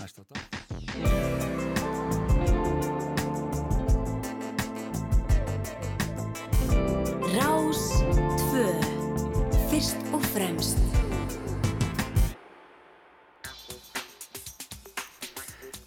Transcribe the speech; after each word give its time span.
næsta 0.00 0.22
dag. 0.28 0.40
Rás 7.32 7.82
2 8.52 8.64
Fyrst 9.70 10.00
og 10.12 10.24
fremst. 10.34 10.80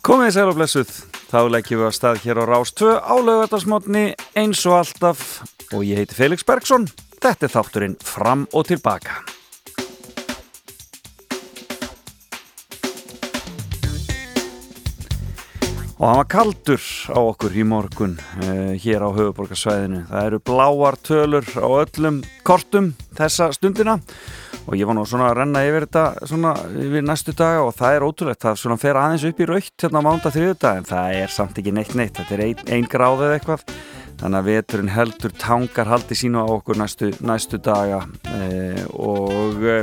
Komið 0.06 0.28
í 0.30 0.34
sæl 0.36 0.50
og 0.50 0.58
blessuð, 0.60 0.90
þá 1.32 1.40
leggjum 1.50 1.82
við 1.82 1.88
að 1.90 1.96
stað 1.98 2.20
hér 2.26 2.42
á 2.42 2.46
Rás 2.50 2.74
2 2.78 2.92
á 3.02 3.16
lögatarsmotni 3.18 4.06
eins 4.38 4.66
og 4.70 4.80
alltaf. 4.84 5.42
Og 5.74 5.82
ég 5.82 5.98
heiti 6.02 6.18
Felix 6.18 6.46
Bergsson, 6.46 6.86
þetta 7.18 7.50
er 7.50 7.56
þátturinn 7.58 7.98
Fram 8.06 8.46
og 8.54 8.70
Tilbaka. 8.70 9.35
Og 16.06 16.12
hann 16.12 16.20
var 16.20 16.28
kaldur 16.30 16.84
á 17.10 17.18
okkur 17.18 17.56
í 17.58 17.64
morgun 17.66 18.12
uh, 18.22 18.76
hér 18.78 19.02
á 19.02 19.10
höfuborgarsvæðinu. 19.10 20.04
Það 20.06 20.26
eru 20.28 20.40
bláar 20.46 20.98
tölur 21.02 21.48
á 21.58 21.66
öllum 21.66 22.20
kortum 22.46 22.92
þessa 23.18 23.48
stundina 23.56 23.96
og 24.68 24.76
ég 24.78 24.86
var 24.86 24.94
nú 24.94 25.06
svona 25.10 25.32
að 25.32 25.40
renna 25.40 25.64
yfir 25.66 25.88
þetta 25.88 26.28
svona 26.30 26.52
yfir 26.78 27.08
næstu 27.08 27.34
daga 27.34 27.64
og 27.66 27.74
það 27.80 27.98
er 27.98 28.06
ótrúlegt. 28.06 28.42
Það 28.46 28.60
svona 28.62 28.78
fer 28.84 29.00
aðeins 29.02 29.26
upp 29.32 29.42
í 29.42 29.48
raukt 29.50 29.86
hérna 29.88 30.04
á 30.06 30.06
mánda 30.06 30.34
þriðu 30.36 30.60
dag 30.62 30.78
en 30.84 30.86
það 30.92 31.18
er 31.24 31.34
samt 31.40 31.58
ekki 31.64 31.74
neitt 31.74 31.96
neitt. 31.98 32.20
Þetta 32.20 32.38
er 32.38 32.44
ein, 32.46 32.62
ein 32.78 32.86
gráð 32.92 33.24
eða 33.26 33.40
eitthvað. 33.40 33.64
Þannig 34.22 34.40
að 34.44 34.52
veturinn 34.52 34.94
heldur 34.94 35.34
tangar 35.42 35.90
haldi 35.90 36.20
sínu 36.20 36.46
á 36.46 36.48
okkur 36.54 36.78
næstu, 36.84 37.10
næstu 37.26 37.58
daga 37.58 38.04
uh, 38.06 38.86
og 38.94 39.58
uh, 39.58 39.82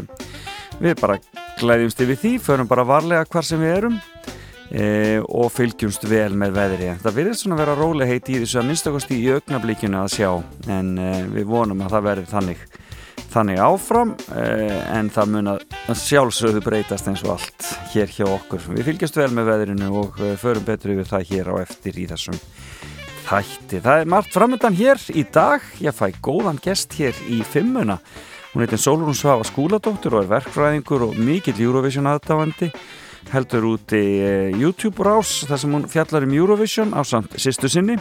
við 0.78 1.02
bara 1.02 1.18
glæðjumst 1.58 2.06
yfir 2.06 2.22
því, 2.22 2.32
förum 2.46 2.70
bara 2.70 2.86
varlega 2.86 3.26
hvar 3.26 3.50
sem 3.50 3.58
við 3.58 3.74
erum 3.80 3.98
e, 4.72 5.20
og 5.20 5.50
fylgjumst 5.52 6.06
vel 6.08 6.32
með 6.38 6.56
veðri. 6.56 6.92
Það 7.02 7.18
virðist 7.18 7.44
svona 7.44 7.58
að 7.58 7.62
vera 7.64 7.76
rólega 7.78 8.12
heiti 8.12 8.36
í 8.36 8.40
þessu 8.42 8.60
að 8.62 8.68
minnstakosti 8.70 9.18
í 9.18 9.28
augnablíkinu 9.36 10.00
að 10.00 10.14
sjá. 10.16 10.30
En 10.72 10.94
e, 10.96 11.10
við 11.34 11.50
vonum 11.52 11.84
að 11.84 11.96
það 11.96 12.08
verði 12.08 12.30
þannig 12.32 12.64
þannig 13.32 13.60
áfram 13.64 14.10
e, 14.36 14.42
en 14.92 15.08
það 15.12 15.30
mun 15.32 15.50
að 15.54 15.62
sjálfsögðu 16.02 16.60
breytast 16.66 17.06
eins 17.08 17.22
og 17.24 17.36
allt 17.36 17.68
hér 17.94 18.12
hjá 18.12 18.26
okkur. 18.28 18.66
Við 18.76 18.88
fylgjumst 18.90 19.20
vel 19.20 19.30
með 19.36 19.52
veðrinu 19.52 19.92
og 20.02 20.20
förum 20.40 20.66
betur 20.68 20.96
yfir 20.96 21.08
það 21.14 21.30
hér 21.30 21.52
á 21.52 21.54
eftir 21.62 22.00
í 22.00 22.08
þessum 22.10 22.40
þætti. 23.22 23.80
Það 23.80 24.02
er 24.02 24.12
margt 24.12 24.34
framöndan 24.34 24.76
hér 24.76 25.00
í 25.16 25.24
dag. 25.32 25.64
Ég 25.80 25.96
fæ 25.96 26.10
góðan 26.24 26.60
gest 26.62 26.92
hér 26.98 27.16
í 27.30 27.40
fimmuna. 27.46 27.98
Hún 28.52 28.66
heitir 28.66 28.80
Solrún 28.80 29.16
Svafa 29.16 29.46
skúladóttur 29.48 30.18
og 30.18 30.26
er 30.26 30.32
verkfræðingur 30.34 31.06
og 31.06 31.16
mikill 31.16 31.56
Eurovision 31.64 32.10
aðdáandi 32.10 32.68
heldur 33.30 33.68
út 33.74 33.94
í 33.94 34.04
YouTube 34.58 35.04
rás 35.06 35.42
þar 35.48 35.60
sem 35.62 35.76
hún 35.76 35.88
fjallar 35.90 36.26
um 36.26 36.34
Eurovision 36.36 36.92
á 36.96 37.06
samt 37.06 37.36
sýstu 37.38 37.70
sinni. 37.70 37.96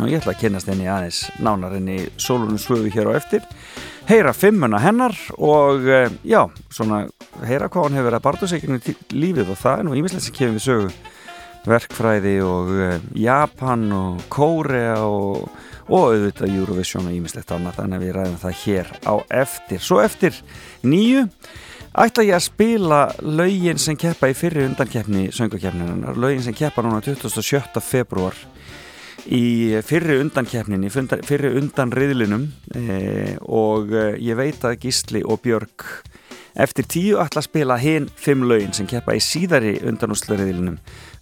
Og 0.00 0.08
ég 0.08 0.22
ætla 0.22 0.32
að 0.32 0.40
kynast 0.40 0.68
henni 0.70 0.86
aðeins 0.88 1.26
nánar 1.44 1.74
henni 1.76 2.06
Solunum 2.16 2.56
svöfu 2.56 2.88
hér 2.94 3.10
á 3.12 3.18
eftir. 3.18 3.42
Heyra 4.08 4.32
fimmuna 4.32 4.80
hennar 4.80 5.12
og 5.36 5.84
já, 6.24 6.46
svona 6.72 7.04
heyra 7.44 7.68
hvað 7.68 7.90
hann 7.90 7.98
hefur 7.98 8.08
verið 8.08 8.18
að 8.18 8.24
barða 8.24 8.48
sig 8.48 8.64
í 8.64 8.94
lífið 9.12 9.52
og 9.52 9.60
það 9.60 9.82
er 9.82 9.86
nú 9.86 9.98
ímislegt 10.00 10.24
sem 10.24 10.36
kemur 10.38 10.56
við 10.56 10.64
sögu. 10.64 10.94
Verkfræði 11.62 12.32
og 12.42 12.72
Japan 13.14 13.84
og 13.94 14.24
Kórea 14.32 14.96
og, 15.06 15.44
og 15.86 16.08
auðvitað 16.08 16.56
Eurovision 16.56 17.06
og 17.06 17.14
ímislegt 17.14 17.52
annað 17.54 17.78
þannig 17.78 18.00
að 18.00 18.06
við 18.06 18.16
ræðum 18.16 18.40
það 18.42 18.56
hér 18.64 18.90
á 19.06 19.14
eftir. 19.44 19.84
Svo 19.84 20.00
eftir 20.02 20.40
nýju 20.82 21.28
ætla 21.92 22.24
ég 22.24 22.36
að 22.36 22.46
spila 22.46 23.00
laugin 23.20 23.80
sem 23.80 23.98
keppa 24.00 24.30
í 24.30 24.36
fyrri 24.36 24.64
undankeppni 24.68 25.28
söngukeppninunar, 25.34 26.16
laugin 26.16 26.44
sem 26.44 26.56
keppa 26.56 26.84
núna 26.84 27.02
27. 27.04 27.82
februar 27.84 28.36
í 29.28 29.76
fyrri 29.86 30.18
undankeppninni 30.22 30.90
fyrri 30.90 31.52
undanriðlinum. 31.60 32.48
Eh, 32.74 33.36
og 33.44 33.92
ég 33.92 34.38
veit 34.38 34.64
að 34.64 34.80
Gísli 34.82 35.22
og 35.22 35.42
Björg 35.44 35.86
eftir 36.52 36.88
tíu 36.88 37.20
ætla 37.20 37.40
að 37.40 37.48
spila 37.48 37.78
hinn 37.80 38.08
fimm 38.16 38.44
laugin 38.48 38.74
sem 38.76 38.88
keppa 38.88 39.14
í 39.16 39.22
síðari 39.24 39.78
undanúslariðlinum 39.88 40.78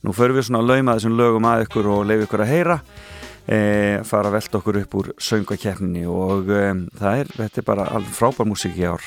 nú 0.06 0.14
förum 0.16 0.38
við 0.38 0.48
svona 0.48 0.62
að 0.64 0.70
lauma 0.72 0.96
þessum 0.96 1.18
lögum 1.18 1.46
að 1.50 1.66
ykkur 1.66 1.90
og 1.92 2.06
leif 2.08 2.24
ykkur 2.26 2.44
að 2.44 2.52
heyra 2.54 2.78
eh, 3.50 3.98
fara 4.06 4.30
að 4.30 4.36
velta 4.38 4.60
okkur 4.60 4.80
upp 4.84 4.94
úr 5.00 5.10
söngukeppninni 5.18 6.06
og 6.10 6.52
eh, 6.54 6.72
það 7.00 7.24
er, 7.24 7.34
þetta 7.40 7.62
er 7.62 7.68
bara 7.72 7.88
frábær 8.14 8.48
músík 8.48 8.78
í 8.78 8.86
ár 8.88 9.04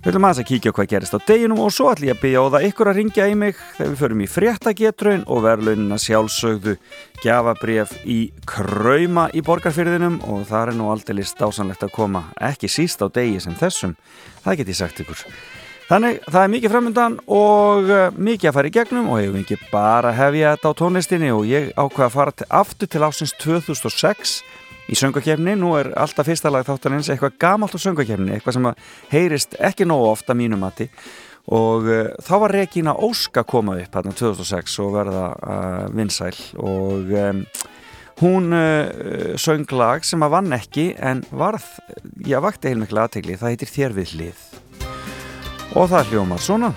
Við 0.00 0.14
viljum 0.14 0.24
aðeins 0.24 0.38
að 0.40 0.46
kíkja 0.48 0.70
hvað 0.72 0.86
gerist 0.88 1.12
á 1.12 1.20
deginum 1.28 1.58
og 1.60 1.72
svo 1.76 1.90
ætlum 1.90 2.08
ég 2.08 2.14
að 2.14 2.22
byggja 2.22 2.40
á 2.40 2.52
það 2.54 2.62
ykkur 2.70 2.88
að 2.88 2.96
ringja 2.96 3.26
í 3.28 3.34
mig 3.36 3.58
þegar 3.74 3.90
við 3.90 4.00
förum 4.00 4.22
í 4.24 4.28
fréttagetraun 4.32 5.26
og 5.28 5.42
verðlaunina 5.44 5.98
sjálfsögðu 6.00 6.76
gjafabref 7.20 7.92
í 8.08 8.18
Krauma 8.48 9.28
í 9.36 9.44
borgarfyrðinum 9.44 10.22
og 10.24 10.48
það 10.48 10.72
er 10.72 10.78
nú 10.80 10.88
aldrei 10.88 11.18
list 11.20 11.44
ásanlegt 11.44 11.84
að 11.84 11.92
koma 11.98 12.30
ekki 12.40 12.72
síst 12.72 13.04
á 13.04 13.12
degi 13.12 13.44
sem 13.44 13.60
þessum, 13.60 13.98
það 14.40 14.62
get 14.62 14.72
ég 14.72 14.80
sagt 14.80 15.04
ykkur. 15.04 15.26
Þannig 15.90 16.20
það 16.30 16.44
er 16.44 16.50
mikið 16.52 16.70
framöndan 16.70 17.14
og 17.34 17.88
mikið 18.14 18.46
að 18.46 18.52
fara 18.54 18.68
í 18.70 18.74
gegnum 18.76 19.08
og 19.10 19.16
hefur 19.18 19.38
ekki 19.40 19.56
bara 19.72 20.12
hefja 20.14 20.52
þetta 20.54 20.70
á 20.70 20.78
tónlistinni 20.78 21.30
og 21.34 21.48
ég 21.50 21.72
ákveða 21.74 22.06
að 22.06 22.14
fara 22.14 22.34
til, 22.38 22.46
aftur 22.60 22.90
til 22.92 23.02
ásins 23.02 23.32
2006 23.42 24.34
í 24.86 24.98
söngakefni, 25.00 25.56
nú 25.58 25.72
er 25.80 25.90
alltaf 25.98 26.30
fyrsta 26.30 26.52
lag 26.54 26.68
þáttanins 26.68 27.10
eitthvað 27.10 27.34
gamalt 27.42 27.74
á 27.74 27.82
söngakefni 27.82 28.36
eitthvað 28.36 28.58
sem 28.60 28.70
heyrist 29.10 29.58
ekki 29.58 29.88
nógu 29.90 30.12
ofta 30.12 30.38
mínum 30.38 30.62
mati. 30.62 30.86
Og 31.50 31.90
uh, 31.90 32.14
þá 32.22 32.32
var 32.44 32.54
Regína 32.54 32.94
Óska 32.94 33.42
komað 33.42 33.82
upp 33.88 33.98
hérna 33.98 34.14
2006 34.14 34.78
og 34.86 34.94
verða 34.94 35.26
uh, 35.34 35.84
vinsæl. 35.90 36.36
Og 36.62 37.10
um, 37.18 37.44
hún 38.22 38.54
uh, 38.54 39.34
söng 39.34 39.66
lag 39.74 40.06
sem 40.06 40.22
að 40.22 40.36
vann 40.38 40.54
ekki 40.54 40.92
en 41.02 41.26
varð, 41.34 41.66
já 42.22 42.38
vakti 42.38 42.70
heilmiklega 42.70 43.10
aðtegli, 43.10 43.40
það 43.42 43.56
heitir 43.56 43.74
Þér 43.74 43.98
við 43.98 44.14
hlið 44.14 44.50
Όθα 45.72 45.98
έχει 45.98 46.16
όμως 46.16 46.48
όλα. 46.48 46.72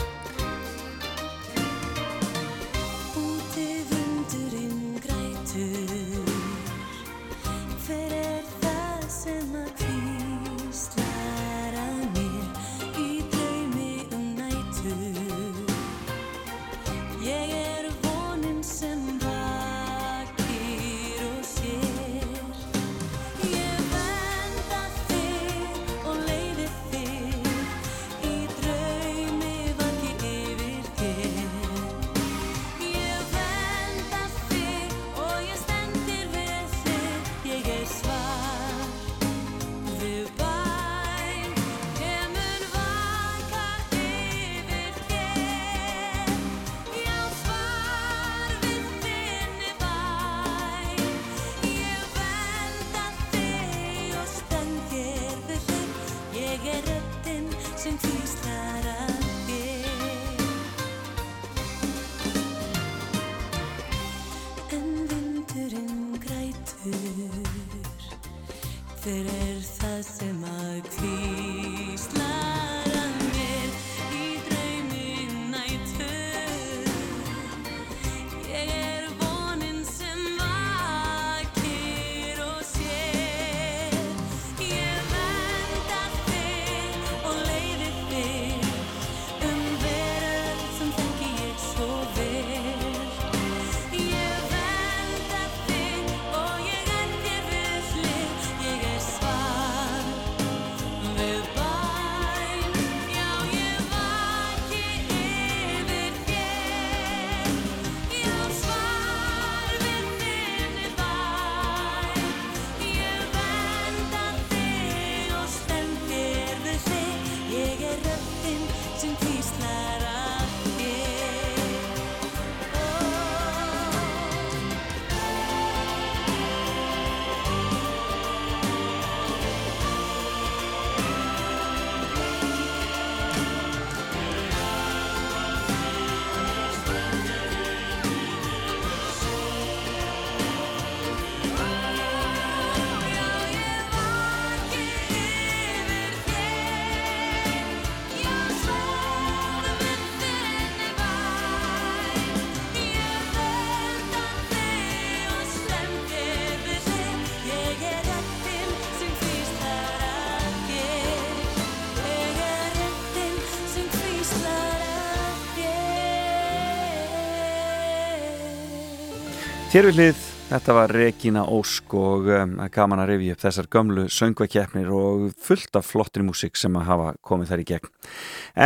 Hér 169.74 169.88
við 169.90 169.96
hlið, 169.98 170.18
þetta 170.52 170.74
var 170.78 170.92
Regína 170.94 171.44
Ósk 171.50 171.96
og 171.98 172.28
um, 172.30 172.52
gaman 172.76 173.00
að 173.02 173.08
revja 173.10 173.34
upp 173.34 173.40
þessar 173.42 173.70
gömlu 173.74 174.04
söngvakeppnir 174.14 174.92
og 174.94 175.24
fullt 175.42 175.80
af 175.80 175.88
flottri 175.90 176.22
músik 176.22 176.62
sem 176.62 176.78
að 176.78 176.86
hafa 176.92 177.08
komið 177.26 177.50
þar 177.50 177.64
í 177.64 177.66
gegn. 177.72 177.90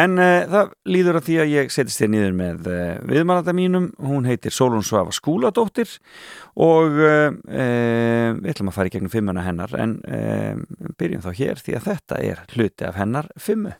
En 0.01 0.19
uh, 0.19 0.41
það 0.51 0.75
líður 0.91 1.21
að 1.21 1.29
því 1.29 1.39
að 1.39 1.53
ég 1.53 1.71
setjast 1.71 2.03
þér 2.03 2.11
niður 2.11 2.37
með 2.41 2.69
uh, 2.73 2.83
viðmannanda 3.07 3.55
mínum, 3.55 3.87
hún 4.03 4.27
heitir 4.27 4.51
Solon 4.51 4.83
Svafa 4.83 5.15
Skúladóttir 5.15 5.95
og 6.59 6.99
uh, 6.99 7.31
við 7.47 8.51
ætlum 8.51 8.75
að 8.75 8.79
fara 8.81 8.91
í 8.91 8.97
gegnum 8.97 9.15
fimmuna 9.15 9.47
hennar 9.47 9.79
en 9.79 10.01
byrjum 10.99 11.23
þá 11.23 11.31
hér 11.39 11.63
því 11.63 11.79
að 11.79 11.93
þetta 11.93 12.23
er 12.33 12.47
hluti 12.51 12.91
af 12.91 12.99
hennar 12.99 13.31
fimmu. 13.39 13.77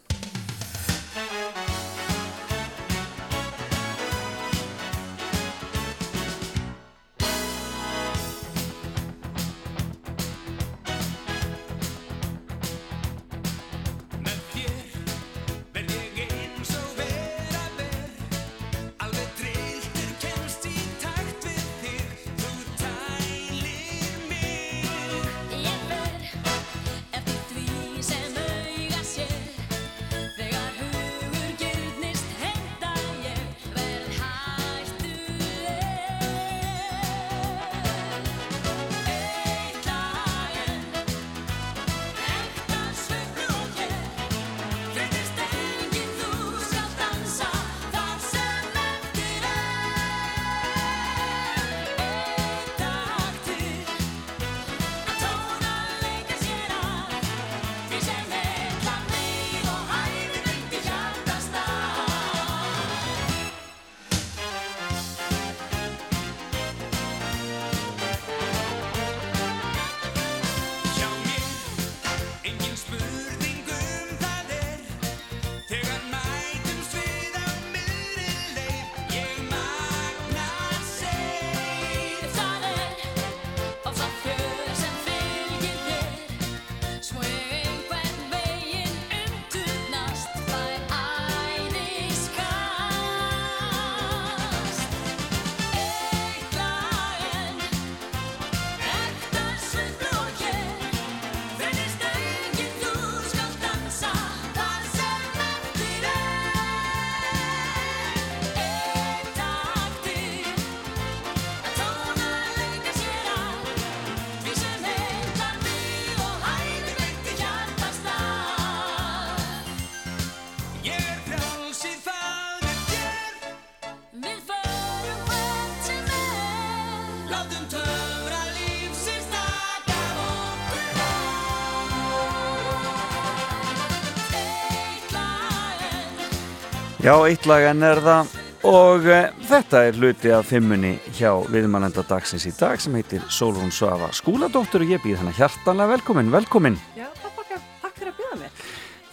Já, 136.98 137.14
eitt 137.30 137.46
lag 137.46 137.62
en 137.62 137.84
er 137.86 138.00
það 138.02 138.30
og 138.66 139.04
e, 139.06 139.18
þetta 139.46 139.82
er 139.86 139.98
hluti 140.00 140.32
af 140.34 140.48
fimmunni 140.50 140.96
hjá 141.14 141.30
viðmælenda 141.46 142.02
dagsins 142.10 142.48
í 142.50 142.54
dag 142.58 142.82
sem 142.82 142.96
heitir 142.98 143.22
Solrún 143.30 143.70
Svafa 143.70 144.10
skúladóttur 144.18 144.82
og 144.82 144.94
ég 144.96 145.04
býð 145.04 145.20
hennar 145.20 145.38
hjartanlega 145.38 145.92
velkomin, 145.92 146.32
velkomin. 146.34 146.80
Já, 146.98 147.06
takk, 147.22 147.54
takk 147.84 147.94
fyrir 148.00 148.10
að 148.10 148.18
býða 148.18 148.40
mér. 148.40 148.64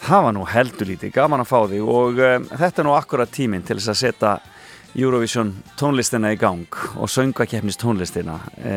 Það 0.04 0.24
var 0.24 0.36
nú 0.38 0.46
heldur 0.48 0.90
lítið, 0.94 1.12
gaman 1.18 1.44
að 1.44 1.50
fá 1.50 1.58
þig 1.74 1.92
og 1.98 2.22
e, 2.24 2.32
þetta 2.54 2.80
er 2.80 2.88
nú 2.88 2.96
akkurat 2.96 3.36
tíminn 3.36 3.68
til 3.68 3.76
þess 3.76 3.92
að 3.92 4.00
setja 4.00 4.32
Eurovision 4.94 5.52
tónlistina 5.76 6.32
í 6.32 6.40
gang 6.40 6.80
og 6.96 7.12
söngvakefnis 7.12 7.76
tónlistina. 7.84 8.38
E, 8.64 8.74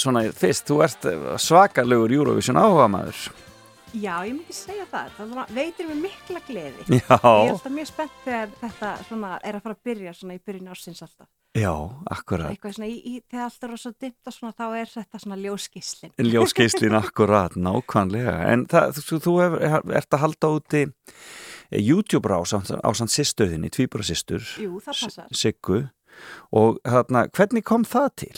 svona 0.00 0.24
fyrst, 0.32 0.64
þú 0.72 0.80
ert 0.88 1.08
svakalögur 1.44 2.16
Eurovision 2.16 2.64
áhuga 2.64 2.88
maður. 2.96 3.28
Já, 3.90 4.22
ég 4.22 4.36
myndi 4.36 4.54
segja 4.54 4.84
það. 4.90 5.10
Það 5.16 5.52
veitir 5.56 5.88
mér 5.88 6.00
mikla 6.04 6.40
gleði. 6.46 6.84
Já. 7.00 7.16
Ég 7.18 7.48
er 7.48 7.54
alltaf 7.56 7.72
mjög 7.74 7.88
spennt 7.90 8.20
þegar 8.24 8.52
þetta 8.60 8.90
svona, 9.08 9.30
er 9.42 9.58
að 9.58 9.64
fara 9.64 9.76
að 9.76 9.88
byrja 9.88 10.12
svona 10.14 10.36
í 10.36 10.42
byrjun 10.46 10.70
ársins 10.70 11.02
alltaf. 11.06 11.28
Já, 11.58 11.72
akkurat. 12.14 12.52
Eitthvað 12.52 12.76
svona, 12.76 12.86
í, 12.92 13.00
í, 13.02 13.14
þegar 13.26 13.48
allt 13.48 13.66
er 13.66 13.74
svo 13.82 13.92
dimt 14.04 14.30
og 14.30 14.36
svona, 14.36 14.54
þá 14.54 14.66
er 14.68 14.92
þetta 14.92 15.22
svona 15.24 15.38
ljóskíslinn. 15.40 16.14
Ljóskíslinn, 16.28 16.98
akkurat, 17.02 17.56
nákvæmlega. 17.58 18.36
En 18.52 18.64
það, 18.70 19.02
þú, 19.08 19.20
þú 19.26 19.36
er, 19.46 19.58
ert 19.98 20.14
að 20.14 20.22
halda 20.22 20.52
úti 20.60 20.84
eh, 20.86 21.80
YouTube-rá 21.82 22.38
á 22.38 22.90
sann 22.94 23.10
sýstöðinni, 23.10 23.72
tvíbara 23.74 24.06
sýstur. 24.06 24.46
Jú, 24.62 24.78
það 24.84 25.02
passar. 25.08 25.34
Siggu. 25.34 25.82
Og 26.54 26.78
þarna, 26.86 27.26
hvernig 27.34 27.66
kom 27.66 27.82
það 27.88 28.10
til? 28.22 28.34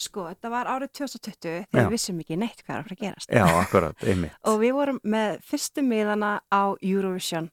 Sko, 0.00 0.26
þetta 0.30 0.50
var 0.52 0.68
árið 0.72 0.92
2020 0.96 1.40
þegar 1.68 1.86
við 1.86 1.94
vissum 1.94 2.20
ekki 2.22 2.36
neitt 2.40 2.62
hvað 2.64 2.74
er 2.74 2.78
að 2.80 2.86
fara 2.86 2.96
að 2.96 3.02
gerast. 3.04 3.32
Já, 3.36 3.44
akkurat, 3.60 4.04
einmitt. 4.08 4.36
og 4.48 4.60
við 4.62 4.76
vorum 4.78 5.00
með 5.04 5.40
fyrstu 5.50 5.84
miðana 5.84 6.30
á 6.48 6.62
Eurovision 6.80 7.50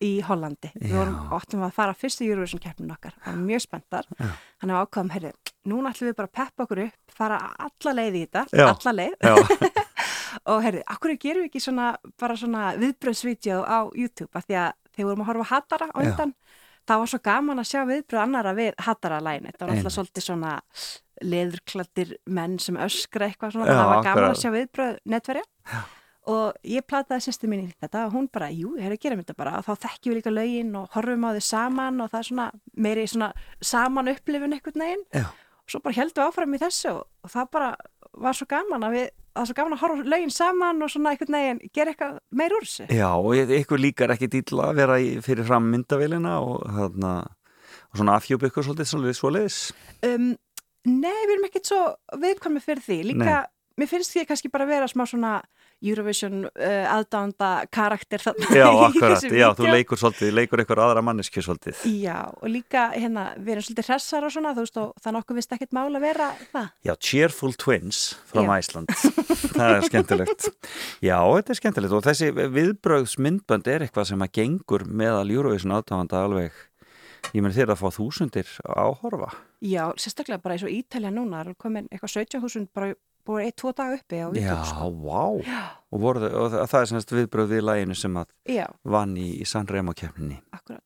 í 0.00 0.12
Hollandi. 0.24 0.70
Já. 0.72 0.80
Við 0.80 0.94
vorum 0.96 1.34
óttum 1.36 1.64
að 1.66 1.74
fara 1.76 1.96
fyrstu 2.00 2.24
Eurovision 2.24 2.62
keppnum 2.62 2.94
okkar. 2.94 3.12
Það 3.20 3.34
var 3.36 3.42
mjög 3.50 3.64
spenntar. 3.66 4.08
Já. 4.16 4.30
Þannig 4.62 4.76
að 4.78 4.86
ákvæðum, 4.86 5.10
heyrðu, 5.16 5.32
núna 5.72 5.92
ætlum 5.92 6.08
við 6.08 6.16
bara 6.22 6.30
að 6.30 6.38
peppa 6.40 6.64
okkur 6.64 6.82
upp, 6.86 7.14
fara 7.18 7.40
alla 7.66 7.94
leið 7.98 8.16
í 8.16 8.22
þetta, 8.24 8.46
Já. 8.56 8.64
alla 8.70 8.94
leið. 8.96 9.28
og 10.54 10.64
heyrðu, 10.64 10.86
akkur 10.94 11.14
gerum 11.20 11.44
við 11.44 11.50
ekki 11.50 11.64
svona, 11.66 11.90
bara 12.20 12.38
svona 12.40 12.70
viðbröðsvídeó 12.80 13.60
á 13.60 13.78
YouTube 13.92 14.32
að 14.32 14.48
því 14.48 14.58
að 14.62 14.72
þegar 14.94 15.10
vorum 15.10 15.24
að 15.26 15.30
horfa 15.34 15.48
hattara 15.52 15.90
á 15.92 15.98
undan, 16.00 16.34
það 16.88 17.02
var 17.04 17.12
svo 17.12 17.20
gaman 17.28 17.60
að 17.60 17.70
sjá 17.74 17.80
viðbröð 17.92 18.24
annara 18.24 18.56
við 18.56 18.72
hattara-læni. 18.88 19.52
Það 19.58 19.66
var 19.66 19.76
alltaf 19.76 19.96
svolítið 19.98 20.26
svona 20.30 20.54
leðurklattir 21.22 22.16
menn 22.26 22.58
sem 22.62 22.78
öskra 22.80 23.28
eitthvað 23.28 23.56
svona, 23.56 23.74
það 23.74 23.90
var 23.90 24.04
gaman 24.08 24.28
að 24.30 24.38
sjá 24.42 24.50
viðbröð 24.56 25.00
netverja. 25.14 25.46
Já. 25.70 25.80
og 26.30 26.66
ég 26.68 26.84
plataði 26.86 27.24
sérstu 27.24 27.48
mín 27.50 27.64
í 27.64 27.70
þetta 27.80 28.04
og 28.06 28.12
hún 28.14 28.26
bara, 28.30 28.50
jú, 28.54 28.74
ég 28.78 28.84
hefði 28.86 28.98
að 28.98 29.04
gera 29.04 29.20
þetta 29.20 29.36
bara. 29.38 29.54
Og 29.58 29.66
þá 29.66 29.86
þekkjum 29.86 30.12
við 30.12 30.18
líka 30.20 30.34
lögin 30.34 30.74
og 30.78 30.90
horfum 30.94 31.24
á 31.26 31.30
þau 31.36 31.46
saman 31.46 32.02
og 32.04 32.10
það 32.12 32.20
er 32.20 32.28
svona 32.28 32.48
meiri 32.76 33.06
svona 33.10 33.30
saman 33.72 34.12
upplifun 34.12 34.54
eitthvað 34.56 34.82
neginn 34.84 35.06
og 35.24 35.72
svo 35.72 35.80
bara 35.84 35.96
heldum 35.96 36.20
við 36.20 36.28
áfram 36.28 36.54
í 36.54 36.60
þessu 36.60 36.92
og, 36.92 37.08
það 37.30 37.50
bara 37.56 37.72
var 38.20 38.36
svo 38.36 38.46
gaman 38.50 38.86
að 38.86 38.96
við 38.98 39.08
það 39.30 39.42
er 39.42 39.48
svo 39.50 39.56
gaman 39.58 39.74
að 39.76 39.82
horfa 39.84 40.12
lögin 40.12 40.32
saman 40.34 40.84
og 40.84 40.90
svona 40.92 41.12
eitthvað 41.14 41.34
neginn 41.36 41.60
gera 41.74 41.92
eitthvað 41.94 42.16
meir 42.40 42.54
úr 42.56 42.66
þessu. 42.66 42.86
Já, 42.90 43.08
og 43.14 43.36
eitthvað 43.38 43.84
líkar 43.84 44.14
ekki 44.14 44.30
dýla 44.32 44.70
að 44.70 44.80
vera 44.80 44.96
í, 45.00 45.12
fyrir 45.24 45.46
fram 45.46 45.68
myndavélina 45.70 46.36
og, 46.42 46.64
þarna, 46.78 47.12
og 47.90 48.00
svona 48.00 48.16
afhjópa 48.18 48.50
ykkur 48.50 48.66
svolítið 48.66 49.18
svoleiðis. 49.20 49.60
Um, 50.06 50.32
Nei, 50.88 51.22
við 51.26 51.34
erum 51.36 51.48
ekkert 51.50 51.70
svo 51.70 51.80
viðkvæmið 52.20 52.66
fyrir 52.66 52.84
því. 52.84 53.00
Líka, 53.12 53.40
Nei. 53.40 53.50
mér 53.80 53.90
finnst 53.90 54.14
því 54.14 54.26
kannski 54.30 54.52
bara 54.52 54.66
að 54.66 54.74
vera 54.76 54.88
smá 54.90 55.04
svona 55.08 55.32
Eurovision 55.80 56.44
uh, 56.44 56.86
aðdánda 56.92 57.48
karakter 57.72 58.20
þannig. 58.20 58.50
Já, 58.52 58.66
akkurat, 58.88 59.24
já, 59.24 59.46
þú 59.56 59.68
leikur 59.72 60.00
svolítið, 60.00 60.32
leikur 60.36 60.60
einhver 60.60 60.82
aðra 60.84 61.02
manneski 61.04 61.40
svolítið. 61.44 61.80
Já, 62.02 62.18
og 62.28 62.52
líka, 62.52 62.90
hérna, 62.92 63.30
við 63.40 63.54
erum 63.54 63.66
svolítið 63.68 63.88
hressar 63.88 64.26
og 64.28 64.34
svona, 64.34 64.52
þú 64.56 64.66
veist, 64.66 64.80
og 64.82 65.04
þannig 65.04 65.24
okkur 65.24 65.38
vist 65.40 65.56
ekkert 65.56 65.76
mála 65.76 66.00
að 66.00 66.04
vera 66.04 66.28
það. 66.52 66.70
Já, 66.84 66.94
Cheerful 67.08 67.52
Twins 67.64 68.02
frá 68.28 68.44
Æsland, 68.58 68.92
það 69.56 69.76
er 69.78 69.88
skemmtilegt. 69.88 70.50
Já, 71.00 71.16
þetta 71.16 71.54
er 71.56 71.60
skemmtilegt 71.62 71.96
og 71.96 72.08
þessi 72.08 72.32
viðbröðsmyndbönd 72.58 73.72
er 73.72 73.86
eitthvað 73.86 74.10
sem 74.12 74.26
að 74.28 74.34
gengur 74.36 74.84
meðal 74.84 75.28
Eurovision 75.32 75.78
aðdánda 75.78 76.26
alveg 76.28 76.66
ég 77.34 77.42
meni 77.44 77.54
þeir 77.54 77.72
að 77.74 77.80
fá 77.82 77.88
þúsundir 77.94 78.48
áhorfa. 78.66 79.30
Já, 79.62 79.84
sérstaklega 80.00 80.42
bara 80.42 80.56
eins 80.56 80.64
og 80.66 80.72
Ítalja 80.74 81.12
núna 81.14 81.44
er 81.44 81.54
komin 81.60 81.88
eitthvað 81.90 82.16
17.000 82.24 82.68
bara 82.74 82.94
búið 83.26 83.44
eitt, 83.46 83.56
tvo 83.60 83.72
dag 83.76 83.92
uppi 83.98 84.16
á 84.16 84.26
Já, 84.26 84.32
YouTube 84.32 84.64
sko. 84.70 84.88
vá. 85.04 85.24
Og, 85.92 86.00
voru, 86.00 86.20
þau- 86.24 86.34
og 86.40 86.68
það, 86.70 86.80
er 86.80 86.90
semst 86.94 87.12
viðbröð 87.14 87.50
við 87.52 87.62
læginu 87.68 87.94
sem 87.98 88.16
að 88.16 88.26
Já, 88.48 88.66
vann 88.84 89.16
í, 89.20 89.28
í 89.42 89.46
Sanremo 89.46 89.92
keppninni. 89.94 90.40
Akkurat. 90.56 90.82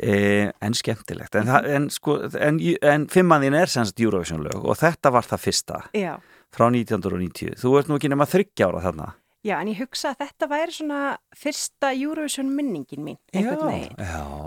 E, 0.00 0.52
en 0.62 0.74
skemmtilegt. 0.78 1.34
En, 1.34 1.48
en, 1.48 1.88
sko, 1.90 2.20
en, 2.38 2.60
en 2.86 3.06
fimmanðin 3.10 3.56
er 3.58 3.66
semst 3.72 3.98
Eurovision 4.00 4.44
lög 4.46 4.62
og 4.62 4.78
þetta 4.78 5.10
var 5.10 5.26
það 5.26 5.42
fyrsta 5.42 5.80
Já, 5.98 6.12
frá 6.54 6.68
1990 6.70 7.56
þú 7.58 7.72
ert 7.80 7.90
nú 7.90 7.98
ekki 7.98 8.10
nema 8.12 8.28
þryggja 8.30 8.68
ára 8.70 8.84
þarna. 8.86 9.08
Já, 9.42 9.56
en 9.62 9.70
ég 9.72 9.80
hugsa 9.80 10.12
að 10.12 10.20
þetta 10.26 10.48
væri 10.50 10.74
svona 10.76 11.00
fyrsta 11.34 11.90
Eurovision 11.96 12.50
minningin 12.54 13.02
mín. 13.02 13.16
En 13.32 13.46
já, 13.48 13.56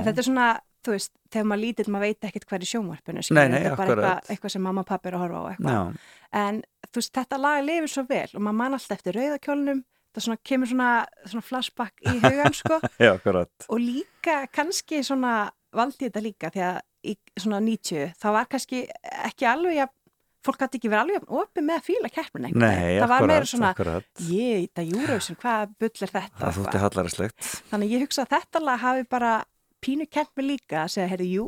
Þetta 0.06 0.20
er 0.22 0.28
svona, 0.28 0.48
þú 0.84 0.94
veist, 0.96 1.12
þegar 1.34 1.48
maður 1.50 1.62
lítill, 1.64 1.88
maður 1.94 2.06
veit 2.08 2.28
ekkert 2.30 2.46
hvað 2.50 2.60
er 2.66 2.70
sjónvarpinu. 2.74 3.24
Nei, 3.34 3.48
nei, 3.48 3.58
þetta 3.64 3.72
er 3.72 3.76
bara 3.78 3.88
akkurat. 3.88 4.04
eitthvað, 4.04 4.30
eitthvað 4.36 4.54
sem 4.56 4.64
mamma 4.68 4.84
og 4.84 4.90
pappi 4.92 5.10
er 5.12 5.18
að 5.18 5.24
horfa 5.24 5.42
á 5.42 5.82
En 6.44 6.62
þú 6.90 7.02
veist, 7.02 7.14
þetta 7.18 7.40
lag 7.42 7.64
lifir 7.66 7.92
svo 7.94 8.06
vel 8.10 8.30
og 8.34 8.42
maður 8.42 8.60
man 8.62 8.78
alltaf 8.78 8.98
eftir 8.98 9.18
rauðakjólnum, 9.20 9.82
það 10.14 10.26
svona, 10.28 10.40
kemur 10.50 10.70
svona, 10.74 10.92
svona 11.26 11.48
flashback 11.48 12.06
í 12.06 12.16
hugan, 12.20 12.54
sko. 12.54 12.80
já, 13.06 13.12
akkurat 13.16 13.68
Og 13.70 13.80
líka, 13.82 14.40
kannski 14.54 15.02
svona, 15.06 15.34
valdi 15.74 16.08
þetta 16.10 16.24
líka, 16.26 16.54
því 16.54 16.66
að 16.70 16.80
í 17.04 17.18
svona 17.40 17.60
90, 17.64 18.14
þá 18.22 18.28
var 18.38 18.48
kannski 18.52 18.86
ekki 19.28 19.48
alveg, 19.50 19.80
jafn- 19.82 20.00
fólk 20.44 20.60
hætti 20.60 20.80
ekki 20.80 20.90
verið 20.92 21.04
alveg 21.04 21.30
opið 21.40 21.64
með 21.64 21.78
að 21.80 21.86
fíla 21.88 22.10
einhvern 22.12 22.44
Nei, 22.44 22.52
veginn. 22.52 23.00
Það 23.00 23.12
var 23.14 23.22
meira 23.24 23.34
akkurat, 23.40 23.52
svona, 23.54 23.70
akkurat 23.72 24.24
ég, 24.28 24.66
þetta 24.68 24.84
Eurovision, 24.90 25.38
hvað 25.40 25.74
bull 25.80 25.92
er 26.04 26.12
þetta? 26.18 26.40
það 26.42 26.58
þútti 26.58 26.64
Eitthvað. 26.68 26.84
hallarislegt 26.84 27.50
Þannig 27.72 27.88
að 27.88 27.94
ég 27.96 28.04
hugsa 28.04 28.26
að 28.26 28.34
þetta 28.36 28.62
lag 28.64 28.82
hafi 28.84 29.06
bara 29.16 29.32
pínu 29.84 30.08
kent 30.12 30.32
mig 30.40 30.48
líka 30.48 30.84
að 30.86 30.96
segja, 30.96 31.10
heyrðu, 31.12 31.30
jú, 31.38 31.48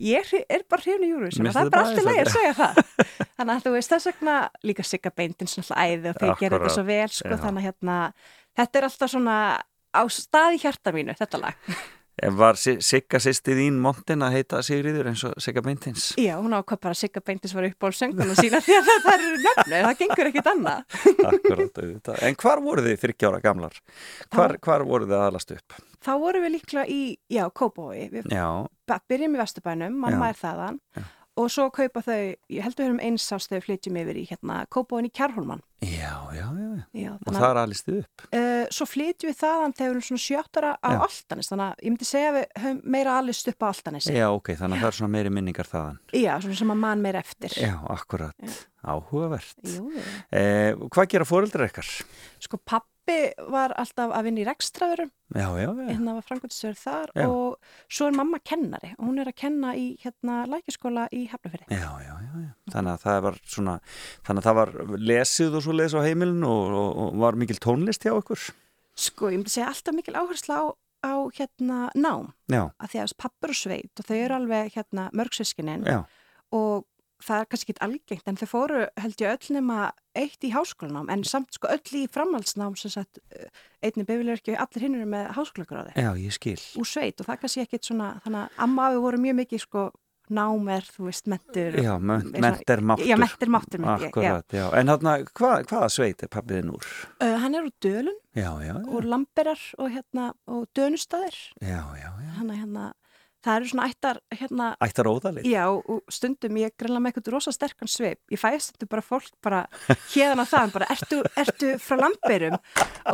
ég 0.00 0.32
er 0.48 0.64
bara 0.70 0.84
hrifin 0.84 1.06
í 1.06 1.12
Eurovision 1.12 1.48
og 1.50 1.56
það 1.56 1.66
er 1.66 1.72
bara 1.74 1.86
þetta 1.86 1.94
allt 1.94 2.02
í 2.02 2.06
lagi 2.08 2.22
að 2.24 2.32
segja 2.34 2.52
það. 2.58 2.82
Þannig 3.36 3.54
að 3.54 3.64
þú 3.64 3.72
veist 3.76 3.94
þess 3.94 4.10
vegna 4.10 4.36
líka 4.70 4.86
Sigga 4.86 5.12
Beintins 5.16 5.56
svona 5.56 5.86
æði 5.86 6.12
og 6.12 6.20
þeir 6.20 6.28
gera 6.28 6.34
Akkurat, 6.34 6.54
þetta 6.56 6.74
svo 6.76 6.84
vel, 6.88 7.08
sko, 7.16 7.40
þannig 7.44 7.62
að 7.62 7.68
hérna, 7.68 7.96
þetta 8.60 8.80
er 8.80 8.88
alltaf 8.90 9.12
svona 9.14 9.36
á 9.90 10.02
staði 10.14 10.60
hjarta 10.62 10.94
mínu, 10.96 11.16
þetta 11.18 11.42
lag. 11.42 11.72
En 12.22 12.34
var 12.36 12.56
Si- 12.60 12.76
Sigga 12.84 13.18
sýsti 13.22 13.54
þín 13.56 13.78
montin 13.80 14.20
að 14.26 14.34
heita 14.36 14.58
Sigriður 14.66 15.08
eins 15.08 15.22
og 15.24 15.36
Sigga 15.40 15.62
Beintins? 15.64 16.10
Já, 16.20 16.34
hún 16.36 16.52
ákvað 16.52 16.80
bara 16.84 16.92
að 16.96 17.00
Sigga 17.00 17.22
Beintins 17.24 17.54
var 17.56 17.64
upp 17.70 17.86
á 17.86 17.88
sönguna 17.96 18.34
sína 18.36 18.60
því 18.60 18.76
að 18.76 18.90
það 18.90 19.12
eru 19.14 19.30
nöfnu, 19.46 19.78
það 19.86 19.94
gengur 20.02 20.30
ekkit 20.30 20.50
annað. 20.52 20.98
Auðvitað. 21.50 22.18
En 22.28 22.36
hvar 22.42 22.62
voru 22.64 22.84
þið 22.84 22.98
30 23.06 23.28
ára 23.30 23.40
gamlar? 23.44 23.78
Hvar, 24.34 24.56
hvar 24.60 24.84
voru 24.88 25.08
þið 25.08 25.16
aðalast 25.20 25.54
upp? 25.56 25.78
Þá 26.00 26.12
vorum 26.22 26.44
við 26.46 26.54
líklega 26.56 26.84
í, 26.88 27.00
já, 27.28 27.42
Kópavogi, 27.52 28.06
við 28.12 28.28
Já, 28.32 28.46
byrjum 29.08 29.34
í 29.36 29.40
Vesturbænum, 29.40 29.96
mamma 30.00 30.30
Já. 30.30 30.34
er 30.34 30.38
þaðan 30.44 30.78
Já. 30.96 31.02
Og 31.40 31.50
svo 31.52 31.66
kaupa 31.74 32.02
þau, 32.04 32.20
ég 32.52 32.62
held 32.64 32.76
að 32.76 32.82
við 32.84 32.88
höfum 32.90 33.02
eins 33.08 33.26
ást 33.36 33.48
þegar 33.50 33.60
við 33.62 33.66
flytjum 33.68 33.98
yfir 34.02 34.18
í 34.20 34.24
hérna 34.30 34.60
Kópavogin 34.70 35.08
í 35.08 35.12
Kjærholman. 35.16 35.62
já, 35.80 36.12
já, 36.36 36.46
já. 36.60 36.68
Já, 36.92 37.10
Og 37.26 37.32
það 37.34 37.46
er 37.50 37.58
aðlist 37.62 37.86
þið 37.88 37.98
upp? 38.02 38.24
uh, 38.36 38.64
svo 38.76 38.86
flytjum 38.90 39.30
við 39.30 39.38
þaðan 39.40 39.74
þegar 39.78 39.88
við 39.88 39.94
erum 39.94 40.06
svona 40.08 40.24
sjöttara 40.26 40.72
á 40.84 40.88
Já. 40.92 40.98
Altanis, 41.06 41.48
þannig 41.50 41.66
að 41.70 41.84
ég 41.86 41.90
myndi 41.94 42.08
segja 42.10 42.30
að 42.32 42.36
við 42.38 42.46
höfum 42.64 42.80
meira 42.96 43.14
alist 43.20 43.48
upp 43.52 43.62
á 43.64 43.66
Altanis. 43.70 44.08
Já, 44.12 44.26
ok, 44.36 44.50
þannig 44.60 44.76
að 44.76 44.84
það 44.84 44.90
er 44.92 44.98
svona 45.00 45.14
meiri 45.16 45.32
minningar 45.38 45.70
þaðan. 45.70 45.98
Já, 46.20 46.32
svona 46.44 46.58
sem 46.60 46.74
að 46.74 46.80
mann 46.84 47.04
meira 47.06 47.22
eftir. 47.24 47.56
Já, 47.56 47.74
akkurat. 47.96 48.56
Áhugavert. 48.84 49.56
Jú, 49.64 49.90
jú. 49.92 50.04
Eh, 50.32 50.72
hvað 50.88 51.10
gera 51.12 51.26
fóreldrar 51.28 51.68
ykkar? 51.68 51.88
Sko 52.40 52.60
pappi 53.10 53.50
var 53.50 53.72
alltaf 53.78 54.12
að 54.14 54.26
vinna 54.28 54.40
í 54.40 54.46
já. 55.58 55.68
hérna 55.90 56.14
var 56.16 56.24
frangvöldstöður 56.26 56.78
þar 56.78 57.10
Já. 57.14 57.26
og 57.28 57.58
svo 57.88 58.08
er 58.08 58.16
mamma 58.16 58.38
kennari 58.42 58.94
og 58.98 59.06
hún 59.06 59.20
er 59.20 59.30
að 59.30 59.36
kenna 59.36 59.74
í 59.76 59.96
hérna 60.02 60.46
lækjaskóla 60.50 61.08
í 61.12 61.26
já. 62.30 62.52
Þannig 62.72 62.92
að 62.92 63.04
það 63.04 63.22
var 63.22 63.40
svona, 63.44 63.78
þannig 64.26 64.42
að 64.42 64.48
það 64.48 64.58
var 64.60 64.74
lesið 64.98 65.56
og 65.56 65.64
svo 65.64 65.72
les 65.72 65.94
á 65.94 66.00
heimilin 66.02 66.44
og, 66.44 66.76
og, 66.82 67.00
og 67.04 67.16
var 67.24 67.38
mikil 67.40 67.58
tónlist 67.58 68.04
hjá 68.04 68.14
ykkur? 68.14 68.50
Sko, 69.00 69.30
ég 69.30 69.40
myndi 69.40 69.50
segja 69.54 69.70
alltaf 69.70 69.96
mikil 69.96 70.16
áhersla 70.18 70.60
á, 70.60 70.64
á 71.06 71.14
hérna 71.34 71.90
nám. 71.94 72.32
Já, 72.50 72.68
að 72.78 72.94
því 72.94 73.02
að 73.04 73.16
pappur 73.18 73.54
og 73.54 73.58
sveit 73.58 74.02
og 74.02 74.06
þau 74.08 74.16
eru 74.18 74.38
alveg 74.40 74.74
hérna 74.76 75.08
mörgsískinin 75.16 75.86
já, 75.88 76.02
og 76.52 76.86
það 77.24 77.42
er 77.42 77.48
kannski 77.52 77.74
ekki 77.74 77.84
algengt 77.86 78.28
en 78.30 78.38
þau 78.40 78.48
fóru 78.50 78.82
held 79.00 79.24
ég 79.24 79.32
öll 79.34 79.56
nema 79.56 79.78
eitt 80.18 80.44
í 80.46 80.52
háskólanám 80.54 81.10
en 81.12 81.24
samt 81.28 81.54
sko 81.54 81.70
öll 81.70 81.96
í 82.00 82.04
framhaldsnám 82.12 82.76
sem 82.80 82.92
sagt 82.96 83.20
eh, 83.30 83.48
einni 83.84 84.06
befilegur 84.08 84.40
ekki 84.40 84.58
allir 84.58 84.86
hinn 84.86 84.98
eru 84.98 85.08
með 85.10 85.32
háskólagráði 85.38 85.96
já, 85.96 86.10
ég 86.18 86.36
skil. 86.36 86.58
úr 86.80 86.88
sveit 86.88 87.20
og 87.20 87.28
það 87.30 87.42
kannski 87.44 87.66
ekkit 87.66 87.90
svona 87.90 88.12
þannig 88.24 88.46
að 88.46 88.62
amma 88.66 88.86
og 88.88 88.94
afi 88.94 89.04
voru 89.06 89.24
mjög 89.26 89.42
mikið 89.44 89.64
sko 89.66 89.90
nám 90.30 90.68
er 90.70 90.86
þú 90.86 91.08
veist 91.08 91.26
mentur 91.30 91.76
Já, 91.82 91.92
ment 91.98 92.70
er 92.70 92.82
máttur. 92.86 93.08
Já, 93.08 93.16
mennt 93.18 93.42
er 93.42 93.50
máttur 93.50 93.80
ég, 93.82 93.86
já. 93.88 94.08
Akkurat, 94.08 94.54
já. 94.54 94.64
En 94.78 94.92
þarna, 94.92 95.14
hvað, 95.26 95.64
hvaða 95.70 95.88
sveit 95.90 96.22
er 96.22 96.30
pappiðin 96.30 96.70
úr? 96.70 96.86
Uh, 97.18 97.36
hann 97.42 97.58
er 97.58 97.66
úr 97.66 97.74
Dölun 97.82 98.18
Já, 98.30 98.50
já, 98.62 98.70
já. 98.70 98.84
og 98.86 99.08
Lamberar 99.10 99.62
og 99.78 99.90
hérna 99.90 100.30
og 100.46 100.68
Dönustæðir 100.78 101.38
Já, 101.58 101.82
já, 101.98 102.10
já. 102.14 102.30
hann 102.38 102.50
er 102.54 102.60
hérna 102.62 102.92
það 103.44 103.56
eru 103.56 103.68
svona 103.70 103.86
ættar 103.90 104.18
hérna 104.36 104.66
Ættar 104.84 105.08
óðalið? 105.10 105.46
Já, 105.48 105.64
og 105.70 106.00
stundum 106.12 106.58
ég 106.60 106.74
greinlega 106.78 107.02
með 107.04 107.12
eitthvað 107.12 107.32
rosa 107.34 107.52
sterkan 107.54 107.88
sveip. 107.90 108.18
Ég 108.32 108.40
fæ 108.40 108.50
stundum 108.60 108.90
bara 108.92 109.04
fólk 109.04 109.30
bara 109.42 109.60
hérðan 110.12 110.42
að 110.44 110.50
það, 110.52 110.72
bara 110.76 110.88
ertu, 110.94 111.20
ertu 111.44 111.70
frá 111.82 111.96
lamberum 112.02 112.58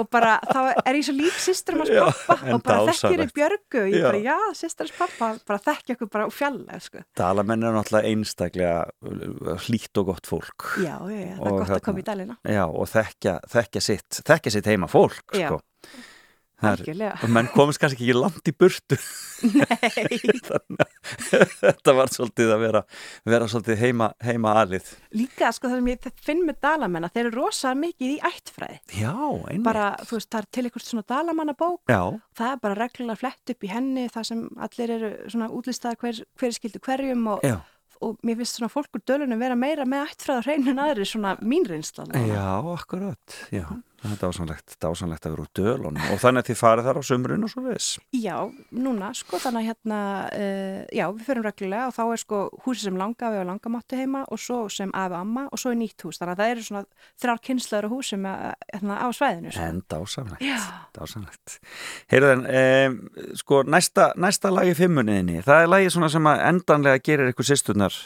og 0.01 0.09
bara 0.13 0.37
þá 0.47 0.61
er 0.85 0.99
ég 0.99 1.07
svo 1.07 1.15
lík 1.17 1.39
sýsturum 1.43 1.85
hans 1.85 1.93
Já, 1.95 2.03
pappa 2.07 2.37
en 2.47 2.57
og 2.59 2.65
bara 2.67 2.87
þekkir 2.91 3.23
í 3.25 3.29
björgu 3.37 3.83
og 3.85 3.93
ég 3.95 4.01
Já. 4.03 4.09
bara 4.11 4.23
já, 4.27 4.37
sýsturins 4.61 4.97
pappa, 4.99 5.31
bara 5.47 5.63
þekki 5.69 5.97
okkur 5.97 6.11
bara 6.17 6.29
fjallega, 6.35 6.81
sko. 6.83 7.05
Dalamenn 7.17 7.67
er 7.67 7.77
náttúrulega 7.79 8.11
einstaklega 8.11 8.75
hlýtt 9.67 10.03
og 10.03 10.11
gott 10.11 10.27
fólk. 10.29 10.67
Já, 10.83 10.97
já, 11.11 11.23
já, 11.23 11.37
það 11.37 11.47
er 11.47 11.57
gott 11.57 11.69
hérna- 11.71 11.79
að 11.81 11.87
koma 11.87 12.03
í 12.03 12.07
dalina. 12.11 12.37
Já, 12.45 12.65
og 12.67 12.91
þekkja, 12.91 13.39
þekkja, 13.55 13.83
sitt, 13.89 14.21
þekkja 14.27 14.53
sitt 14.59 14.71
heima 14.73 14.91
fólk, 14.91 15.23
Já. 15.37 15.49
sko. 15.55 15.63
Og 16.65 17.33
menn 17.33 17.51
komist 17.53 17.81
kannski 17.83 18.07
ekki 18.07 18.17
langt 18.17 18.49
í 18.49 18.55
burtu. 18.57 18.97
Þetta 21.61 21.95
var 21.97 22.11
svolítið 22.13 22.53
að 22.55 22.63
vera, 22.65 22.83
vera 23.29 23.49
svolítið 23.51 23.83
heima, 23.83 24.11
heima 24.25 24.55
alið. 24.63 24.89
líka, 25.17 25.53
sko, 25.53 25.69
það 25.69 25.83
sem 25.83 25.91
ég 25.93 26.09
finn 26.25 26.43
með 26.49 26.61
dalamenn 26.65 27.07
að 27.07 27.19
þeir 27.19 27.25
eru 27.27 27.37
rosa 27.37 27.75
mikið 27.77 28.15
í 28.15 28.19
ættfræði. 28.31 28.79
Já, 29.03 29.13
einmitt. 29.13 29.67
Bara, 29.67 29.87
þú 30.09 30.19
veist, 30.19 30.31
það 30.33 30.41
er 30.41 30.51
til 30.57 30.67
einhvers 30.67 30.91
svona 30.91 31.07
dalamannabók 31.11 31.93
Já, 31.93 32.03
það 32.37 32.53
er 32.53 32.61
bara 32.65 32.79
reglulega 32.81 33.21
flett 33.21 33.55
upp 33.55 33.67
í 33.67 33.71
henni 33.71 34.07
það 34.13 34.29
sem 34.31 34.45
allir 34.67 34.93
eru 34.97 35.11
svona 35.33 35.49
útlistaðar 35.55 36.01
hver, 36.03 36.21
hver 36.41 36.55
skildu 36.57 36.83
hverjum 36.85 37.27
og, 37.35 37.47
já. 37.47 37.59
og 38.05 38.17
mér 38.27 38.41
finnst 38.41 38.61
svona 38.61 38.73
fólk 38.73 38.99
úr 38.99 39.05
dölunum 39.09 39.43
vera 39.43 39.59
meira 39.59 39.87
með 39.89 40.13
ættfræða 40.13 40.47
hreinu 40.47 40.73
en 40.73 40.83
aðri 40.87 41.09
svona 41.09 41.37
mín 41.43 41.67
reynslan 41.69 42.15
Já, 42.27 42.47
akkurat. 42.75 43.39
Já, 43.55 43.67
það 44.03 44.13
er 44.13 44.21
dásanlegt, 44.21 44.77
dásanlegt 44.83 45.27
að 45.27 45.35
vera 45.35 45.45
úr 45.45 45.51
dölunum. 45.57 46.07
Og 46.13 46.21
þannig 46.23 46.43
að 46.43 46.49
þið 46.51 46.59
farið 46.61 46.89
þar 46.89 46.99
á 47.01 47.03
sömrun 47.09 47.47
og 47.47 47.53
svo 47.53 47.63
viðs. 47.65 47.89
Já, 48.17 48.37
núna 48.77 49.11
sko 49.17 49.41
þannig 49.43 49.63
að 49.63 49.69
hérna 49.71 50.01
uh, 50.27 50.81
já, 50.95 51.05
við 51.17 51.29
förum 51.29 51.47
reglulega 51.47 51.89
og 51.91 51.95
þá 51.97 52.03
er 52.07 52.23
sko 52.23 52.41
húsi 52.67 52.87
sem 52.87 52.99
langafi 53.01 53.41
og 53.41 53.49
langamáttu 53.51 54.01
heima 54.01 54.25
og 54.31 54.43
svo 54.43 54.59
sem 54.73 54.93
afi 54.93 55.17
og 55.17 55.21
amma 55.21 55.47
og 55.51 55.63
svo 55.63 55.73
er 55.73 55.81
nýtt 55.81 56.07
hús 56.07 56.21
þannig 56.21 56.37
að 56.37 56.43
það 56.43 56.53
eru 56.55 56.67
svona 56.67 56.85
þrjár 57.23 57.43
kynslaður 57.49 57.89
á 57.89 57.95
húsum 57.95 58.29
uh, 58.29 58.51
hérna, 58.75 58.99
á 59.01 59.07
svæðinu 59.17 59.55
sko. 59.55 59.69
En 59.71 59.81
dásanlegt, 59.95 60.45
Já. 60.45 60.59
dásanlegt. 60.97 61.57
Heyrðan, 62.13 62.45
um, 62.61 62.99
sko, 63.41 63.63
næsta, 63.67 64.11
næsta 64.21 64.53
lagi 64.53 64.77
fimmuniðinni, 64.79 65.41
það 65.47 65.65
er 65.65 65.73
lagi 65.73 65.95
svona 65.95 66.13
sem 66.13 66.31
að 66.31 66.45
endanlega 66.51 67.03
gerir 67.05 67.31
eitthvað 67.31 67.51
sýsturnar 67.53 67.97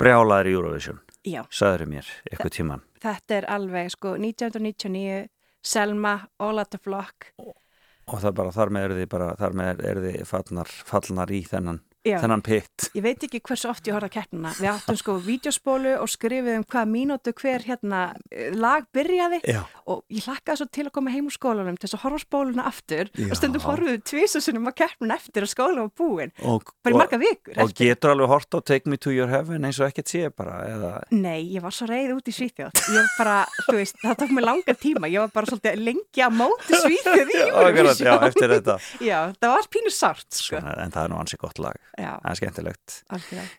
brjálaðir 0.00 0.50
í 0.50 0.54
Eurovision, 0.56 1.00
Já, 1.22 1.44
sagður 1.54 1.86
mér, 1.86 2.08
eitthvað 2.30 2.54
tíman. 2.56 2.80
þetta 3.02 3.36
er 3.36 3.44
alveg 3.54 3.90
sko 3.94 4.16
1999 4.18 5.28
Selma, 5.62 6.16
All 6.42 6.58
Out 6.58 6.74
of 6.74 6.82
Flock 6.82 7.28
Og 7.38 8.18
það 8.18 8.32
bara, 8.34 8.50
þar 8.50 8.72
með 8.74 8.84
eru 8.88 8.96
þið 8.98 9.08
bara, 9.12 9.28
þar 9.38 9.52
með 9.60 9.82
eru 9.86 10.00
þið 10.08 10.24
fallnar, 10.26 10.72
fallnar 10.90 11.30
í 11.30 11.38
þennan, 11.46 11.78
Já. 12.02 12.16
þennan 12.22 12.42
pitt. 12.42 12.88
Ég 12.96 13.04
veit 13.04 13.22
ekki 13.22 13.38
hversu 13.46 13.68
oft 13.70 13.86
ég 13.86 13.94
horfði 13.94 14.08
að 14.10 14.14
keppnina. 14.16 14.50
Við 14.58 14.70
áttum 14.72 14.96
sko 14.98 15.14
vídeospólu 15.22 15.92
og 16.02 16.08
skrifum 16.10 16.64
hvaða 16.66 16.88
mínútu 16.90 17.32
hver 17.38 17.62
hérna 17.66 18.00
eh, 18.34 18.50
lag 18.58 18.88
byrjaði 18.94 19.38
Já. 19.46 19.60
og 19.86 20.02
ég 20.10 20.26
hlakkaði 20.26 20.62
svo 20.62 20.66
til 20.74 20.86
að 20.88 20.92
koma 20.98 21.12
heim 21.14 21.28
úr 21.30 21.36
skólanum 21.36 21.76
til 21.78 21.86
þess 21.86 21.98
að 21.98 22.02
horfa 22.06 22.18
á 22.18 22.26
spóluna 22.26 22.64
aftur 22.66 23.10
Já. 23.14 23.28
og 23.30 23.38
stundum 23.38 23.62
horfum 23.66 23.90
við 23.92 24.02
tvisasunum 24.10 24.66
að 24.72 24.76
keppnina 24.82 25.18
eftir 25.20 25.46
að 25.46 25.52
skóla 25.54 25.84
var 25.86 25.92
búin. 26.02 26.34
Og, 26.42 26.72
Bara 26.82 26.92
í 26.92 26.96
og, 26.96 27.02
marga 27.04 27.20
vikur 27.22 27.54
og 27.54 27.70
eftir. 27.70 27.92
getur 27.92 28.14
alveg 28.16 28.32
hort 28.34 28.50
á 28.50 28.58
Take 28.72 28.90
Me 28.90 28.98
To 28.98 29.14
Your 29.14 29.30
Heaven 29.30 29.68
eins 29.70 29.78
og 29.78 29.86
ekkert 29.86 30.10
sé 30.10 30.24
bara, 30.34 30.58
eða... 30.72 30.92
Nei, 31.14 31.38
ég 31.54 31.62
var 31.62 31.70
svo 31.76 31.86
reið 31.90 32.16
út 32.16 32.26
í 32.26 32.34
Svíþjóð. 32.34 32.82
Ég 32.96 33.14
bara, 33.18 33.38
þú 33.68 33.76
veist, 33.78 33.96
það 34.02 34.18
tók 34.24 34.34
mig 34.34 34.46
langa 34.48 34.74
tíma. 34.74 35.06
Ég 35.12 35.22
var 35.22 35.32
bara 35.38 35.50
svolítið 35.52 35.82
lengi 35.86 36.26
að 36.26 36.36
móti 36.40 36.82
Svíþjóð 36.82 37.32
í 37.36 37.40
Akkurat, 37.62 38.02
já, 38.02 38.12
eftir 38.26 38.54
þetta. 38.56 38.76
Já, 39.06 39.18
það 39.38 39.54
var 39.54 39.70
pínu 39.72 39.92
sárt, 39.94 40.26
sko. 40.34 40.58
Svona, 40.58 40.74
en 40.82 40.92
það 40.94 41.06
er 41.06 41.12
nú 41.14 41.18
ansi 41.22 41.38
gott 41.40 41.62
lag. 41.62 41.78
Já, 41.98 42.12
Það 42.22 42.30
er 42.32 42.38
skemmtilegt. 42.40 42.98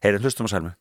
Heyrðu, 0.04 0.24
hlustum 0.26 0.50
á 0.50 0.54
Selmu. 0.56 0.74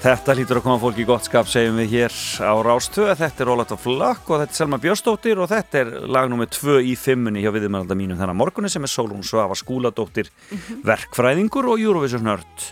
Þetta 0.00 0.32
hlýtur 0.32 0.56
að 0.56 0.62
koma 0.64 0.80
fólk 0.80 0.98
í 1.02 1.04
gott 1.04 1.26
skap, 1.26 1.48
segjum 1.52 1.76
við 1.76 1.90
hér 1.92 2.14
á 2.40 2.56
Rástöðu. 2.64 3.12
Þetta 3.20 3.42
er 3.44 3.50
Ólat 3.52 3.74
og 3.74 3.82
Flakk 3.82 4.30
og 4.32 4.38
þetta 4.40 4.54
er 4.54 4.56
Selma 4.56 4.78
Björnsdóttir 4.80 5.42
og 5.44 5.50
þetta 5.50 5.82
er 5.82 5.90
lag 6.08 6.30
nummið 6.32 6.54
2 6.56 6.76
í 6.88 6.94
fimmunni 6.96 7.42
hjá 7.44 7.50
viðmælda 7.52 7.98
mínum 8.00 8.16
þennan 8.16 8.38
morgunni 8.40 8.70
sem 8.72 8.88
er 8.88 8.88
Sólún 8.88 9.20
Svafa 9.28 9.58
Skúladóttir, 9.60 10.32
verkfræðingur 10.88 11.68
og 11.74 11.84
Eurovision 11.84 12.24
nörd. 12.30 12.64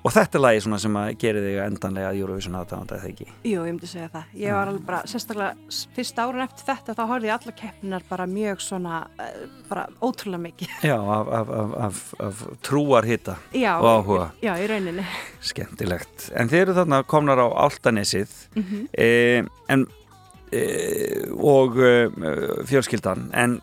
Og 0.00 0.12
þetta 0.14 0.38
er 0.38 0.40
lagi 0.40 0.60
sem 0.64 0.94
að 0.96 1.08
gera 1.20 1.40
þig 1.44 1.56
endanlega 1.60 2.10
Eurovision 2.16 2.54
aðdáðanda, 2.56 2.96
eða 2.96 3.08
ekki? 3.10 3.26
Jú, 3.44 3.64
ég 3.66 3.74
myndi 3.74 3.88
segja 3.90 4.06
það. 4.14 4.30
Ég 4.40 4.54
var 4.56 4.70
alveg 4.70 4.86
bara, 4.86 5.00
sérstaklega 5.10 5.74
fyrsta 5.98 6.24
árun 6.24 6.44
eftir 6.46 6.64
þetta, 6.70 6.94
þá 6.96 7.02
horfði 7.10 7.28
ég 7.28 7.34
alla 7.36 7.54
keppninar 7.58 8.06
bara 8.08 8.26
mjög 8.30 8.62
svona, 8.64 9.00
eh, 9.20 9.42
bara 9.68 9.84
ótrúlega 10.00 10.40
mikið. 10.46 10.72
Já, 10.88 10.96
af, 10.96 11.28
af, 11.40 11.52
af, 11.60 11.74
af, 11.84 12.00
af 12.30 12.40
trúar 12.64 13.04
hitta 13.04 13.36
og 13.52 13.88
áhuga. 13.92 14.30
Já, 14.40 14.54
í 14.56 14.66
rauninni. 14.72 15.04
Skemmtilegt. 15.50 16.30
En 16.32 16.48
þið 16.48 16.62
eru 16.64 16.78
þarna 16.80 17.02
komnar 17.04 17.44
á 17.44 17.46
Altanesið 17.68 18.32
Mhm. 18.56 18.86
e, 18.96 19.44
en, 19.68 19.86
e, 20.50 20.64
og 21.36 21.76
e, 21.76 22.08
fjölskyldan, 22.72 23.28
en 23.36 23.60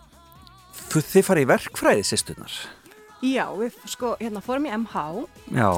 þið 0.93 1.25
farið 1.25 1.47
í 1.47 1.49
verkfræði 1.49 2.05
sýstunar. 2.05 2.53
Já, 3.25 3.45
við 3.57 3.77
sko, 3.89 4.15
hérna 4.21 4.41
fórum 4.45 4.67
í 4.67 4.73
MH, 4.77 5.05
Já, 5.57 5.69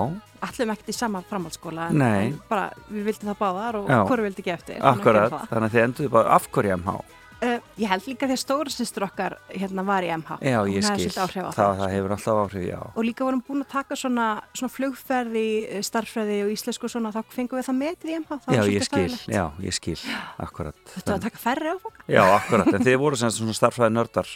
allum 0.44 0.74
ekkert 0.74 0.90
í 0.92 0.96
sama 0.96 1.22
framhaldsskóla, 1.30 1.90
Nei. 1.96 2.26
en 2.34 2.42
bara 2.50 2.70
við 2.92 3.06
vildum 3.08 3.30
það 3.32 3.40
báðar 3.40 3.78
og 3.80 3.88
hvoru 4.10 4.26
vildi 4.28 4.44
ekki 4.44 4.54
eftir. 4.54 4.82
akkurat. 4.84 5.32
Þannig 5.48 5.70
að 5.70 5.76
þið 5.78 5.84
enduðu 5.86 6.10
bara 6.18 6.36
af 6.36 6.50
hverju 6.52 6.76
MH. 6.78 6.98
Uh, 7.40 7.56
ég 7.80 7.88
held 7.88 8.04
líka 8.10 8.28
því 8.28 8.36
að 8.36 8.40
stóra 8.42 8.72
sýstur 8.74 9.06
okkar 9.06 9.38
hérna 9.48 9.84
var 9.88 10.04
í 10.04 10.10
MH. 10.12 10.40
Já, 10.44 10.58
Hún 10.60 10.74
ég 10.76 10.84
hafði 10.84 11.06
skil. 11.06 11.12
svolítið 11.14 11.22
áhrif 11.24 11.46
á 11.48 11.52
Það, 11.56 11.60
það, 11.60 11.78
það 11.80 11.94
hefur 11.96 12.14
alltaf 12.16 12.40
áhrif, 12.44 12.64
já. 12.68 12.80
Og 13.00 13.06
líka 13.08 13.24
vorum 13.30 13.44
búin 13.48 13.64
að 13.64 13.70
taka 13.72 13.96
svona, 13.96 14.26
svona 14.60 14.74
flugferð 14.76 15.38
í 15.40 15.46
eh, 15.70 15.84
starffræði 15.88 16.40
og 16.44 16.52
íslensku 16.52 16.90
og 16.90 16.92
svona, 16.92 17.14
þá 17.16 17.22
fengum 17.32 17.62
við 17.62 17.70
það 17.70 17.78
metið 17.80 18.12
í 18.12 18.18
MH. 18.20 18.40
Já, 18.58 18.62
ég 18.76 18.84
skil, 18.90 19.16
já, 19.32 19.44
ég 19.64 19.78
skil, 19.80 19.96
akkurat. 20.44 20.76
Þetta 20.98 21.14
var 21.14 21.22
að 21.22 21.28
taka 21.30 21.42
færri 21.46 21.72
áfanga. 21.72 22.04
Já, 22.12 22.24
akkurat, 22.36 22.74
en 22.76 22.86
þið 22.90 22.98
voru 23.06 23.22
svona 23.24 23.56
starfræði 23.62 23.96
nördar 23.96 24.34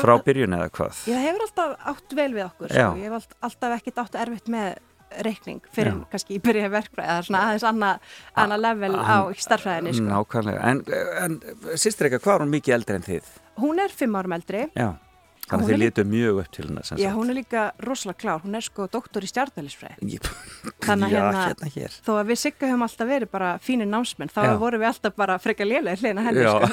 frá 0.00 0.14
byrjun 0.24 0.56
eða 0.56 0.70
hvað? 0.72 1.02
Ég 1.12 1.20
hefur 1.28 1.44
alltaf 1.50 1.76
átt 1.92 2.16
vel 2.16 2.30
við 2.32 2.46
okkur, 2.48 2.72
sko. 2.72 2.88
Ég 2.96 3.10
hef 3.10 3.18
allt- 3.20 3.36
alltaf 3.50 3.76
ekkert 3.76 4.02
átt 4.06 4.18
erfitt 4.24 4.48
með 4.48 4.72
reikning 5.26 5.60
fyrir 5.74 5.92
Já. 5.92 6.00
kannski 6.12 6.36
í 6.38 6.42
byrja 6.42 6.70
verkfræði. 6.72 7.16
Er 7.18 7.28
svona 7.28 7.44
aðeins 7.48 7.66
annað 7.68 8.18
anna 8.44 8.58
level 8.60 8.92
á 8.96 9.16
starffræðinni, 9.36 9.94
sko. 9.98 10.08
Nákvæmlega, 10.08 10.72
en, 10.72 10.82
en 11.22 11.38
sýstir 11.76 12.08
eitthvað, 12.08 12.24
hvað 12.26 12.34
er 12.34 12.44
hún 12.46 12.54
mikið 12.56 12.76
eldri 12.78 12.98
en 12.98 13.08
þið? 13.08 13.32
Hún 13.62 13.82
er 13.84 13.94
fimm 13.94 14.16
árum 14.18 14.36
eldri. 14.38 14.66
Já, 14.78 14.88
þannig 15.52 15.66
að 15.66 15.72
þið 15.72 15.80
lítu 15.82 16.04
mjög 16.12 16.40
upp 16.42 16.50
til 16.56 16.64
hennar 16.66 17.00
Já, 17.02 17.10
hún 17.14 17.30
er 17.32 17.36
líka 17.38 17.62
rosalega 17.86 18.18
klár. 18.22 18.40
Hún 18.42 18.56
er 18.58 18.64
sko 18.66 18.86
doktor 18.92 19.22
í 19.22 19.28
stjarnælisfræði. 19.30 19.96
Ég- 20.16 20.30
Þannig 20.82 21.08
að 21.08 21.14
hérna- 21.14 21.44
hérna 21.46 21.68
hér 21.76 21.96
Þó 22.06 22.12
að 22.18 22.26
við 22.32 22.38
Sigga 22.42 22.66
höfum 22.70 22.84
alltaf 22.86 23.08
verið 23.08 23.30
bara 23.30 23.50
fínir 23.62 23.88
námsmenn, 23.90 24.30
þá 24.32 24.40
vorum 24.58 24.80
við 24.82 24.88
alltaf 24.90 25.14
bara 25.16 25.38
frekar 25.38 25.66
lélega 25.66 25.96
hlina 26.00 26.22
henni, 26.26 26.42
Já, 26.42 26.52
sko. 26.58 26.66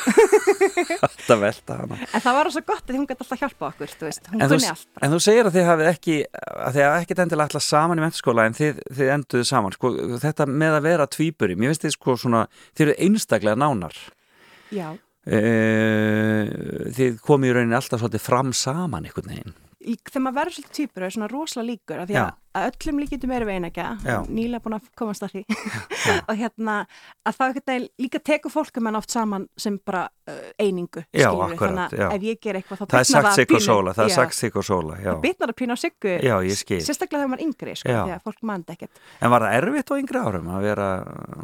alltaf 1.08 1.40
velta 1.42 1.78
hana 1.82 1.98
En 2.14 2.22
það 2.24 2.38
var 2.40 2.52
svo 2.54 2.64
gott 2.70 2.90
að 2.90 2.96
hún 3.00 3.08
gæti 3.10 3.26
alltaf 3.26 3.40
hjálpa 3.44 3.70
okkur, 3.74 3.94
þú 4.00 4.08
veist. 4.10 4.30
Hún 4.30 4.40
kunni 4.40 4.70
allt. 4.70 4.88
bara. 4.94 5.06
en 5.06 5.12
þú 5.14 5.20
segir 5.26 5.50
að 5.50 5.58
þið 5.58 5.68
hafið 5.70 5.92
ekki 5.94 6.16
að 6.30 6.72
þið 6.78 6.86
hafið 6.88 7.04
ekkert 7.04 7.24
endilega 7.26 7.48
alltaf 7.50 7.66
saman 7.66 8.00
í 8.00 8.06
mentaskóla 8.06 8.46
en 8.50 8.58
þið, 8.58 8.82
þið 9.00 9.12
enduðu 9.18 9.46
saman 9.50 9.76
sko, 9.76 9.94
þetta 10.24 10.50
með 10.50 10.78
að 10.80 10.88
vera 10.90 11.10
tvíburi, 11.18 11.56
mér 11.60 11.74
finnst 11.74 11.86
þið 11.86 11.96
sko 11.98 12.18
svona 12.18 12.42
þið 12.78 12.96
e, 15.30 15.42
þið 16.98 17.20
komið 17.26 17.52
í 17.52 17.56
rauninni 17.58 17.78
alltaf 17.80 18.02
svolítið 18.02 18.26
fram 18.26 18.54
saman 18.58 19.08
einhvern 19.08 19.34
veginn 19.34 19.58
Í, 19.80 19.96
þegar 19.96 20.24
maður 20.26 20.40
verður 20.42 20.56
svolítið 20.58 20.76
týpur 20.76 21.06
er 21.06 21.14
svona 21.16 21.30
rosalega 21.32 21.70
líkur 21.72 22.02
af 22.02 22.10
því 22.10 22.18
Já. 22.18 22.26
Að, 22.60 22.68
að 22.68 22.70
öllum 22.70 23.00
við 23.50 23.56
einægja 23.60 23.88
Já. 24.04 24.18
nýlega 24.28 24.64
búin 24.64 24.78
að 24.78 24.90
komast 25.00 25.26
að 25.26 25.36
því. 25.36 25.44
Og 26.30 26.36
hérna 26.40 26.76
að 27.26 27.38
það 27.40 27.54
ekkert 27.54 27.74
að 27.74 27.88
líka 28.04 28.22
tekur 28.30 28.54
fólkum 28.54 28.90
en 28.90 29.00
oft 29.00 29.14
saman 29.14 29.48
sem 29.60 29.80
bara 29.86 30.06
uh, 30.30 30.40
einingu 30.60 31.04
Já, 31.16 31.30
akkurat, 31.32 31.90
þannig 31.90 32.04
að 32.06 32.16
ef 32.18 32.28
ég 32.28 32.42
ger 32.44 32.60
eitthvað 32.60 32.82
þá 32.82 32.86
það 32.94 33.00
er 33.00 33.10
sagt 33.10 33.32
sig 33.36 33.46
og 33.48 33.54
pínu- 33.54 33.66
sóla 33.68 33.96
það 33.98 34.06
er 34.06 34.16
sagt 34.16 34.38
sig 34.38 34.60
og 34.60 34.68
sóla, 34.68 35.00
það 35.04 35.22
bitnar 35.26 35.54
að 35.54 35.60
pína 35.62 35.76
á 35.76 35.80
skil. 36.60 36.82
sérstaklega 36.86 37.24
þegar 37.24 37.32
maður 37.34 37.46
yngri 37.48 37.76
sko, 37.80 37.98
að 38.04 38.24
fólk 38.28 38.46
mandi 38.50 38.76
ekkert. 38.76 39.04
En 39.20 39.34
var 39.34 39.46
það 39.46 39.58
erfitt 39.60 39.92
á 39.92 39.96
yngri 40.00 40.24
árum 40.24 40.50
að 40.56 40.68
vera 40.70 40.88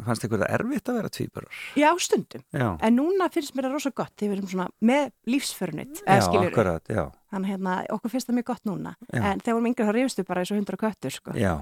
fannst 0.06 0.26
ykkur 0.26 0.42
það 0.42 0.54
erfitt 0.58 0.90
að 0.90 0.98
vera 1.00 1.12
tvíburar? 1.16 1.60
Já, 1.76 1.88
stundum, 2.06 2.44
já, 2.52 2.68
en 2.80 2.98
núna 2.98 3.28
finnst 3.32 3.56
mér 3.56 3.68
það 3.68 3.76
rosa 3.76 3.92
gott 3.96 4.14
þegar 4.16 4.32
við 4.32 4.38
erum 4.38 4.50
svona 4.52 4.68
með 4.90 5.12
lífsförnut 5.32 6.02
já, 6.02 6.20
akkurat, 6.42 6.90
já, 6.90 7.04
þannig 7.32 7.52
hérna, 7.54 7.76
okkur 7.96 8.12
finnst 8.12 8.30
það 8.30 8.38
mjög 8.38 8.48
gott 8.52 8.68
núna. 8.68 8.94
Já. 9.10 9.20
en 9.20 9.42
þegar 9.42 9.52
við 9.52 9.56
erum 9.56 9.70
yngri 9.70 9.86
þá 9.88 9.94
rifstu 9.96 10.26
bara 10.28 10.42
eins 10.42 10.52
og 10.52 10.60
hundra 10.60 10.80
köttur 11.06 11.16
sko. 11.16 11.36
já, 11.38 11.54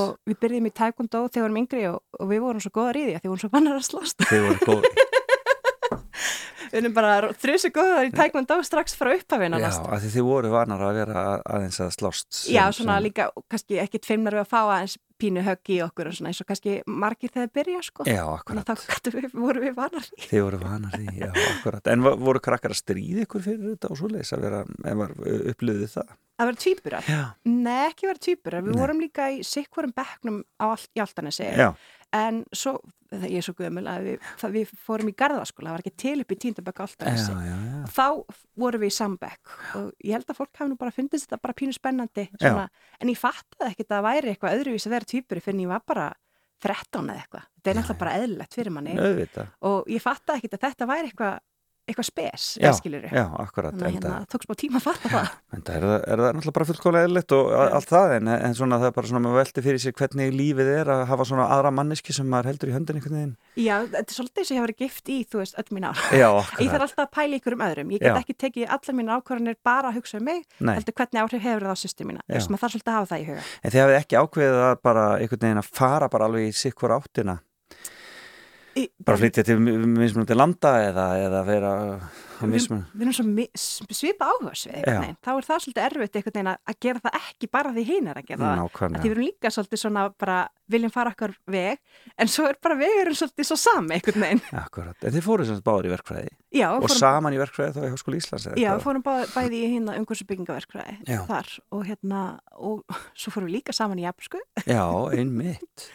og 0.00 0.16
við 0.26 0.38
byrjum 0.46 0.70
í 0.70 0.74
taekwondo 0.80 1.24
þegar 1.28 1.42
við 1.42 1.48
erum 1.50 1.60
yngri 1.64 1.84
og, 1.90 2.00
og 2.20 2.30
við 2.32 2.40
vorum 2.46 2.64
svo 2.64 2.72
góðar 2.78 3.00
í 3.00 3.04
því 3.08 3.14
að 3.18 3.22
því 3.26 3.32
vorum 3.34 3.44
svo 3.44 3.52
vannar 3.56 3.80
að 3.80 3.86
slast 3.90 4.26
góð. 4.66 4.88
Við 6.66 6.80
erum 6.82 6.94
bara 6.96 7.10
þrjusu 7.40 7.68
góðar 7.72 8.08
í 8.08 8.10
taekwondo 8.12 8.56
strax 8.66 8.96
frá 8.98 9.12
upphafina 9.14 9.60
Já, 9.62 9.68
því 10.02 10.08
þið 10.16 10.24
voru 10.26 10.48
vanar 10.52 10.82
að 10.82 10.96
vera 10.98 11.20
að- 11.36 11.44
aðeins 11.54 11.78
að 11.84 11.92
slást 11.94 12.26
sem- 12.34 12.54
Já, 12.56 12.64
svona 12.74 12.96
sem- 12.98 13.04
líka, 13.06 13.28
kannski 13.48 13.78
ekkit 13.80 14.04
feimnar 14.08 14.34
við 14.34 14.42
að 14.42 14.50
fá 14.50 14.58
aðeins 14.66 14.96
pínu 15.20 15.42
högg 15.46 15.72
í 15.72 15.78
okkur 15.84 16.10
og 16.10 16.16
svona 16.16 16.32
eins 16.32 16.42
og 16.42 16.48
kannski 16.50 16.76
margir 16.86 17.32
þegar 17.34 17.52
byrja 17.58 17.82
sko. 17.86 18.06
Já, 18.08 18.20
þannig 18.20 18.36
akkurat, 18.40 18.70
að 18.72 18.82
þá 18.82 18.92
gætu 18.92 19.14
við, 19.16 19.26
voru 19.32 19.64
við 19.64 19.74
vanar 19.78 20.06
í. 20.10 20.20
Þið 20.26 20.44
voru 20.46 20.60
vanar 20.62 20.96
því, 20.96 21.06
já, 21.22 21.30
akkurat. 21.46 21.90
En 21.92 22.06
voru 22.26 22.42
krakkar 22.44 22.74
að 22.74 22.80
stríða 22.82 23.26
ykkur 23.26 23.44
fyrir 23.46 23.72
þetta 23.72 23.92
og 23.92 24.00
svoleiðis 24.02 24.34
að 24.36 24.46
vera, 24.46 24.62
ef 24.92 25.00
var 25.02 25.16
upplöðið 25.54 25.92
það? 25.96 26.14
Að 26.36 26.50
vera 26.50 26.60
tvíburar? 26.60 27.06
Já, 27.08 27.22
Nei, 27.48 27.82
ekki 27.86 28.10
vera 28.10 28.24
tvíburar, 28.26 28.64
við 28.66 28.74
Nei. 28.74 28.80
vorum 28.82 28.98
líka 29.00 29.30
í 29.32 29.38
sikkvorum 29.46 29.94
bekknum 29.96 30.42
á 30.60 30.64
all, 30.68 30.82
í 30.92 31.00
Altanesi 31.00 31.46
já, 31.48 31.70
en 32.16 32.42
svo, 32.52 32.76
það, 32.82 32.95
ég 33.14 33.38
er 33.40 33.46
svo 33.46 33.54
gömul 33.58 33.84
að 33.90 34.08
við, 34.10 34.28
það, 34.42 34.54
við 34.56 34.74
fórum 34.86 35.10
í 35.10 35.14
garðaskóla, 35.22 35.70
það 35.70 35.76
var 35.76 35.84
ekki 35.84 36.02
til 36.02 36.14
upp 36.22 36.34
í 36.34 36.38
tíndabökk 36.44 36.82
já, 36.96 37.38
já. 37.46 37.56
þá 37.96 38.06
vorum 38.58 38.84
við 38.84 38.92
í 38.92 38.96
sambekk 38.96 39.56
og 39.78 39.88
ég 40.02 40.16
held 40.16 40.30
að 40.30 40.40
fólk 40.40 40.60
hafi 40.60 40.70
nú 40.72 40.78
bara 40.80 40.94
fundist 40.94 41.28
þetta 41.28 41.42
bara 41.46 41.56
pínu 41.56 41.76
spennandi 41.76 42.28
svona, 42.36 42.68
en 43.00 43.12
ég 43.12 43.20
fattaði 43.20 43.72
ekkert 43.72 43.90
að 43.90 43.96
það 43.96 44.06
væri 44.08 44.32
eitthvað 44.32 44.60
öðruvís 44.60 44.88
að 44.88 44.96
vera 44.96 45.10
týpuri 45.12 45.44
fyrir 45.44 45.58
en 45.58 45.66
ég 45.66 45.74
var 45.74 45.84
bara 45.86 46.06
13 46.66 47.10
eða 47.12 47.20
eitthvað, 47.20 47.50
þetta 47.52 47.70
er 47.70 47.76
náttúrulega 47.76 48.00
bara 48.00 48.16
eðlilegt 48.16 48.56
fyrir 48.56 48.72
manni. 48.72 48.94
Auðvitað, 48.96 49.50
og 49.68 49.90
ég 49.92 50.02
fattaði 50.02 50.40
ekkert 50.40 50.56
að 50.56 50.64
þetta 50.66 50.88
væri 50.88 51.10
eitthvað 51.10 51.34
eitthvað 51.86 52.06
spes, 52.08 52.44
já, 52.58 52.70
skilur 52.74 53.04
já, 53.06 53.22
akkurat 53.38 53.74
þannig 53.76 53.86
að 53.86 53.92
hérna, 53.96 54.26
tók 54.32 54.42
smá 54.42 54.54
tíma 54.58 54.80
að 54.80 54.84
fatta 54.88 55.10
það. 55.12 55.28
Er, 55.54 55.60
það, 55.66 55.92
er 55.96 56.18
það 56.22 56.32
náttúrulega 56.36 56.54
bara 56.56 56.66
fullkólega 56.70 57.06
eðlitt 57.06 57.34
og 57.36 57.44
a- 57.54 57.70
allt 57.78 57.90
það 57.92 58.14
en, 58.16 58.30
en 58.34 58.54
svona 58.58 58.78
það 58.82 58.88
er 58.90 58.94
bara 58.96 59.10
svona 59.10 59.22
maður 59.26 59.38
velti 59.40 59.60
fyrir 59.66 59.80
sér 59.84 59.94
hvernig 60.00 60.34
lífið 60.34 60.68
er 60.72 60.90
að 60.96 61.02
hafa 61.12 61.24
svona 61.30 61.46
aðra 61.54 61.70
manneski 61.78 62.12
sem 62.16 62.26
maður 62.32 62.50
heldur 62.50 62.72
í 62.72 62.74
höndin 62.74 62.98
einhvern 62.98 63.16
veginn. 63.20 63.34
Já, 63.54 63.76
þetta 63.86 64.02
er 64.10 64.16
svolítið 64.18 64.42
eins 64.42 64.50
og 64.50 64.54
ég 64.56 64.60
hafa 64.60 64.66
verið 64.66 64.80
gift 64.82 65.06
í, 65.14 65.18
þú 65.30 65.36
veist, 65.42 65.54
öll 65.62 65.70
mín 65.76 65.86
ár. 65.86 65.96
Já, 66.10 66.26
Ég 66.36 66.42
þarf 66.42 66.58
akkurat, 66.58 66.86
alltaf 66.86 67.04
að 67.06 67.12
pæla 67.16 67.38
ykkur 67.38 67.54
um 67.56 67.64
öðrum. 67.70 67.88
Ég 67.94 68.00
get 68.02 68.10
Já. 68.10 68.18
ekki 68.18 68.34
tekið 68.46 68.66
allar 68.76 68.94
mín 68.98 69.12
ákvarðanir 69.14 69.56
bara 69.62 69.86
að 69.92 69.96
hugsa 70.00 70.18
um 70.18 70.26
mig, 70.26 70.42
nei. 70.58 70.74
heldur 70.74 70.96
hvernig 70.98 71.22
áhrif 71.22 71.46
hefur 71.46 71.62
það 71.70 71.74
á. 71.76 72.26
Já. 72.26 72.34
Þess 72.36 72.50
bara 79.06 79.18
flytja 79.20 79.44
til 79.46 79.56
mismunandi 79.62 80.36
landa 80.36 80.72
eða, 80.90 81.04
eða 81.24 81.40
vera 81.46 81.70
við, 82.42 82.50
mismun 82.52 82.82
við 82.92 83.04
erum 83.06 83.14
svo 83.16 83.24
svipa 83.96 84.26
veginn. 85.00 85.16
Þá 85.24 85.30
er 85.32 85.46
það 85.46 85.62
svolítið 85.64 85.86
erfitt 85.86 86.18
einhvern 86.20 86.34
veginn 86.36 86.50
að- 86.52 86.60
gera 86.84 87.02
það 87.06 87.16
ekki 87.20 87.48
bara 87.56 87.72
því 87.76 87.84
hinn 87.88 88.10
er 88.12 88.20
að 88.20 88.26
gera 88.28 88.42
það. 88.42 88.64
Að 88.66 88.96
því 89.00 89.06
við 89.06 89.14
erum 89.14 89.24
líka 89.26 89.52
svolítið 89.56 89.80
svona 89.82 90.02
bara 90.20 90.36
viljum 90.66 90.90
fara 90.92 91.12
okkar 91.14 91.32
veg, 91.46 91.78
en 92.18 92.28
svo 92.28 92.48
er 92.50 92.56
bara 92.60 92.74
vegurinn 92.80 93.16
svolítið 93.16 93.46
svo 93.48 93.56
sami 93.62 93.94
einhvern 93.96 94.24
veginn. 94.26 94.42
Akkurat, 94.60 94.98
en 95.06 95.14
þið 95.14 95.24
fóruð 95.28 95.50
sagt 95.52 95.64
báður 95.64 95.86
í 95.88 95.92
verkfræði 95.94 96.32
Já, 96.56 96.68
og 96.74 96.82
fórum, 96.88 96.98
saman 96.98 97.36
í 97.36 97.40
verkfræði 97.40 97.76
þá 97.76 97.86
í 97.86 97.92
Háskóli 97.94 98.20
Íslands 98.20 98.46
já, 98.56 98.70
hvað? 98.72 98.82
fórum 98.82 99.04
bæ, 99.06 99.12
bæði 99.36 99.60
í 99.62 99.70
hérna 99.76 99.94
umhversu 100.00 100.26
byggingaverkfræði 100.26 100.96
Já. 101.06 101.20
þar 101.30 101.52
og 101.70 101.86
hérna, 101.86 102.20
og 102.58 102.82
svo 103.20 103.32
fórum 103.32 103.48
við 103.48 103.60
líka 103.60 103.72
saman 103.76 104.02
í 104.02 104.06
Japsku. 104.08 104.42
Já, 104.66 104.82
einmitt 105.14 105.88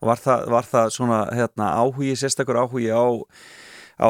og 0.00 0.10
var 0.10 0.20
það, 0.20 0.46
var 0.56 0.68
það 0.68 0.94
svona 0.96 1.20
hérna, 1.36 1.72
áhugi, 1.80 2.14
sérstakur 2.18 2.60
áhugi 2.62 2.90
á 2.92 3.04
á 4.00 4.08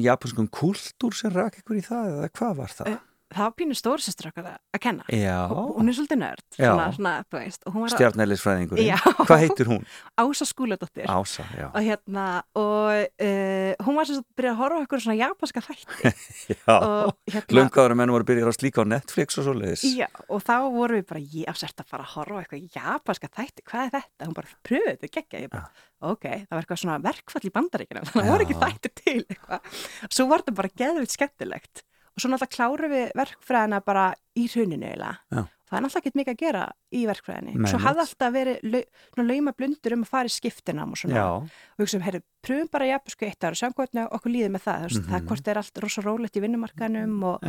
japanskum 0.00 0.48
kultúr 0.48 1.12
sem 1.16 1.32
rak 1.34 1.60
ykkur 1.60 1.76
í 1.76 1.84
það 1.84 2.12
eða 2.14 2.32
hvað 2.38 2.56
var 2.62 2.72
það? 2.72 2.94
Það 3.26 3.42
var 3.42 3.54
pínu 3.58 3.74
stórsistur 3.74 4.28
okkar 4.30 4.44
að- 4.52 4.78
kenna. 4.84 5.02
Já, 5.10 5.48
hún 5.50 5.88
er 5.90 5.96
svolítið 5.96 6.18
nörd 6.20 6.42
svona, 6.54 6.84
svona, 6.94 7.12
veist, 7.34 7.64
Já. 8.86 8.98
Hvað 9.26 9.40
heitir 9.42 9.66
hún? 9.72 9.82
Ása 10.22 10.46
skúladóttir. 10.46 11.08
Ása, 11.10 11.42
og 11.72 11.80
hérna 11.82 12.26
og 12.54 12.92
uh, 13.02 13.72
hún 13.82 13.98
var 13.98 14.06
sem 14.06 14.20
sagt 14.20 14.28
að 14.30 14.36
byrja 14.38 14.52
að 14.54 14.60
horfa 14.60 14.78
eitthvað 14.84 15.02
svona 15.06 15.18
japanska 15.18 15.64
þætti. 15.66 16.14
Hérna 17.34 17.56
Löngaður 17.58 17.96
menn 17.98 18.12
voru 18.14 18.22
að 18.26 18.30
byrja 18.30 18.46
að 18.46 18.56
slíka 18.60 18.84
á 18.86 18.90
Netflix 18.94 19.40
og 19.40 19.46
svo 19.48 19.56
leiðis 19.58 19.82
Já, 19.96 20.06
og 20.30 20.44
þá 20.46 20.54
vorum 20.76 21.00
við 21.00 21.08
bara, 21.10 21.24
ég 21.34 21.50
afsert 21.50 21.82
að 21.82 21.90
fara 21.90 22.06
að 22.06 22.14
horfa 22.14 22.44
eitthvað 22.44 22.78
japanska 22.78 23.32
þætti, 23.34 23.66
hvað 23.66 23.82
er 23.88 23.92
þetta? 23.96 24.28
Hún 24.30 24.38
bara, 24.38 24.54
pröfu 24.66 24.92
þetta, 24.92 25.12
geggja, 25.18 25.42
ég 25.42 25.50
bara, 25.50 25.66
ok, 26.12 26.24
það 26.30 26.54
var 26.54 26.62
eitthvað 26.62 26.82
svona 26.84 26.98
verkfall 27.10 27.44
í 27.50 27.52
bandaríkina, 27.58 28.04
þannig 28.06 28.22
að 28.22 28.30
það 28.30 28.34
voru 28.36 28.46
ekki 28.46 28.58
þættir 28.62 28.96
til 29.02 29.18
eitthvað. 29.26 29.82
Svo 30.14 30.28
var 30.30 30.44
þetta 30.44 30.56
bara 30.62 30.74
geðvitt 30.84 31.16
skemmtilegt 31.18 31.84
og 32.16 32.22
svo 32.22 32.30
náttúrulega 32.32 32.56
klárum 32.56 32.90
við 32.96 33.10
verkfræðina 33.20 33.80
bara 33.84 34.06
í 34.36 34.46
hruninu 34.48 34.86
eiginlega. 34.88 35.18
Já. 35.32 35.42
það 35.66 35.76
er 35.76 35.82
náttúrulega 35.82 36.00
ekkert 36.06 36.18
mikið 36.20 36.32
að 36.32 36.40
gera 36.42 36.62
í 36.94 37.00
verkfræðinni. 37.10 37.54
Nei, 37.58 37.68
svo 37.70 37.78
hafði 37.82 38.02
alltaf 38.04 38.32
verið 38.36 38.66
lau, 38.72 38.82
lauma 39.26 39.52
blundur 39.58 39.94
um 39.96 40.04
að 40.06 40.10
fara 40.12 40.30
í 40.30 40.34
skiptinám 40.36 40.92
og 40.94 41.00
svona. 41.00 41.16
Já, 41.18 41.26
og 41.74 41.82
hugsaum, 41.82 42.04
herru, 42.06 42.20
pröfum 42.46 42.70
bara 42.70 42.86
jafnbörsku 42.86 43.26
eitt 43.26 43.42
ára, 43.44 43.58
sjáum 43.58 43.74
hvernig 43.74 44.06
okkur 44.14 44.30
líður 44.32 44.52
með 44.54 44.62
það, 44.68 44.84
veist, 44.86 45.02
Mhm. 45.02 45.10
það 45.10 45.26
hvort 45.26 45.48
er 45.48 45.58
allt 45.58 45.78
rosa 45.82 46.02
rólegt 46.06 46.36
í 46.38 46.44
vinnumarkanum 46.46 47.22
og, 47.24 47.42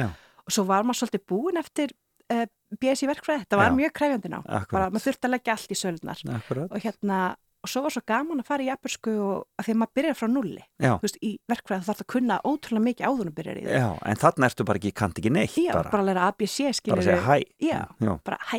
og 0.47 0.51
svo 0.51 0.65
var 0.65 0.83
maður 0.83 0.99
svolítið 1.05 1.25
búin 1.29 1.57
eftir 1.61 1.93
uh, 2.33 2.45
BS 2.81 3.03
í 3.05 3.07
verkfræði, 3.07 3.45
þetta 3.45 3.57
var 3.61 3.69
Já. 3.71 3.75
mjög 3.77 3.93
krefjandi 3.93 4.29
ná, 4.33 4.41
bara 4.43 4.59
akkurat, 4.65 4.91
maður 4.91 5.05
þurfti 5.07 5.27
að 5.29 5.33
leggja 5.37 5.53
allt 5.53 5.71
í 5.71 5.77
sölunar 5.77 6.19
akkurat. 6.41 6.71
og 6.73 6.81
hérna, 6.83 7.19
og 7.67 7.71
svo 7.73 7.81
var 7.83 7.93
svo 7.93 8.01
gaman 8.07 8.39
að 8.41 8.47
fara 8.47 8.63
í 8.63 8.69
jafnbörsku 8.71 9.13
og 9.19 9.43
að 9.59 9.67
því 9.67 9.73
að 9.75 9.79
maður 9.81 9.93
byrjar 9.99 10.17
frá 10.21 10.27
nulli, 10.31 10.63
veist, 11.03 11.17
í 11.21 11.31
verkfræði 11.51 11.83
þá 11.83 11.87
þarf 11.89 11.99
það 11.99 12.05
að 12.05 12.11
kunna 12.15 12.37
ótrúlega 12.47 12.85
mikið 12.87 13.07
þú 13.27 13.33
byrjar 13.41 13.59
í 13.59 13.65
því. 13.67 13.75
já, 13.77 13.87
en 14.11 14.21
þannig 14.23 14.47
ertu 14.47 14.67
bara 14.71 14.81
ekki, 14.81 14.93
kannt 15.01 15.19
ekki 15.21 15.31
neitt 15.35 15.57
Já, 15.59 15.73
bara, 15.75 15.91
bara 15.91 16.03
að 16.05 16.09
læra 16.11 16.27
ABC, 16.31 16.57
bara 16.63 16.77
skilur 16.79 17.03
að 17.03 17.07
segja 17.09 17.25
hæ. 17.27 17.37
Já, 17.67 17.79
Já, 18.07 18.13
bara 18.23 18.39
hæ. 18.47 18.57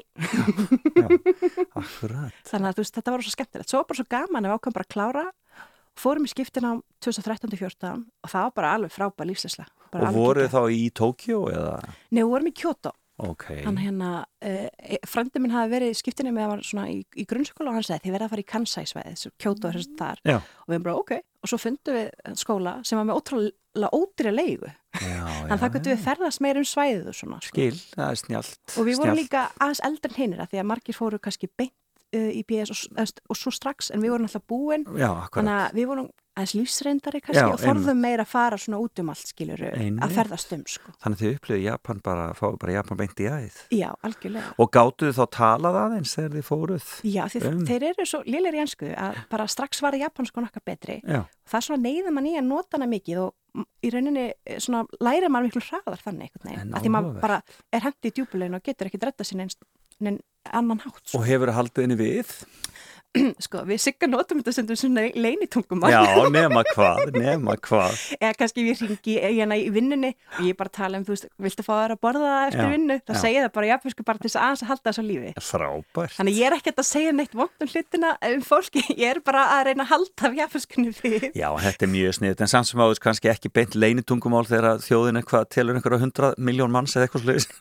já, 0.98 1.06
akkurat. 1.80 2.38
Þannig 2.48 2.70
að 2.72 2.80
veist, 2.82 2.94
þetta 2.98 3.14
var 3.14 3.24
svo 3.26 3.34
skemmtilegt. 3.34 3.70
Svo 3.72 3.80
var 3.82 3.88
bara 3.90 4.00
svo 4.02 4.06
gaman 4.12 4.44
að 4.46 4.52
við 4.52 4.58
ákvæm 4.58 4.76
bara 4.78 4.86
að 4.88 4.92
klára, 4.94 5.24
fórum 5.98 6.28
í 6.28 6.30
skiptina 6.30 6.70
á 6.70 6.74
2013-14 7.02 8.04
og 8.22 8.30
það 8.30 8.44
var 8.46 8.54
bara 8.60 8.72
alveg 8.76 8.92
frábær 8.94 9.28
lífsleysla. 9.30 9.66
Bara 9.92 10.10
Og 10.12 10.36
geggjað. 10.36 10.52
þá 10.52 10.60
í 10.76 10.82
Tókjó 11.00 11.38
eða? 11.50 11.76
Nei, 12.12 12.20
við 12.22 12.30
vorum 12.34 12.50
í 12.50 12.54
Kyoto. 12.60 12.92
Ok, 13.18 13.44
Hann 13.64 13.78
hérna, 13.82 14.08
uh, 14.46 14.98
frendi 15.10 15.40
minn 15.42 15.50
hafi 15.54 15.72
verið 15.72 15.90
í 15.90 15.96
skiptinni 15.98 16.30
með 16.34 16.44
að 16.44 16.50
var 16.52 16.60
svona 16.68 16.84
í, 16.92 17.00
í 17.18 17.24
grunnskóla 17.26 17.72
og 17.72 17.78
hann 17.78 17.86
sagði 17.88 18.04
þið 18.06 18.14
verða 18.14 18.28
að 18.28 18.34
fara 18.34 18.44
í 18.44 18.48
Kansai-svæðið, 18.52 19.24
Kyoto 19.42 19.70
er 19.70 19.78
þess 19.78 19.88
að 19.90 19.96
þar. 20.02 20.20
já, 20.22 20.36
Og 20.38 20.74
við 20.74 20.84
bara, 20.84 20.94
ok. 21.02 21.12
Og 21.42 21.50
svo 21.50 21.58
fundum 21.62 21.98
við 21.98 22.38
skóla 22.38 22.76
sem 22.86 22.98
var 23.00 23.08
með 23.08 23.18
ótrúlega 23.18 23.90
ódýra 23.98 24.34
leigu. 24.34 24.70
já, 25.02 25.18
Þannig 25.48 25.56
að 25.56 25.64
það 25.64 25.74
gætu 25.78 25.92
við 25.94 26.06
ferðast 26.06 26.40
meir 26.46 26.62
um 26.62 26.68
svæðið 26.70 27.10
og 27.10 27.18
svona. 27.18 27.40
sko. 27.42 27.54
Skil, 27.56 27.82
það 27.96 28.14
er 28.14 28.22
snjált. 28.22 28.56
Og 28.78 28.88
við 28.88 29.02
vorum 29.02 29.18
líka 29.18 29.44
aðeins 29.58 29.82
eldri 29.90 30.14
en 30.14 30.18
hinnir 30.22 30.42
að 30.46 30.54
því 30.54 30.62
að 30.62 30.70
margir 30.70 30.98
fóru 30.98 31.18
kannski 31.22 31.50
beint 31.58 31.74
uh, 32.14 32.30
í 32.30 32.42
BS 32.46 32.70
og, 32.74 33.02
og, 33.02 33.22
og 33.34 33.38
svo 33.42 33.52
strax 33.54 33.90
en 33.94 34.02
við 34.02 34.14
vorum 34.14 34.28
alltaf 34.30 34.46
búin 34.48 34.86
Já, 34.98 35.10
þannig 35.34 35.54
að 35.58 35.78
við 35.78 35.90
vorum 35.90 36.08
aðeins 36.38 36.54
lífsreyndari 36.56 37.20
kannski 37.24 37.42
Já, 37.42 37.48
og 37.50 37.60
forðum 37.62 38.00
meira 38.02 38.24
að 38.24 38.30
fara 38.30 38.58
svona 38.60 38.80
út 38.82 39.02
um 39.02 39.10
allt 39.12 39.32
Einmitt. 39.38 40.02
að 40.04 40.14
ferðast 40.16 40.54
um 40.56 40.62
sko. 40.70 40.92
Þannig 41.02 41.18
að 41.18 41.24
þið 41.24 41.34
upplifið 41.38 41.64
Japan 41.64 42.02
bara, 42.04 42.26
fáið 42.38 42.58
bara 42.62 42.76
Japan 42.76 43.00
beint 43.00 43.22
í 43.22 43.26
æð. 43.28 43.58
Já, 43.74 43.88
algjörlega. 44.06 44.52
Og 44.58 44.70
gátuðu 44.78 45.16
þá 45.18 45.24
talað 45.38 45.80
aðeins 45.82 46.14
þegar 46.16 46.36
þið 46.38 46.46
fóruð? 46.48 46.88
Já, 47.08 47.22
því 47.32 47.42
Um. 47.48 47.66
þeir 47.68 47.88
eru 47.90 48.06
svo 48.06 48.22
lilir 48.26 48.58
í 48.58 48.62
ennsku 48.62 48.92
að 48.94 49.20
bara 49.32 49.48
strax 49.50 49.82
var 49.82 49.98
japansku 49.98 50.44
nokkar 50.44 50.64
betri. 50.64 51.00
Já, 51.04 51.24
Það 51.48 51.58
er 51.58 51.64
svona 51.64 51.82
neyður 51.88 52.12
mann 52.12 52.26
í 52.28 52.36
að 52.36 52.48
nota 52.48 52.76
hana 52.76 52.88
mikið 52.90 53.20
og 53.24 53.64
í 53.82 53.90
rauninni 53.90 54.24
eh, 54.44 54.58
svona 54.60 54.84
læra 55.00 55.30
maður 55.32 55.48
miklu 55.48 55.62
hraðar 55.64 56.02
þannig 56.04 56.28
einhvern 56.28 56.50
veginn. 56.50 56.74
Að 56.76 56.84
því 56.84 56.90
maður 56.94 57.20
bara 57.22 57.38
er 57.72 57.86
hendi 57.86 58.10
í 58.10 58.14
djúbulegin 58.18 58.58
og 58.58 58.64
getur 58.68 58.90
ekki 58.90 59.00
dretta 59.00 59.24
sinni 59.26 59.48
en 59.48 60.18
annan 60.54 60.78
hátt. 60.84 61.00
Sko. 61.02 61.18
og 61.18 61.26
hefur 61.26 61.52
haldið 61.56 61.84
henni 61.86 61.96
við? 61.98 62.30
sko, 63.44 63.62
við 63.68 63.80
sigga 63.82 64.08
notum 64.10 64.42
þetta 64.42 64.52
sem 64.54 64.68
svona 64.76 65.06
leinitungumál. 65.16 65.90
Já, 65.92 66.02
nema 66.32 66.62
hvað, 66.68 67.00
nema 67.16 67.54
hvað. 67.64 67.96
eða 68.20 68.34
kannski 68.38 68.64
við 68.66 68.82
ringi 68.84 69.14
hérna 69.22 69.56
í 69.58 69.68
vinnunni 69.72 70.10
og 70.38 70.42
ég 70.44 70.58
bara 70.58 70.72
tala 70.72 71.00
um, 71.00 71.06
þú 71.06 71.14
veist, 71.14 71.28
viltu 71.40 71.64
fá 71.64 71.72
þær 71.72 71.94
að 71.96 72.02
borða 72.04 72.28
það 72.28 72.44
eftir 72.50 72.64
Já, 72.64 72.72
vinnu, 72.74 72.98
já. 73.00 73.14
segja 73.22 73.44
það 73.46 73.52
bara 73.56 73.70
jafnfjösku 73.72 74.06
bara 74.08 74.22
til 74.22 74.28
þess 74.28 74.38
að 74.38 74.44
aðeins 74.48 74.62
að 74.64 74.70
halda 74.72 74.90
þessu 74.90 75.04
lífi 75.08 75.32
Frábært. 75.48 76.14
þannig 76.18 76.34
að 76.36 76.40
ég 76.42 76.48
er 76.50 76.56
ekkert 76.58 76.82
að 76.82 76.88
segja 76.90 77.14
neitt 77.16 77.36
vond 77.38 77.64
um 77.64 77.72
hlutina 77.72 78.12
um 78.28 78.44
fólki, 78.48 78.84
ég 79.02 79.14
er 79.14 79.22
bara 79.24 79.44
að 79.56 79.64
reyna 79.70 79.86
að 79.86 79.92
halda 79.94 80.32
jafnfjöskunni 80.42 80.94
við 81.00 81.26
Já, 81.38 81.48
þetta 81.64 81.88
er 81.88 81.92
mjög 81.94 82.16
sniðt, 82.18 82.44
en 82.44 82.52
samt 82.52 82.70
sem 82.70 82.84
áður 82.84 83.02
kannski 83.08 83.32
ekki 83.32 83.52
beint 83.54 83.76
leinitungumál 83.78 84.44
þegar 84.48 84.82
þjóðin 84.84 85.20
eitthvað 85.22 85.48
telur 85.54 85.78
einhverja. 85.78 85.98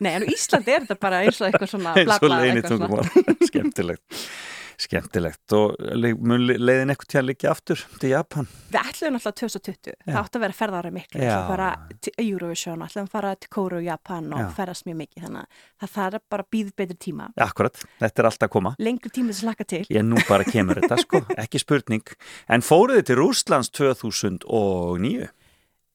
Nei, 0.04 0.12
en 0.18 0.28
Íslandi 0.28 0.74
er 0.76 0.86
þetta 0.86 1.00
bara 1.02 1.24
eins 1.26 1.40
og 1.42 1.48
eitthvað 1.50 1.72
svona 1.74 1.94
eins 1.98 2.04
og 2.04 2.28
blabla, 2.28 2.42
eitthvað 2.52 2.78
svona. 2.84 4.57
Skemmtilegt. 4.78 5.42
Og 5.58 5.74
mun 6.22 6.44
le- 6.46 6.60
leiðin 6.62 6.92
eitthvað 6.94 7.08
til 7.10 7.18
að 7.20 7.26
liggja 7.32 7.50
aftur 7.50 7.80
til 7.98 8.12
Japan? 8.12 8.46
Við 8.70 8.78
ætlum 8.84 9.16
náttúrulega 9.16 9.40
2020, 9.42 9.94
Já. 10.06 10.12
það 10.14 10.20
átti 10.22 10.38
að 10.38 10.44
vera 10.46 10.58
ferðára 10.60 10.92
miklu, 10.94 11.22
svo 11.24 11.40
fara 11.50 11.70
til 12.06 12.14
Eurovision, 12.22 12.84
ætlum 12.86 13.08
að 13.08 13.14
fara 13.16 13.32
til 13.42 13.50
Kóru 13.58 13.80
og 13.80 13.88
Japan 13.88 14.28
og 14.38 14.44
Já. 14.44 14.52
ferðast 14.60 14.86
mjög 14.86 15.00
mikið, 15.02 15.24
þannig 15.26 15.42
að 15.42 15.82
það 15.82 15.94
þarf 15.98 16.22
bara 16.30 16.46
að 16.46 16.50
býða 16.54 16.76
betri 16.78 16.98
tíma, 17.08 17.30
Akkurat, 17.48 17.82
þetta 18.04 18.20
er 18.22 18.30
alltaf 18.30 18.48
að 18.48 18.54
koma. 18.54 18.76
lengri 18.78 19.10
tíma 19.18 19.34
að 19.34 19.40
slaka 19.42 19.66
til. 19.66 19.84
Ég 19.90 20.06
nú 20.06 20.22
bara 20.30 20.44
kemur 20.46 20.76
þetta 20.84 21.00
sko, 21.02 21.24
ekki 21.44 21.60
spurning. 21.66 22.06
En 22.48 22.62
fóruð 22.62 23.02
þið 23.02 23.08
til 23.10 23.18
Rúslands 23.24 23.74
2009? 23.74 25.30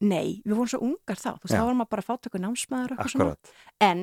Nei, 0.02 0.42
við 0.42 0.56
vorum 0.58 0.66
svo 0.72 0.80
ungar 0.82 1.14
þá, 1.22 1.36
þú 1.38 1.46
veist, 1.46 1.54
þá 1.54 1.62
varum 1.62 1.78
maður 1.78 1.92
bara 1.94 2.02
fátöku 2.10 2.40
námsmaður 2.42 2.94
og 2.96 2.98
eitthvað 2.98 3.12
svona. 3.14 3.36
En, 3.78 4.00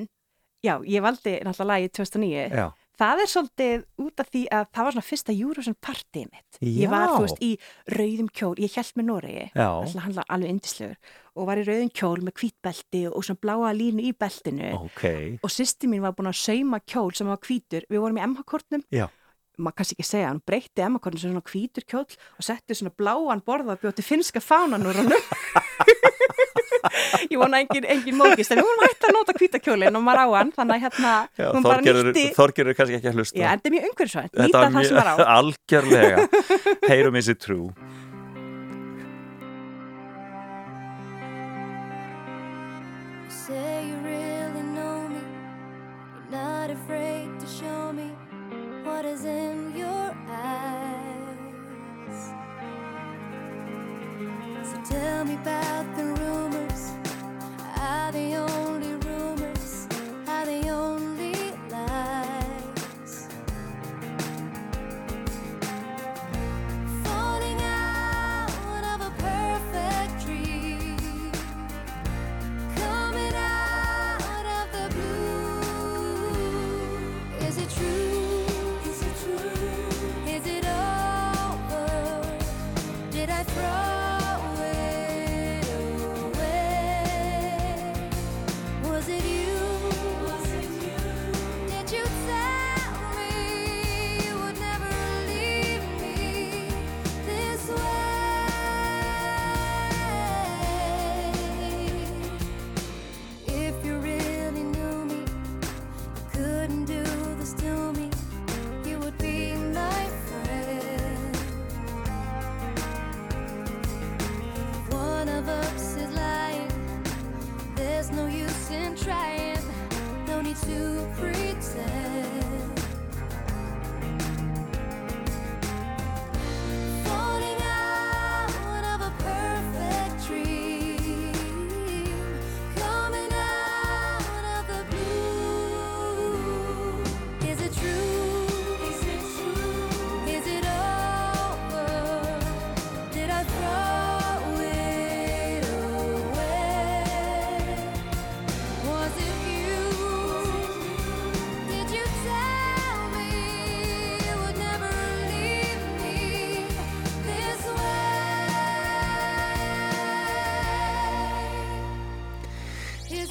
já, 0.63 0.77
ég 0.87 1.03
valdi 1.03 1.33
náttúrulega 1.43 1.67
lagið 1.73 1.91
2009. 1.99 2.69
Það 2.99 3.21
er 3.23 3.29
svolítið 3.31 3.83
út 4.03 4.19
af 4.19 4.27
því 4.33 4.41
að 4.51 4.65
það 4.75 4.87
var 4.87 4.95
svona 4.95 5.07
fyrsta 5.07 5.35
Eurovision 5.35 5.75
partíð 5.79 6.25
mitt. 6.33 6.57
Já. 6.59 6.71
Ég 6.81 6.91
var, 6.91 7.05
þú 7.13 7.21
veist, 7.23 7.39
í 7.39 7.51
rauðum 7.95 8.29
kjól, 8.35 8.51
ég 8.59 8.73
held 8.75 8.97
með 8.99 9.07
Noregi, 9.07 9.45
alltaf 9.55 10.03
hann 10.03 10.17
var 10.17 10.27
alveg 10.35 10.51
indislegur, 10.55 10.97
og 11.39 11.47
var 11.47 11.61
í 11.61 11.63
rauðum 11.69 11.93
kjól 11.95 12.17
með 12.27 12.35
hvítbelti 12.41 13.05
og 13.07 13.23
svona 13.23 13.39
bláa 13.45 13.71
línu 13.77 14.03
í 14.03 14.11
beltinu. 14.19 14.73
Ok, 14.81 15.05
Og 15.39 15.53
sýsti 15.55 15.87
mín 15.87 16.03
var 16.03 16.11
búin 16.17 16.27
að 16.33 16.41
sauma 16.41 16.81
kjól 16.83 17.13
sem 17.15 17.31
var 17.31 17.39
hvítur. 17.47 17.87
Við 17.87 18.03
vorum 18.03 18.19
í 18.19 18.25
MH-kortnum, 18.27 18.83
maður 19.59 19.75
kannski 19.79 19.95
ekki 19.97 20.07
segja, 20.07 20.27
hann 20.31 20.43
breytti 20.47 20.83
MH-kortnum 20.83 21.19
sem 21.23 21.31
svona 21.33 21.47
hvítur 21.51 21.83
kjól 21.87 22.05
og 22.07 22.43
setti 22.47 22.75
svona 22.79 22.91
bláan 22.95 23.41
borða 23.43 23.75
og 23.75 23.81
bjóti 23.83 24.03
finska 24.03 24.39
fánan 24.43 24.83
úr 24.87 24.99
honum. 25.01 25.23
ég 27.29 27.37
vona 27.41 27.61
engin, 27.63 27.87
engin 27.95 28.17
mókist, 28.19 28.51
en 28.55 28.61
vorum 28.63 28.83
hægt 28.85 29.07
að 29.09 29.15
nota 29.17 29.35
hvítakjólinn 29.39 29.99
og 29.99 30.05
maður 30.05 30.23
á 30.23 30.27
hann, 30.39 30.51
þannig 30.57 30.75
að 30.77 30.83
hérna, 30.87 31.13
já 31.39 31.47
hún 31.53 31.67
bara 31.67 31.85
nýtti, 31.85 32.25
Þorgerður 32.37 32.73
er 32.73 32.79
kannski 32.79 32.99
ekki 32.99 33.11
að 33.11 33.19
hlusta. 33.19 33.39
já, 33.39 33.45
en 33.45 33.59
þetta 33.59 33.69
er 33.71 33.75
mjög 33.77 33.87
umhverfisvænt, 33.91 34.33
nýta 34.43 34.65
það 34.65 34.89
sem 34.89 34.99
var 34.99 35.09
á. 35.09 35.15
algjörlega. 35.39 36.17
Heyrum 36.89 37.15
is 37.21 37.27
it 37.29 37.39
true? 37.39 37.69
You 43.25 43.29
say 43.29 43.87
you 43.89 43.97
really 44.03 44.29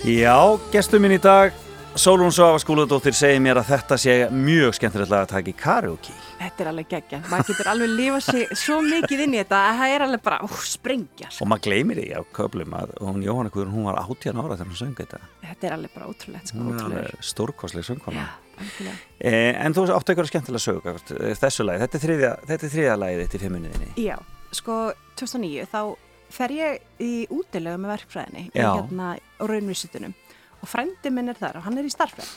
Já, 0.08 0.36
gestur 0.72 1.02
minn 1.02 1.12
í 1.12 1.20
dag 1.20 1.52
Sólún 1.98 2.30
Svafa 2.32 2.60
Skúladóttir 2.62 3.12
segir 3.16 3.40
mér 3.42 3.58
að 3.60 3.72
þetta 3.72 3.96
sé 4.00 4.12
mjög 4.32 4.76
skemmtilegt 4.78 5.10
lag 5.10 5.24
að 5.26 5.32
taka 5.34 5.50
í 5.50 5.54
karaoke 5.58 6.14
Þetta 6.38 6.62
er 6.64 6.68
alveg 6.70 6.86
geggja. 6.92 7.18
Maður 7.28 7.48
getur 7.50 7.68
alveg 7.72 7.90
lifa 7.98 8.20
sig 8.22 8.52
svo 8.56 8.76
mikið 8.86 9.22
inn 9.24 9.34
í 9.34 9.40
þetta 9.42 9.58
að 9.66 9.80
það 9.80 9.94
er 9.96 10.04
alveg 10.06 10.22
bara, 10.28 10.38
ó, 10.46 10.48
sprengja. 10.70 11.28
Sko. 11.32 11.42
og 11.44 11.50
maður 11.50 11.64
gleymir 11.66 11.98
því 12.00 12.06
á 12.14 12.20
köflum 12.38 12.76
að 12.78 12.94
hún 13.02 13.26
Jóhanna 13.26 13.52
Guðrún, 13.52 13.74
hún 13.74 13.88
var 13.90 13.98
18 14.04 14.38
ára 14.40 14.56
þegar 14.60 14.70
hún 14.70 14.80
söng 14.80 14.96
þetta 15.02 15.20
Þetta 15.44 15.68
er 15.68 15.76
alveg 15.76 15.94
bara 15.98 16.10
ótrúlegt, 16.14 16.52
sko, 16.52 16.58
hún 16.62 16.70
er 16.72 16.78
ótrúlega. 16.78 17.04
alveg 17.04 17.28
stórkostleg 17.32 17.88
söngkona 17.90 18.26
Algjörlega. 18.58 18.96
eh, 19.18 19.52
en 19.66 19.74
þú 19.76 19.86
áttu 19.98 20.14
eitthvað 20.14 20.30
skemmtilega 20.32 20.64
sög 20.64 20.88
eh, 20.94 21.34
þessu 21.42 21.66
lagi, 21.68 21.82
þetta 21.84 21.98
er 22.00 22.06
þriðja, 22.06 22.32
þetta 22.52 22.68
er 22.70 22.74
þriðja 22.76 22.98
lagið 23.02 23.24
þitt 23.26 23.34
í 23.34 23.42
fimmunniðinni 23.44 23.90
Já, 24.06 24.16
sko 24.54 24.78
2009 25.18 25.66
þá 25.74 25.82
fer 26.34 26.52
ég 26.54 26.82
í 27.00 27.12
útilegu 27.30 27.78
með 27.80 27.94
verkfræðinni 27.94 28.44
í 28.52 28.58
hérna 28.62 29.14
á 29.16 29.44
raunvísutunum 29.48 30.14
og 30.58 30.68
frændi 30.68 31.10
minn 31.14 31.28
er 31.30 31.38
þar 31.38 31.60
og 31.60 31.66
hann 31.68 31.78
er 31.78 31.86
í 31.86 31.92
starfræð 31.92 32.30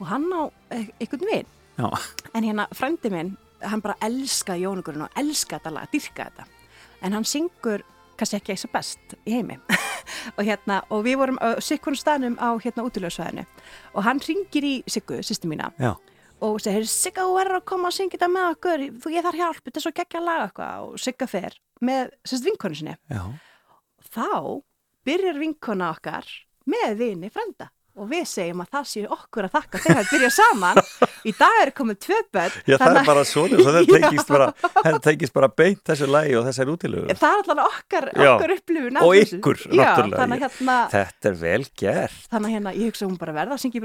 og 0.00 0.06
hann 0.06 0.26
á 0.30 0.42
e- 0.70 0.88
einhvern 1.00 1.46
já, 1.78 1.88
en 2.34 2.44
hérna 2.44 2.66
frændi 2.74 3.10
minn, 3.10 3.36
hann 3.62 3.80
bara 3.82 3.96
elska 4.02 4.56
Jónugurinn 4.58 5.06
og 5.06 5.14
elska 5.18 5.58
þetta 5.58 5.72
lag, 5.74 5.90
dyrka 5.92 6.28
þetta. 6.28 6.46
En 7.02 7.12
hann 7.12 7.24
syngur 7.24 7.82
kannski 8.18 8.36
ekki 8.40 8.54
eins 8.54 8.64
og 8.66 8.72
best 8.74 9.14
í 9.24 9.36
heimi. 9.36 9.58
Og 10.38 10.44
hérna, 10.46 10.80
og 10.90 11.04
við 11.04 11.18
vorum 11.20 11.36
á 11.38 11.60
sikkurum 11.62 11.96
staðnum 11.98 12.38
á 12.40 12.56
hérna 12.58 12.82
útilegsvæðinu 12.86 13.44
og 13.94 14.02
hann 14.06 14.20
ringir 14.24 14.64
í 14.64 14.72
Siggu, 14.88 15.18
sýstu 15.22 15.50
mína. 15.50 15.68
Já, 15.78 15.92
og 16.40 16.56
segir, 16.62 16.86
Sigga, 16.88 17.26
þú 17.26 17.34
verður 17.36 17.58
að 17.58 17.66
koma 17.68 17.90
að 17.90 17.96
syngja 17.98 18.16
þetta 18.16 18.28
með 18.32 18.46
okkur, 18.54 18.84
þú 19.02 19.12
ég 19.12 19.26
þarf 19.26 19.40
hjálp, 19.42 19.60
þetta 19.66 19.80
er 19.80 19.84
svo 19.84 19.92
geggja 19.98 20.20
að 20.20 20.26
laga 20.26 20.46
eitthvað. 20.48 20.86
Og 20.86 21.02
Sigga 21.04 21.28
fer 21.30 21.58
með 21.84 22.12
sérst 22.26 22.46
vinkonu 22.46 22.78
sinni. 22.78 22.96
já 23.10 23.22
Þá 24.08 24.62
byrjar 25.06 25.38
vinkona 25.40 25.90
okkar 25.94 26.28
með 26.68 26.96
vini 27.00 27.30
frenda 27.32 27.70
og 27.98 28.08
við 28.12 28.24
segjum 28.30 28.62
að 28.64 28.68
það 28.76 28.84
sé 28.92 29.02
okkur 29.18 29.48
að 29.48 29.54
þakka 29.58 29.80
þegar 29.84 29.98
við 30.02 30.10
byrja 30.14 30.30
saman. 30.38 30.80
Í 31.28 31.32
dag 31.38 31.56
er 31.64 31.70
komið 31.78 31.98
tvö 32.06 32.18
börn. 32.32 32.56
Já, 32.68 32.76
það 32.78 32.98
er 33.00 33.08
bara 33.08 33.24
svona, 33.28 33.58
svo 33.58 33.72
þetta 33.74 33.98
Já. 33.98 34.00
tengist 34.08 34.28
bara, 34.32 34.46
þetta 34.78 35.00
beint 35.58 35.82
þessu 35.88 36.08
lagi 36.10 36.36
og 36.38 36.46
þessari 36.48 36.74
útilögu. 36.76 37.16
Það 37.18 37.34
er 37.34 37.42
allavega 37.42 37.66
okkar, 37.72 38.08
okkar 38.14 38.54
upplifun. 38.56 39.00
Og 39.02 39.14
ykkur, 39.22 39.62
náttúrulega. 39.72 40.20
hérna, 40.44 40.78
Þetta 40.94 41.30
er 41.32 41.38
vel 41.42 41.64
gert. 41.82 42.18
þannig 42.32 42.48
að 42.48 42.54
hérna, 42.58 42.74
ég 42.78 42.92
hugsa 42.92 43.06
hún 43.08 43.18
bara 43.18 43.34
verða 43.36 43.56
að 43.58 43.62
syngja 43.64 43.80
í 43.80 43.84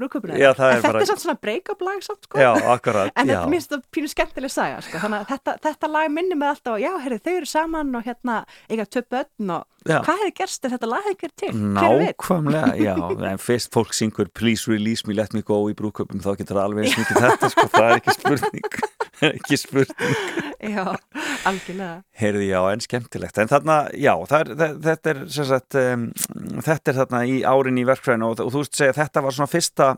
það 0.53 0.67
er 0.69 0.75
en 0.77 0.81
þetta 0.83 0.93
bara- 0.93 1.01
er 1.03 1.09
samt 1.11 1.23
svona 1.25 1.37
break-up 1.41 1.81
lag 1.87 2.03
samt, 2.05 2.23
sko. 2.29 2.39
Já, 2.39 2.51
akkurat, 2.75 3.11
En 3.15 3.27
þetta 3.27 3.49
minnst 3.49 3.71
það 3.73 3.83
pínu 3.93 4.11
skemmtileg 4.13 4.51
saga, 4.53 4.81
sko. 4.85 4.97
Þannig 5.03 5.23
að 5.23 5.27
þetta, 5.33 5.57
þetta 5.67 5.91
lag 5.91 6.11
minnir 6.13 6.37
mig 6.37 6.49
alltaf 6.53 6.79
já, 6.79 6.91
heyrðu, 7.03 7.19
þau 7.25 7.33
eru 7.37 7.49
saman 7.49 7.95
og 7.95 8.03
hérna, 8.07 8.37
eiga 8.69 8.85
tvö 8.85 9.03
börn 9.09 9.49
og 9.57 9.65
Já. 9.83 9.97
hvað 10.05 10.19
hefði 10.21 10.33
gerst 10.37 10.65
ef 10.67 10.71
þetta 10.75 10.87
lag 10.91 11.03
hefði 11.07 11.17
gerð 11.23 11.35
til? 11.43 11.51
Nákvæmlega, 11.75 12.73
já, 12.79 12.93
en 13.33 13.41
fyrst 13.41 13.71
fólk 13.75 13.91
syngur 13.97 14.29
Please 14.37 14.69
release 14.71 15.03
me, 15.07 15.15
let 15.17 15.33
me 15.35 15.41
go 15.45 15.57
í 15.71 15.75
brúköpum 15.77 16.21
þá 16.23 16.33
getur 16.39 16.55
það 16.59 16.63
alveg 16.69 16.85
eins 16.87 16.97
mikið 17.01 17.21
þetta, 17.25 17.49
sko, 17.53 17.65
það 17.73 17.89
er 17.89 17.99
ekki 17.99 18.15
spurning 18.17 18.77
ekki 19.33 19.59
spurning 19.59 20.17
Já, 20.63 20.85
algjörlega. 21.49 21.97
Heyrði, 22.21 22.45
já, 22.53 22.59
en 22.71 22.83
skemmtilegt 22.85 23.39
en 23.43 23.49
þarna, 23.51 23.77
já, 23.99 24.13
er, 24.39 24.53
þe- 24.61 24.71
þetta 24.87 25.11
er 25.11 25.21
sem 25.35 25.47
sagt, 25.49 25.75
um, 25.81 26.05
þetta 26.63 26.93
er 26.93 26.99
þarna 27.01 27.21
í 27.27 27.37
árin 27.43 27.81
í 27.81 27.85
verkfræðinu 27.87 28.29
og, 28.31 28.39
og 28.45 28.53
þú 28.55 28.61
veist 28.63 28.79
segja 28.79 28.95
þetta 29.01 29.23
var 29.25 29.35
svona 29.35 29.51
fyrsta 29.51 29.89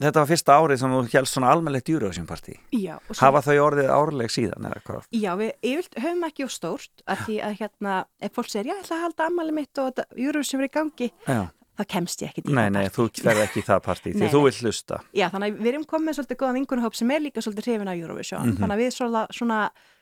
þetta 0.00 0.20
var 0.22 0.28
fyrsta 0.30 0.56
árið 0.62 0.78
sem 0.82 0.90
þú 0.94 1.00
helst 1.12 1.34
svona 1.34 1.50
almennlegt 1.52 1.88
Eurovision 1.92 2.26
partí 2.26 2.54
Já, 2.72 2.96
svo, 3.10 3.18
Hafa 3.20 3.42
þau 3.48 3.56
orðið 3.66 3.90
árleg 3.90 4.30
síðan 4.34 4.68
eða 4.70 4.80
hvað? 4.86 5.06
já, 5.12 5.30
við 5.40 5.52
yfirlt 5.62 5.94
höfum 6.04 6.24
ekki 6.28 6.46
á 6.46 6.48
stórt 6.54 7.04
að 7.06 7.22
því 7.26 7.36
að 7.48 7.56
hérna, 7.60 7.94
ef 8.20 8.32
fólk 8.38 8.50
segir, 8.52 8.70
já, 8.70 8.74
ég 8.78 8.82
ætla 8.84 8.96
að 8.98 9.04
halda 9.08 9.26
ammali 9.30 9.52
mitt 9.58 9.78
og 9.82 10.02
Eurovision 10.16 10.60
verið 10.62 10.70
í 10.70 10.76
gangi, 10.78 11.10
Já, 11.28 11.40
þá 11.78 11.84
kemst 11.94 12.22
ég 12.22 12.30
ekki 12.32 12.42
til 12.46 12.54
nei, 12.54 12.64
það 12.68 12.72
nei, 12.78 12.86
partí. 12.88 12.96
þú 12.98 13.26
ferð 13.28 13.42
ekki 13.46 13.60
í 13.62 13.66
það 13.68 13.82
partí 13.88 14.10
því 14.14 14.18
Nei, 14.24 14.30
þú 14.32 14.40
nei. 14.42 14.48
vill 14.50 14.58
hlusta 14.68 15.00
Já, 15.14 15.26
þannig 15.34 15.52
að 15.52 15.60
við 15.62 15.70
erum 15.74 15.84
komið 15.92 16.18
svolítið 16.18 16.40
góðan 16.42 16.58
vingunahóp 16.58 16.94
sem 16.98 17.10
er 17.14 17.20
líka 17.22 17.44
svolítið 17.44 17.68
hrifin 17.68 17.88
af 17.92 17.96
Eurovision, 18.02 18.42
Mhm. 18.48 18.56
þannig 18.62 18.74
að 18.74 18.82
við 18.82 18.92
svona, 18.98 19.26
svona 19.34 19.60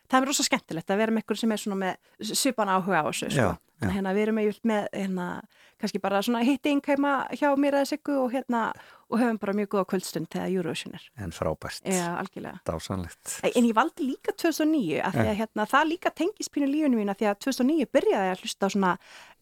það 0.08 0.22
er 0.22 0.26
rosa 0.30 0.42
skemmtilegt 0.46 0.90
að 0.90 0.96
vera 1.02 1.12
með 1.12 1.22
ykkur 1.24 1.36
sem 1.40 1.52
er 1.52 1.56
svona 1.58 1.76
með 1.82 2.32
svipan 2.36 2.68
áhuga 2.70 3.00
á 3.02 3.04
þessu, 3.10 3.30
sko. 3.32 3.56
Já, 3.76 3.84
já. 3.84 3.88
Að 3.90 3.96
hérna, 3.96 4.14
við 4.16 4.22
erum 4.26 4.38
yfirlt 4.42 4.64
með, 4.64 4.86
hérna, 4.96 5.26
kannski 5.80 6.00
bara 6.00 6.22
svona 6.24 6.44
hitting 6.46 6.80
heima 6.86 7.26
hjá 7.36 7.50
mér 7.60 7.80
eða 7.80 7.90
siggu 7.92 8.14
og 8.22 8.32
hérna, 8.32 8.70
og 9.06 9.20
höfum 9.20 9.38
bara 9.38 9.52
mjög 9.54 9.68
góða 9.74 9.86
kvöldstund 9.92 10.26
þegar 10.32 10.50
Eurovision 10.50 10.94
er. 10.98 11.02
En 11.22 11.30
frábært, 11.30 11.82
Já, 11.86 12.16
algjörlega. 12.18 12.58
dásanlegt 12.66 13.36
En 13.54 13.64
ég 13.64 13.74
valdi 13.76 14.02
líka 14.02 14.32
2009 14.34 14.98
af 15.04 15.14
því 15.14 15.26
að 15.30 15.36
hérna, 15.40 15.66
það 15.70 15.90
líka 15.92 16.10
tengist 16.10 16.50
pínu 16.50 16.66
lífinu 16.66 16.98
mín 16.98 17.10
af 17.12 17.20
því 17.20 17.28
að 17.30 17.38
2009 17.46 17.86
byrjaði 17.94 18.32
að 18.32 18.42
hlusta 18.42 18.66
á 18.66 18.70
svona 18.74 18.92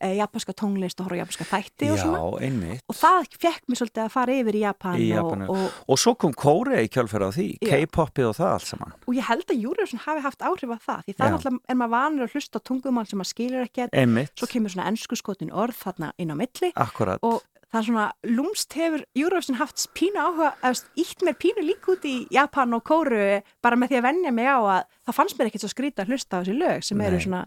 e, 0.00 0.10
japanska 0.18 0.52
tónlist 0.52 1.00
og 1.00 1.08
horfa 1.08 1.20
japanska 1.22 1.46
þætti 1.48 1.90
og 1.94 1.98
svona 2.02 2.20
Já, 2.20 2.44
einmitt 2.44 2.84
og 2.92 2.98
það 2.98 3.30
fekk 3.40 3.64
mér 3.70 3.80
svolítið 3.80 4.04
að 4.04 4.12
fara 4.18 4.36
yfir 4.36 4.54
í 4.58 4.62
Japan, 4.64 4.98
Í 5.00 5.08
Japanu. 5.14 5.48
Og, 5.48 5.56
og, 5.64 5.80
Og 5.94 5.98
svo 6.04 6.14
kom 6.14 6.34
Kórea 6.36 6.84
í 6.84 6.90
kjölferð 6.92 7.28
á 7.28 7.30
því, 7.32 7.46
Já. 7.64 7.72
K-popið 7.72 8.28
og 8.28 8.36
það 8.36 8.52
allt 8.52 8.68
saman. 8.68 8.92
og 9.06 9.14
ég 9.16 9.24
held 9.30 9.48
að 9.48 9.64
Eurovision 9.64 10.04
hafi 10.04 10.20
haft 10.28 10.44
áhrif 10.44 10.76
af 10.76 10.84
það 10.84 11.00
því 11.08 11.16
það 11.22 11.38
Já. 11.40 11.58
er 11.72 11.76
maður 11.80 11.94
vanur 11.96 12.28
að 12.28 12.36
hlusta 12.36 12.60
tungumál 12.60 13.06
sem 13.08 13.18
maður 13.18 13.32
skilur 13.32 13.68
Einmitt, 13.94 14.23
svo 14.32 14.48
kemur 14.50 14.72
svona 14.74 14.88
ennsku 14.90 15.16
skotin 15.18 15.52
orð 15.52 15.76
þarna 15.84 16.12
inn 16.18 16.32
á 16.32 16.36
milli 16.38 16.72
akkurat. 16.74 17.18
og 17.22 17.42
það 17.74 17.80
er 17.80 17.88
svona 17.88 18.06
lúmst 18.30 18.76
hefur 18.78 19.02
Eurovision 19.18 19.58
haft 19.58 19.82
pínu 19.98 20.20
áhuga, 20.22 20.52
eða 20.62 20.84
ítt 21.02 21.24
mér 21.26 21.38
pínu 21.42 21.64
líka 21.66 21.90
út 21.96 22.06
í 22.06 22.14
Japan 22.34 22.76
og 22.76 22.84
Kóru 22.86 23.40
bara 23.64 23.78
með 23.80 23.94
því 23.94 23.98
að 23.98 24.06
venja 24.06 24.32
mig 24.36 24.46
á 24.46 24.58
að 24.62 24.86
það 25.08 25.18
fannst 25.18 25.38
mér 25.38 25.50
ekkert 25.50 25.66
svo 25.66 25.72
skrýta 25.72 26.04
að 26.04 26.14
hlusta 26.14 26.38
á 26.38 26.40
þessi 26.44 26.56
lög 26.60 26.86
sem 26.86 27.02
eru 27.02 27.18
Nei. 27.18 27.24
svona, 27.26 27.40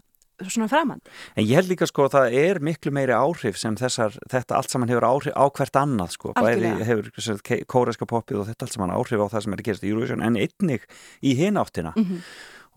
svona 0.51 0.67
framand 0.67 1.07
En 1.39 1.47
ég 1.47 1.55
held 1.55 1.71
líka 1.71 1.87
sko 1.87 2.09
að 2.09 2.17
það 2.17 2.35
er 2.41 2.59
miklu 2.67 2.91
meiri 2.91 3.15
áhrif 3.15 3.61
sem 3.61 3.79
þessar, 3.79 4.19
þetta 4.27 4.59
allt 4.59 4.75
saman 4.75 4.91
hefur 4.91 5.07
áhrif 5.07 5.39
á 5.39 5.45
hvert 5.47 5.79
annað 5.79 6.13
sko. 6.17 6.35
Bæði 6.35 6.75
hefur 6.83 7.63
kóreska 7.71 8.09
poppið 8.09 8.43
og 8.43 8.51
þetta 8.51 8.67
allt 8.67 8.75
saman 8.75 8.95
áhrif 8.97 9.23
á 9.23 9.31
það 9.31 9.47
sem 9.47 9.55
er 9.55 9.63
að 9.63 9.71
gerast 9.71 9.87
í 9.87 9.93
Eurovision 9.95 10.27
en 10.27 10.35
einnig 10.43 10.83
í 11.23 11.37
hináttina. 11.39 11.95
Mhm. 11.95 12.21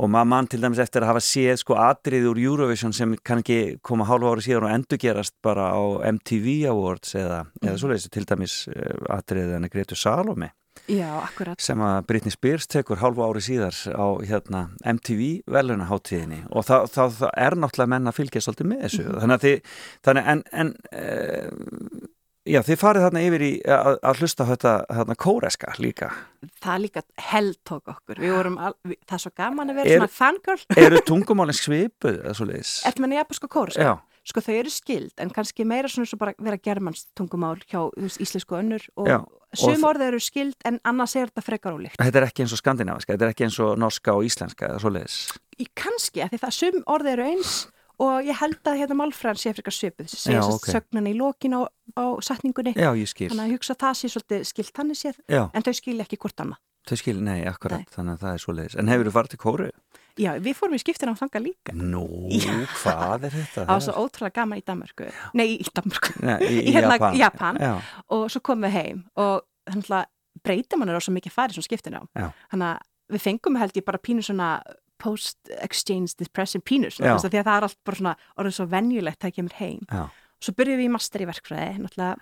Og 0.01 0.09
maður 0.09 0.29
mann 0.33 0.47
til 0.49 0.61
dæmis 0.63 0.79
eftir 0.81 1.05
að 1.05 1.11
hafa 1.13 1.21
séð 1.21 1.59
sko 1.61 1.75
atrið 1.77 2.31
úr 2.31 2.39
Eurovision 2.41 2.93
sem 2.97 3.17
kann 3.27 3.43
ekki 3.43 3.79
koma 3.85 4.07
hálfa 4.09 4.31
ári 4.33 4.45
síðan 4.47 4.65
og 4.65 4.73
endurgerast 4.79 5.35
bara 5.45 5.67
á 5.77 5.83
MTV 6.09 6.55
Awards 6.73 7.13
eða, 7.21 7.43
eða 7.61 7.75
Mhm. 7.75 7.81
svoleiðis 7.83 8.09
til 8.11 8.25
dæmis 8.25 8.55
uh, 8.73 9.19
atrið 9.19 9.53
en 9.59 9.69
Gretu 9.69 9.95
Salome. 9.99 10.53
Já, 10.89 11.11
akkurat 11.27 11.61
sem 11.61 11.79
að 11.83 12.07
Britney 12.07 12.31
Spears 12.33 12.67
tekur 12.67 12.97
hálfu 13.03 13.21
ári 13.27 13.43
síðar 13.45 13.75
á 13.93 14.07
hérna, 14.25 14.71
MTV 14.87 15.43
velunaháttíðinni 15.51 16.47
og 16.51 16.65
það, 16.65 16.87
það, 16.95 17.11
það 17.21 17.31
er 17.37 17.57
náttúrulega 17.61 17.93
menn 17.93 18.09
að 18.09 18.17
fylgja 18.17 18.41
svolítið 18.47 18.71
með 18.71 18.81
þessu 18.87 19.05
Mhm. 19.05 19.21
þannig 19.21 19.37
að 19.37 19.45
þið, 19.45 19.61
þannig 20.09 20.31
en, 20.33 20.43
en 20.53 20.73
uh, 20.97 21.51
já, 22.49 22.61
þið 22.65 22.79
farið 22.81 23.05
þarna 23.07 23.23
yfir 23.27 23.43
í 23.45 23.51
að, 23.69 23.97
að 24.11 24.21
hlusta 24.23 24.47
þetta 24.49 24.75
þarna 24.89 25.17
kóreska 25.21 25.73
líka 25.79 26.11
það 26.65 26.79
líka 26.87 27.03
held 27.31 27.59
tók 27.69 27.91
okkur 27.93 28.21
við 28.23 28.33
vorum, 28.37 28.59
al, 28.59 28.75
við, 28.87 28.97
það 29.07 29.17
er 29.19 29.25
svo 29.27 29.33
gaman 29.43 29.73
að 29.75 29.81
vera 29.83 29.91
Er- 29.91 29.99
svona 30.01 30.15
fangirl 30.21 30.85
eru 30.87 31.03
tungumálinn 31.11 31.59
svipuð 31.61 32.23
eða 32.23 32.37
svo 32.39 32.47
leiðis? 32.49 32.77
Eftir 32.89 33.05
með 33.05 33.19
japansku 33.21 33.51
kóru, 33.53 33.75
sko. 33.77 33.83
Já, 33.85 33.93
sko 34.31 34.43
þau 34.47 34.55
eru 34.61 34.73
skild 34.73 35.23
en 35.25 35.31
kannski 35.37 35.67
meira 35.69 35.91
svona 35.93 36.09
svo 36.09 36.19
bara 36.21 36.35
vera 36.39 36.59
germanst 36.61 37.09
tungumál 37.19 37.59
hjá 37.69 37.83
íslensku 38.21 38.57
önnur 38.61 38.85
og 39.01 39.09
Já, 39.11 39.19
sum 39.59 39.85
orðið 39.89 40.09
eru 40.13 40.21
skild 40.23 40.57
en 40.69 40.79
annars 40.87 41.17
er 41.19 41.29
þetta 41.33 41.43
frekar 41.45 41.77
ólíkt. 41.77 41.97
þetta 42.01 42.21
er 42.23 42.27
ekki 42.29 42.45
eins 42.45 42.53
og 42.57 42.61
skandinaviska 42.63 43.17
þetta 43.17 43.27
er 43.29 43.35
ekki 43.35 43.47
eins 43.49 43.61
og 43.65 43.77
norska 43.81 44.15
og 44.17 44.25
íslenska 44.29 44.69
eða 44.71 44.81
svo 44.85 44.93
leiðis 44.97 45.21
kannski, 45.77 46.23
af 46.25 46.31
því 46.33 46.39
það 46.45 46.55
sum 46.57 46.79
orðið 46.89 47.13
eru 47.17 47.29
eins 47.35 47.55
og 48.01 48.25
ég 48.25 48.39
held 48.41 48.71
að 48.71 48.81
hérna 48.81 48.97
málfræðan 49.01 49.41
sé 49.41 49.53
frekar 49.57 49.75
Já, 49.77 50.09
segja 50.09 50.43
ok. 50.47 50.57
okay. 50.57 50.75
sögnan 50.77 51.11
í 51.11 51.15
lokin 51.19 51.57
á, 51.57 51.61
á 52.01 52.05
setningunni, 52.25 52.75
Já, 52.77 52.91
ég 52.97 53.11
skil, 53.11 53.31
þannig 53.33 53.47
að 53.47 53.55
hugsa 53.59 53.77
að 53.77 53.83
það 53.85 53.95
sé 54.01 54.13
svolítið 54.15 54.45
skilt 54.51 54.75
þannig 54.77 55.01
séð, 55.01 55.23
já, 55.29 55.43
en 55.53 55.67
þau 55.67 55.73
skilja 55.77 56.07
ekki 56.07 56.21
hvort 56.25 56.45
annað. 56.45 56.61
þau 56.89 56.97
skil, 56.97 57.17
nei, 57.23 57.41
akkurat 57.47 57.83
Nei. 57.85 57.91
þannig 57.95 58.17
að 58.17 58.23
það 58.25 58.37
er 58.37 58.43
svo 58.45 58.55
leiðis, 58.57 58.77
en 58.81 58.91
hefur 58.91 59.11
þú 59.11 59.15
farið 59.19 59.35
til 59.35 59.41
kóru? 59.45 59.71
Já, 60.21 60.31
við 60.43 60.57
fórum 60.59 60.75
í 60.75 60.81
skiptina 60.83 61.13
á 61.15 61.21
þanga 61.21 61.41
líka. 61.45 61.75
Nú, 61.77 62.03
hvað 62.81 63.29
er 63.29 63.35
þetta? 63.37 63.63
Það 63.69 63.71
var 63.71 63.85
svo 63.85 63.93
ótrúlega 64.03 64.35
gaman 64.41 64.61
í 64.61 64.65
Danmörku, 64.67 65.07
nei 65.39 65.47
í 65.55 65.69
Danmörku, 65.71 66.17
Nei, 66.27 66.39
í, 66.49 66.57
í 66.69 66.75
hérna 66.75 67.13
Japan. 67.17 67.61
Já, 67.63 67.73
og 68.17 68.27
svo 68.33 68.43
komum 68.45 68.67
við 68.67 68.75
heim 68.75 69.05
og 69.21 69.45
þannig 69.71 69.93
að 70.01 70.09
breyta 70.45 70.81
mann 70.81 70.91
er 70.91 70.99
á 70.99 71.03
svo 71.05 71.15
mikið 71.15 71.37
farið 71.37 71.61
sem 71.61 71.67
skiptin 71.69 72.01
á. 72.01 72.03
Já. 72.17 72.27
Þannig 72.53 72.73
að 72.73 73.15
við 73.15 73.25
fengum 73.29 73.59
held 73.61 73.79
ég 73.79 73.87
bara 73.87 74.03
pínu 74.03 74.25
svona 74.27 74.51
post-exchange 75.01 76.19
depression 76.21 76.63
pínu 76.63 76.91
svona, 76.93 77.09
Já. 77.09 77.13
þú 77.13 77.17
veist, 77.17 77.29
af 77.29 77.33
því 77.35 77.41
að 77.41 77.49
það 77.49 77.57
er 77.57 77.67
allt 77.69 77.81
bara 77.89 78.01
svona 78.01 78.15
orðið 78.37 78.57
svo 78.59 78.67
venjulegt 78.75 79.21
þegar 79.25 79.37
kemur 79.39 79.57
heim. 79.61 79.81
já, 79.91 80.05
Svo 80.41 80.55
byrjuðum 80.57 80.81
við 80.81 80.89
í 80.89 80.93
master 80.95 81.21
í 81.21 81.29
verkfræði 81.29 82.13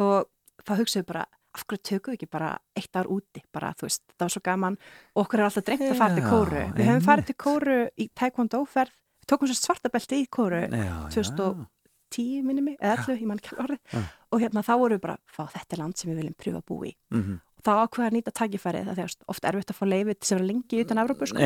og 0.00 0.30
þá 0.66 0.72
hugsaðum 0.78 1.04
við 1.04 1.10
bara 1.12 1.26
af 1.50 1.64
hverju 1.66 1.82
tökum 1.82 2.12
við 2.12 2.18
ekki 2.18 2.30
bara 2.30 2.50
eitt 2.78 2.96
ár 2.96 3.10
úti 3.10 3.42
bara, 3.52 3.72
þú 3.78 3.88
veist, 3.88 4.02
það 4.14 4.24
var 4.26 4.32
svo 4.34 4.42
gaman 4.46 4.78
og 5.14 5.24
okkur 5.24 5.40
er 5.40 5.46
alltaf 5.48 5.66
drengt 5.66 5.86
að 5.86 5.98
fara 5.98 6.14
til 6.14 6.26
kóru. 6.26 6.62
Við 6.76 6.86
einmitt. 6.86 7.06
farið 7.06 7.26
til 7.30 7.36
kóru 7.42 7.78
í 7.98 8.06
taekwondo-ferð, 8.20 8.94
við 8.94 9.30
tókum 9.32 9.50
svo 9.50 9.58
svartabelti 9.58 10.22
í 10.22 10.28
kóru 10.30 10.62
já, 10.70 10.94
2000 11.10 11.66
10 12.10 12.42
minni 12.42 12.64
mig, 12.64 12.76
eða 12.82 13.04
11, 13.06 13.20
ég 13.22 13.28
mann 13.30 13.38
ekki 13.40 13.54
alveg 13.54 13.64
orðið 13.64 14.08
og 14.34 14.42
hérna 14.42 14.62
þá 14.66 14.72
vorum 14.80 14.96
við 14.98 15.02
bara, 15.04 15.16
fá 15.30 15.42
þetta 15.52 15.78
land 15.78 15.98
sem 15.98 16.10
við 16.10 16.20
viljum 16.20 16.36
pröfa 16.42 16.60
að 16.60 16.66
búa 16.66 16.88
í 16.88 16.92
mm 17.14 17.20
-hmm. 17.22 17.38
Þá 17.66 17.72
ákveða 17.84 18.06
að 18.10 18.16
nýta 18.18 18.32
tækifærið 18.40 18.88
það 18.90 19.02
er 19.04 19.16
oft 19.34 19.44
erfitt 19.50 19.70
að 19.74 19.78
fá 19.80 19.84
leifið 19.90 20.16
sem 20.24 20.38
vera 20.38 20.46
lengi 20.52 20.80
utan 20.84 21.02
Evrópu 21.04 21.26
sko. 21.30 21.38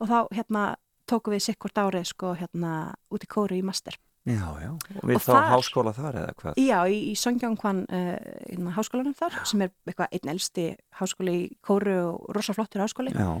og 0.00 0.08
þá 0.08 0.18
hérna 0.38 0.64
tókum 1.10 1.34
við 1.36 1.42
sikkurt 1.50 1.78
árið 1.78 2.06
sko 2.10 2.34
hérna 2.38 2.72
út 3.12 3.24
í 3.24 3.30
kóru 3.30 3.56
í 3.58 3.62
master 3.62 3.98
Já, 4.24 4.56
já, 4.56 4.70
og 4.72 5.02
við 5.04 5.18
Og 5.18 5.20
þá 5.20 5.32
þar- 5.34 5.50
háskóla 5.52 5.92
þar 5.92 6.14
eða 6.16 6.34
hvað? 6.40 6.54
Já, 6.56 6.78
í, 6.88 6.98
í 7.12 7.14
Songjangkwan 7.20 7.82
uh, 7.92 8.70
háskólanum 8.72 9.12
þar, 9.18 9.34
sem 9.44 9.60
er 9.66 9.72
eitthvað 9.84 10.14
einn 10.16 10.30
elsti 10.32 10.64
háskóli 10.96 11.34
í 11.42 11.50
Kóru 11.60 11.96
og 12.08 12.30
rosa 12.32 12.54
flottur 12.56 12.80
háskóli. 12.80 13.12
Já, 13.12 13.36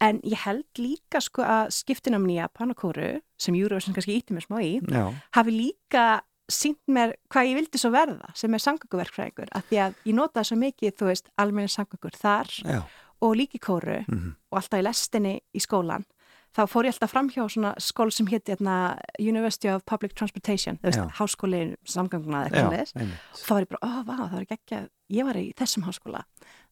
En 0.00 0.18
ég 0.24 0.40
held 0.46 0.64
líka 0.80 1.20
sko 1.20 1.44
að 1.44 1.68
skiptinam 1.76 2.24
í 2.32 2.38
Japan 2.40 2.72
og 2.72 2.80
Kóru, 2.80 3.20
sem 3.38 3.54
Eurovision 3.54 3.92
kannski 3.94 4.16
ítti 4.18 4.32
mér 4.32 4.46
smá 4.48 4.56
í, 4.64 4.80
já, 4.80 5.04
hafi 5.36 5.52
líka 5.52 6.22
sínt 6.54 6.80
mér 6.92 7.14
hvað 7.32 7.50
ég 7.50 7.58
vildi 7.60 7.80
svo 7.80 7.90
verða, 7.94 8.32
sem 8.38 8.54
er 8.54 8.62
samgönguverkfræðingur. 8.66 9.52
Af 9.56 9.68
því 9.70 9.80
að 9.86 10.00
ég 10.10 10.18
notaði 10.18 10.50
svo 10.50 10.58
mikið, 10.62 10.96
þú 11.00 11.10
veist, 11.10 11.30
almenni 11.40 11.72
samgöngur 11.72 12.18
þar 12.18 12.52
já, 12.62 12.80
og 13.22 13.36
líka 13.38 13.58
í 13.58 13.62
Kóru 13.62 14.00
mhm, 14.06 14.34
og 14.52 14.60
alltaf 14.62 14.82
í 14.82 14.86
lestinni 14.88 15.38
í 15.54 15.62
skólan. 15.62 16.04
Þá 16.52 16.66
fór 16.68 16.84
ég 16.84 16.92
alltaf 16.92 17.08
fram 17.14 17.30
hjá 17.32 17.46
svona 17.48 17.70
skól 17.80 18.10
sem 18.12 18.26
hétti 18.28 18.52
hérna, 18.52 18.98
University 19.16 19.70
of 19.72 19.86
Public 19.88 20.12
Transportation, 20.12 20.76
þú 20.82 20.90
veist, 20.90 20.98
Já. 21.00 21.06
háskóli 21.16 21.60
samgönguna 21.88 22.42
eða 22.42 22.50
já, 22.50 22.52
eitthvað 22.52 22.74
leðis. 22.74 22.92
einmitt. 22.98 23.22
þá 23.40 23.52
var 23.54 23.64
ég 23.64 23.70
bara, 23.70 23.80
ó, 23.80 23.90
vá, 24.04 24.12
það 24.18 24.34
var 24.34 24.44
ekki 24.44 24.58
ekki 24.58 24.76
að 24.76 24.90
ég 25.16 25.28
var 25.30 25.38
í 25.40 25.46
þessum 25.56 25.86
háskóla 25.86 26.20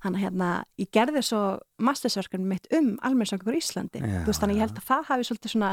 þannig 0.04 0.18
að 0.20 0.24
hérna, 0.26 0.50
ég 0.80 0.90
gerði 0.92 1.22
svo 1.24 1.40
mastersverkun 1.80 2.44
mitt 2.50 2.68
um 2.76 2.90
almennsangur 3.08 3.56
í 3.56 3.62
Íslandi 3.64 4.04
Já, 4.04 4.20
þú 4.20 4.28
veist, 4.28 4.44
þannig 4.44 4.60
ég 4.60 4.64
held 4.66 4.82
að 4.82 4.88
það 4.90 5.08
hafi 5.14 5.28
svolítið 5.30 5.54
svona 5.54 5.72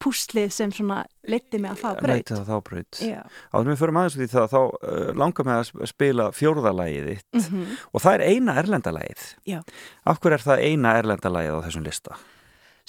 púslið 0.00 0.50
sem 0.56 0.70
svona 0.72 1.02
leiti 1.28 1.58
mig 1.60 1.70
að 1.74 1.80
það 1.84 1.98
braut 2.00 2.16
Leitið 2.16 2.40
á 2.40 2.44
þá 2.48 2.54
braut. 2.68 3.00
Já, 3.04 3.20
Áður 3.52 3.68
við 3.70 3.80
förum 3.82 3.98
aðeins 4.00 4.16
út 4.16 4.24
í 4.24 4.30
það, 4.32 4.46
þá 4.54 4.60
uh, 4.60 5.10
langar 5.20 5.44
mig 5.48 5.54
að 5.58 5.64
sp- 5.68 5.88
spila 5.92 6.28
fjórðalagið 6.32 7.08
þitt 7.10 7.40
Mhm. 7.42 7.66
og 7.92 8.00
það 8.04 8.14
er 8.14 8.24
eina 8.30 8.54
erlendalagið. 8.62 9.26
Já. 9.46 9.58
Hverju 10.06 10.32
er 10.38 10.44
það 10.46 10.64
eina 10.70 10.94
erlendalagið 11.02 11.56
á 11.60 11.64
þessum 11.68 11.84
lista? 11.86 12.16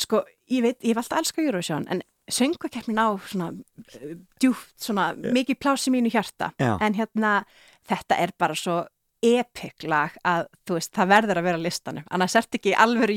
sko, 0.02 0.24
ég 0.50 0.64
veit, 0.64 0.80
ég 0.82 0.96
hef 0.96 0.98
alltaf 1.04 1.20
elskað 1.20 1.46
Eurovision 1.46 1.84
en 1.92 2.00
söngvakeppnin 2.32 2.98
á 2.98 3.08
svona 3.28 3.52
uh, 3.52 4.16
djúpt, 4.42 4.72
svona 4.82 5.12
mikið 5.14 5.60
plási 5.62 5.92
mínu 5.94 6.10
hjarta 6.10 6.54
Já. 6.58 6.78
en 6.82 6.94
hérna, 6.98 7.44
þetta 7.88 8.18
er 8.18 8.32
bara 8.40 8.56
svo 8.56 8.80
epic 9.22 9.86
lag 9.86 10.16
að 10.26 10.48
þú 10.66 10.78
veist, 10.78 10.92
það 10.96 11.10
verður 11.12 11.40
að 11.40 11.46
vera 11.46 11.60
listanum 11.62 12.06
annars 12.10 12.36
ert 12.40 12.58
ekki 12.58 12.74
alveg 12.74 13.12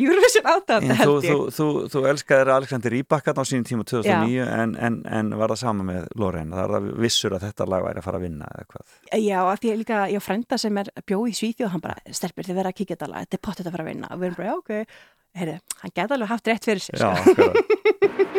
En 0.85 0.90
þú, 0.90 0.97
held 0.99 1.09
þú, 1.09 1.14
ég 1.25 1.55
þú, 1.57 1.69
þú 1.95 2.03
elskaðir 2.11 2.51
Alexander 2.55 2.95
Rybakkan 2.95 3.40
á 3.40 3.45
sínum 3.49 3.67
tíma 3.69 3.87
2009 3.88 4.45
en, 4.45 4.75
en, 4.77 4.99
en 5.09 5.33
var 5.40 5.55
það 5.55 5.61
sama 5.62 5.87
með 5.88 6.09
Lorraine. 6.21 6.53
Það 6.55 6.64
er 6.64 6.75
það 6.75 6.88
vissur 7.05 7.37
að 7.37 7.47
þetta 7.49 7.69
lag 7.73 7.87
væri 7.87 8.03
að 8.03 8.09
fara 8.09 8.21
að 8.21 8.27
vinna 8.27 8.51
eða 8.53 8.67
hvað. 8.75 8.97
Já, 9.25 9.38
af 9.43 9.62
því 9.62 9.77
líka, 9.81 10.01
ég 10.12 10.25
frenda 10.25 10.61
sem 10.61 10.81
er 10.83 10.93
bjóð 11.09 11.31
í 11.31 11.37
Svíþjóð, 11.40 11.73
hann 11.75 11.85
bara, 11.85 12.17
stelpir 12.21 12.49
þið 12.49 12.61
verða 12.61 12.75
að 12.75 12.79
kíkja 12.81 12.97
þetta 12.99 13.11
lag, 13.12 13.29
þetta 13.29 13.38
er 13.40 13.45
pottet 13.49 13.69
að 13.71 13.77
fara 13.77 13.87
að 13.87 13.93
vinna 13.93 14.11
og 14.11 14.21
við 14.21 14.31
erum 14.31 14.40
bara, 14.43 14.59
ok, 14.61 14.99
heyrðu, 15.40 15.57
hann 15.83 15.95
geta 15.95 16.19
alveg 16.19 16.35
haft 16.35 16.53
rétt 16.53 16.69
fyrir 16.69 16.85
sér, 16.85 17.01
Já, 17.01 17.09
sko. 17.23 17.31
akkurat. 17.33 17.57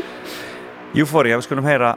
Euphoria, 0.95 1.39
við 1.41 1.49
skulum 1.49 1.67
heyra 1.67 1.95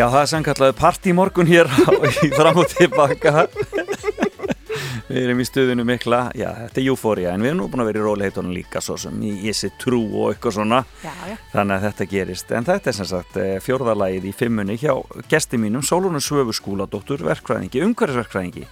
Já, 0.00 0.06
það 0.08 0.22
er 0.22 0.28
sannkallaði 0.30 0.74
partí 0.78 1.12
morgun 1.12 1.48
hér 1.50 1.68
í 2.24 2.28
fram 2.32 2.56
og 2.62 2.70
tilbaka 2.72 3.42
Við 5.10 5.18
erum 5.26 5.42
í 5.42 5.44
stuðinu 5.44 5.84
mikla. 5.84 6.20
Já, 6.38 6.46
þetta 6.56 6.80
er 6.80 6.86
Euphoria 6.86 7.34
en 7.34 7.44
við 7.44 7.50
erum 7.50 7.60
nú 7.60 7.66
búin 7.68 7.82
að 7.82 7.90
vera 7.90 8.00
í 8.00 8.06
róliheitunum 8.06 8.54
líka 8.54 8.80
svo 8.80 8.96
sem 9.02 9.18
í 9.26 9.34
Isi 9.50 9.68
Trú 9.76 9.98
og 10.06 10.30
eitthvað 10.30 10.56
svona. 10.56 10.80
Já, 11.02 11.12
já. 11.28 11.36
þannig 11.52 11.76
að 11.76 11.86
þetta 11.88 12.08
gerist. 12.14 12.54
En 12.56 12.68
þetta 12.70 12.92
er 12.92 12.96
sem 12.96 13.10
sagt 13.10 13.36
eh, 13.42 13.52
fjórðalagið 13.60 14.30
í 14.30 14.34
fimmunni 14.40 14.78
hjá 14.80 14.94
gesti 15.28 15.60
mínum, 15.60 15.84
Sólunum 15.84 16.22
Svöfuskúladóttur 16.24 17.26
verkfræðingi, 17.26 17.82
umhverfisverkfræðingi. 17.90 18.68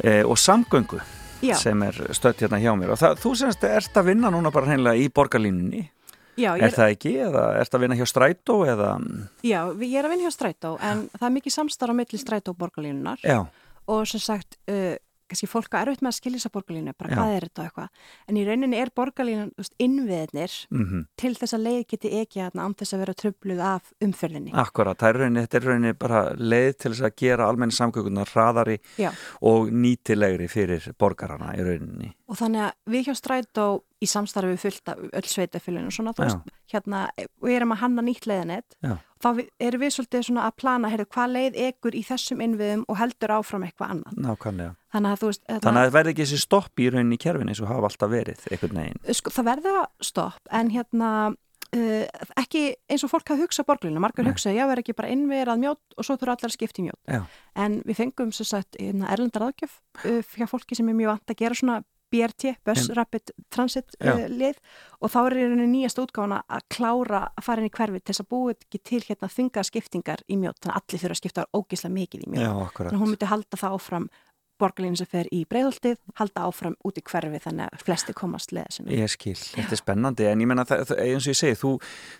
Eh, 0.00 0.22
og 0.22 0.40
samgöngu 0.40 1.02
Já. 1.44 1.58
sem 1.60 1.82
er 1.90 1.98
stödd 2.16 2.46
hérna 2.46 2.62
hjá 2.62 2.72
mér. 2.78 2.94
Og 2.94 3.02
það, 3.02 3.20
þú 3.26 3.34
semst 3.42 3.68
ert 3.68 4.00
að 4.00 4.14
vinna 4.14 4.32
núna 4.32 4.54
bara 4.54 4.70
hreinlega 4.70 4.96
í 4.96 5.10
borgarlínunni 5.12 5.90
Já, 6.38 6.50
ég 6.56 6.66
er 6.66 6.76
það 6.76 6.94
ekki, 6.96 7.14
eða 7.28 7.46
ert 7.60 7.76
að 7.76 7.84
vinna 7.84 7.98
hjá 7.98 8.06
Strætó 8.08 8.58
eða, 8.64 8.90
já, 9.44 9.60
ég 9.84 9.96
er 10.00 10.08
að 10.08 10.14
vinna 10.14 10.28
hjá 10.28 10.36
Strætó, 10.36 10.74
en 10.80 11.06
það 11.18 11.26
er 11.28 11.34
mikið 11.38 11.56
samstarf 11.58 11.92
á 11.92 11.96
milli 11.98 12.20
Strætó 12.20 12.54
borgarlínunar 12.56 13.24
já, 13.26 13.42
og 13.92 14.06
sem 14.08 14.22
sagt, 14.22 14.56
uh, 14.72 14.94
kannski 15.32 15.48
fólk 15.48 15.76
er 15.76 15.88
erfitt 15.88 16.02
með 16.04 16.10
að 16.10 16.16
skilja 16.18 16.38
þess 16.38 16.48
að 16.48 16.54
borgarlínu, 16.56 16.94
bara 16.98 17.10
Já. 17.10 17.16
hvað 17.16 17.34
er 17.34 17.46
þetta 17.46 17.62
og 17.62 17.68
eitthvað, 17.68 18.08
en 18.28 18.38
í 18.38 18.44
rauninni 18.46 18.80
er 18.80 18.90
borgarlínan 18.96 19.52
innviðnir 19.82 20.56
mhm. 20.72 21.04
til 21.20 21.32
þess 21.38 21.56
að 21.56 21.64
leið 21.66 21.84
geti 21.92 22.12
ekki 22.20 22.42
hérna 22.42 22.66
án 22.66 22.76
þess 22.78 22.96
að 22.96 23.04
vera 23.04 23.16
tröfluð 23.22 23.62
af 23.68 23.92
umferðinni. 24.04 24.54
Akkurat, 24.62 24.98
það 25.00 25.12
er 25.12 25.20
rauninni, 25.22 25.46
þetta 25.46 25.60
er 25.60 25.68
rauninni 25.68 25.94
bara 26.04 26.24
leið 26.38 26.72
til 26.74 26.92
þess 26.92 27.06
að 27.08 27.16
gera 27.24 27.48
almenni 27.48 27.78
samgöngunar 27.78 28.34
hraðari 28.34 28.78
Já, 29.00 29.10
og 29.48 29.72
nýtilegri 29.72 30.50
fyrir 30.52 30.90
borgarana 31.00 31.54
í 31.56 31.64
rauninni. 31.64 32.12
og 32.28 32.40
þannig 32.40 32.68
að 32.68 32.92
við 32.92 33.08
hjá 33.08 33.16
Strætó 33.18 33.66
í 34.02 34.08
samstarfi 34.10 34.52
við 34.52 34.60
fullt 34.66 34.92
af 34.92 35.00
öll 35.08 35.28
sveitafélun 35.30 35.88
og 35.88 35.94
svona, 35.94 36.14
þú 36.16 36.26
veist, 36.26 36.52
hérna 36.72 37.02
og 37.22 37.50
erum 37.52 37.74
að 37.76 37.82
hanna 37.84 38.04
nýtt 38.06 38.28
leiðanett 38.30 38.76
þá 39.22 39.28
erum 39.62 39.82
við 39.82 39.94
svolítið 39.96 40.24
svona 40.26 40.46
að 40.48 40.56
plana 40.62 40.90
heyrðu, 40.92 41.06
hvað 41.14 41.34
leið 41.36 41.58
ekur 41.68 41.96
í 41.96 42.02
þessum 42.06 42.42
innviðum 42.42 42.82
og 42.90 42.98
heldur 42.98 43.34
áfram 43.36 43.66
eitthvað 43.66 43.94
annað. 43.94 44.18
nákvæmlega. 44.26 44.74
Þannig 44.92 45.12
að 45.14 45.22
þú 45.22 45.30
veist, 45.30 45.44
hérna, 45.46 45.62
Þannig 45.66 45.82
að 45.82 45.86
það 45.86 45.96
verði 45.98 46.12
ekki 46.12 46.24
þessi 46.26 46.42
stopp 46.42 46.82
í 46.82 46.88
rauninni 46.90 47.18
í 47.18 47.22
kerfinu 47.22 47.54
eins 47.54 47.62
og 47.62 47.70
hafa 47.70 47.88
alltaf 47.90 48.12
verið 48.12 48.44
einhvern 48.50 48.82
veginn. 48.82 49.00
sko, 49.20 49.34
það 49.36 49.48
verða 49.52 49.76
stopp 50.02 50.52
en 50.58 50.72
hérna 50.74 51.12
uh, 51.76 52.04
ekki 52.42 52.64
eins 52.90 53.06
og 53.06 53.12
fólk 53.12 53.32
hafa 53.32 53.44
hugsað 53.44 53.68
borglinu, 53.70 54.02
margar 54.02 54.26
Nei. 54.26 54.32
hugsað, 54.32 54.58
já, 54.58 54.66
verð 54.70 54.84
ekki 54.84 54.98
bara 54.98 55.12
innverað 55.14 55.62
mjótt 55.62 55.96
og 55.96 56.08
svo 56.08 56.18
þurfa 56.18 56.36
allar 56.36 56.50
að 56.50 56.56
skipta 56.56 56.82
í 56.82 56.86
mjótt. 56.88 57.02
Já. 57.06 57.22
En 57.64 57.80
við 57.86 58.00
fengum 58.02 58.34
svo 58.34 58.48
sagt 58.48 58.78
hérna, 58.80 59.08
erlendar 59.14 59.48
aðgjöf 59.48 59.78
uh, 60.04 60.20
hjá 60.34 60.48
fólki 60.50 60.78
sem 60.78 60.90
er 60.90 60.98
mjög 60.98 61.14
vant 61.14 61.34
að 61.34 61.42
gera 61.44 61.58
svona 61.58 61.80
BRT, 62.12 62.54
Bus 62.66 62.84
En- 62.84 62.96
Rapid 62.98 63.32
Transit 63.52 63.96
uh, 64.00 64.24
lið. 64.30 64.58
Og 65.02 65.10
þá 65.12 65.18
er 65.22 65.36
rauninni 65.38 65.68
nýjast 65.72 65.98
útgáfana 66.02 66.42
að 66.46 66.66
klára 66.76 67.22
að 67.32 67.46
fara 67.48 67.62
inn 67.62 67.70
í 67.70 67.74
hverfi 67.74 68.02
til 68.02 68.12
þess 68.12 68.24
að 68.24 68.30
búið 68.34 68.52
ekki 68.58 68.82
til 68.90 69.00
hérna 69.08 69.30
þunga 69.32 69.64
skiptingar 69.66 70.22
í 70.28 70.38
mjótt, 70.38 70.60
þannig 70.62 70.76
að 70.76 70.82
allir 70.82 71.02
þurfa 71.02 71.16
að 71.16 71.22
skipta 71.22 71.46
ógislega 71.56 71.96
mikið 71.96 72.26
í 72.26 72.30
akkurat. 72.66 72.92
Þannig 72.92 72.98
að 72.98 73.02
hún 73.02 73.12
myndi 73.14 73.32
halda 73.32 73.60
það 73.64 73.78
áfram 73.78 74.06
borgarlínu 74.62 74.96
sem 75.02 75.10
fer 75.10 75.28
í 75.34 75.42
breiðholtið, 75.50 75.98
halda 76.20 76.46
áfram 76.48 76.76
út 76.86 76.98
í 76.98 77.04
hverfi 77.10 77.42
þannig 77.44 77.68
að 77.68 77.82
flesti 77.84 78.14
komast 78.16 78.54
leða 78.56 78.70
sinni. 78.76 78.96
Ég 79.02 79.10
skil, 79.12 79.34
þetta 79.36 79.76
er 79.76 79.80
spennandi 79.82 80.28
en 80.30 80.44
ég 80.44 80.50
menna 80.50 80.64
eins 80.64 81.26
og 81.26 81.32
ég 81.32 81.38
segi, 81.42 81.58
þú, 81.60 81.74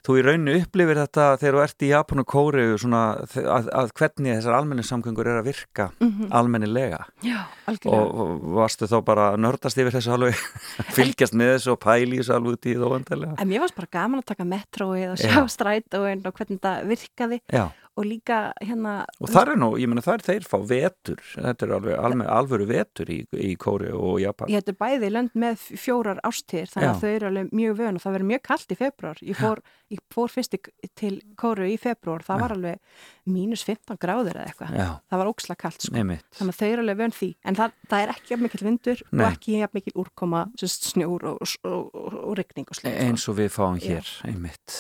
þú 0.07 0.18
í 0.18 0.24
rauninu 0.26 0.57
upplifir 0.62 1.01
þetta 1.05 1.28
þegar 1.40 1.57
þú 1.59 1.62
ert 1.64 1.86
í 1.86 1.90
Japan 1.93 2.22
og 2.24 2.28
Kóreu 2.32 2.76
svona 2.82 3.03
að, 3.22 3.70
að 3.82 3.93
hvernig 4.01 4.36
þessar 4.40 4.59
almenningssamgöngur 4.61 5.30
er 5.32 5.40
að 5.43 5.49
virka 5.53 5.88
Mhm. 6.03 6.28
almennilega 6.34 6.99
Já, 7.22 7.45
algjörlega. 7.70 8.03
og, 8.03 8.20
og 8.20 8.47
varstu 8.59 8.86
þá 8.90 8.97
bara 9.07 9.26
að 9.32 9.40
nördast 9.45 9.78
yfir 9.78 9.95
þessu 9.95 10.12
alveg, 10.16 10.34
fylgjast 10.97 11.36
með 11.38 11.53
þessu 11.57 11.72
og 11.76 11.80
pæli 11.84 12.18
þessu 12.20 12.34
alveg 12.36 12.57
út 12.59 12.66
í 12.68 12.74
það 12.78 12.93
vantarlega. 12.97 13.36
En 13.43 13.49
mér 13.51 13.62
varst 13.64 13.76
bara 13.78 13.90
gaman 13.93 14.22
að 14.22 14.28
taka 14.32 14.47
metróið 14.49 15.12
og 15.12 15.22
Já. 15.22 15.28
sjá 15.28 15.43
strætóin 15.57 16.24
og 16.26 16.34
hvernig 16.38 16.61
það 16.62 16.86
virkaði 16.93 17.38
Já, 17.53 17.64
og 17.99 18.07
líka 18.09 18.38
hérna 18.62 19.03
og 19.20 19.28
það 19.28 19.53
er 19.53 19.61
nú, 19.61 19.68
ég 19.80 19.90
menna 19.90 20.05
það 20.05 20.14
er 20.14 20.24
þeir 20.28 20.47
fá 20.49 20.57
vetur, 20.68 21.22
þetta 21.34 21.66
er 21.66 21.74
alveg 21.76 21.99
alveg, 21.99 22.30
alvöru 22.36 22.66
vetur 22.70 23.12
í, 23.12 23.18
í 23.36 23.53
Kóreu 23.61 23.93
og 23.99 24.20
Japan. 24.22 24.53
Ég 24.53 24.62
hættu 24.62 24.74
bæði 24.80 25.11
lönd 25.12 25.36
með 25.38 25.66
fjórar 25.80 26.22
ástíðir 26.24 26.72
þannig 26.72 26.88
Já. 26.88 26.93
að 26.95 27.03
þau 27.03 27.11
eru 27.12 27.30
alveg 27.30 27.53
mjög 27.61 27.78
vön 27.82 27.99
og 27.99 28.05
það 28.05 28.16
verður 28.16 28.30
mjög 28.32 28.45
kallt 28.49 28.72
í 28.72 28.78
februar. 28.80 29.22
Ég 29.28 29.40
fór, 29.40 29.62
ég 29.93 30.05
fór 30.14 30.32
fyrst 30.32 30.57
til 30.99 31.12
Kóru 31.40 31.68
í 31.68 31.76
februar, 31.80 32.24
það 32.24 32.40
Já. 32.40 32.45
var 32.47 32.57
alveg 32.57 33.03
mínus 33.32 33.62
15 33.68 34.01
gráður 34.03 34.40
eða 34.40 34.49
eitthvað. 34.49 34.78
Það 35.12 35.20
var 35.22 35.30
óksla 35.30 35.59
kallt 35.59 35.84
sko. 35.84 35.95
neymitt. 35.95 36.26
Þannig 36.38 36.57
að 36.57 36.62
þau 36.62 36.70
eru 36.72 36.84
alveg 36.86 37.01
vön 37.03 37.14
því. 37.18 37.30
En 37.45 37.59
það, 37.59 37.76
það 37.93 38.07
er 38.07 38.14
ekki 38.16 38.32
jafn 38.32 38.47
mikill 38.47 38.66
vindur 38.66 39.03
Nei. 39.11 39.20
og 39.20 39.26
ekki 39.28 39.59
jafn 39.61 39.78
mikill 39.78 39.95
úrkoma, 40.03 40.43
snjór 40.59 41.28
og, 41.30 41.45
og, 41.45 41.84
og, 41.93 42.16
og 42.32 42.36
rigning 42.40 42.66
og 42.72 42.78
sko. 42.78 42.90
Eins 42.90 43.28
og 43.30 43.38
við 43.38 43.53
fáum 43.55 43.78
hér, 43.82 44.11
einmitt. 44.26 44.78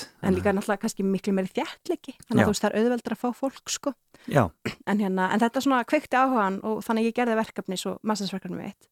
Já. 3.02 3.10
auðveldra 3.10 3.16
að 3.16 3.22
fá 3.22 3.32
fólk 3.34 3.70
sko. 3.70 3.92
Já, 4.28 4.50
En, 4.86 4.98
hérna, 4.98 5.32
en 5.32 5.40
þetta 5.40 5.60
svona 5.60 5.84
kveikti 5.84 6.16
áhugan 6.16 6.60
og 6.62 6.82
þannig 6.84 7.10
ég 7.10 7.14
gerði 7.16 7.36
verkefni 7.36 7.76
svo 7.76 7.98
massinsverkefni 8.02 8.56
mitt 8.56 8.88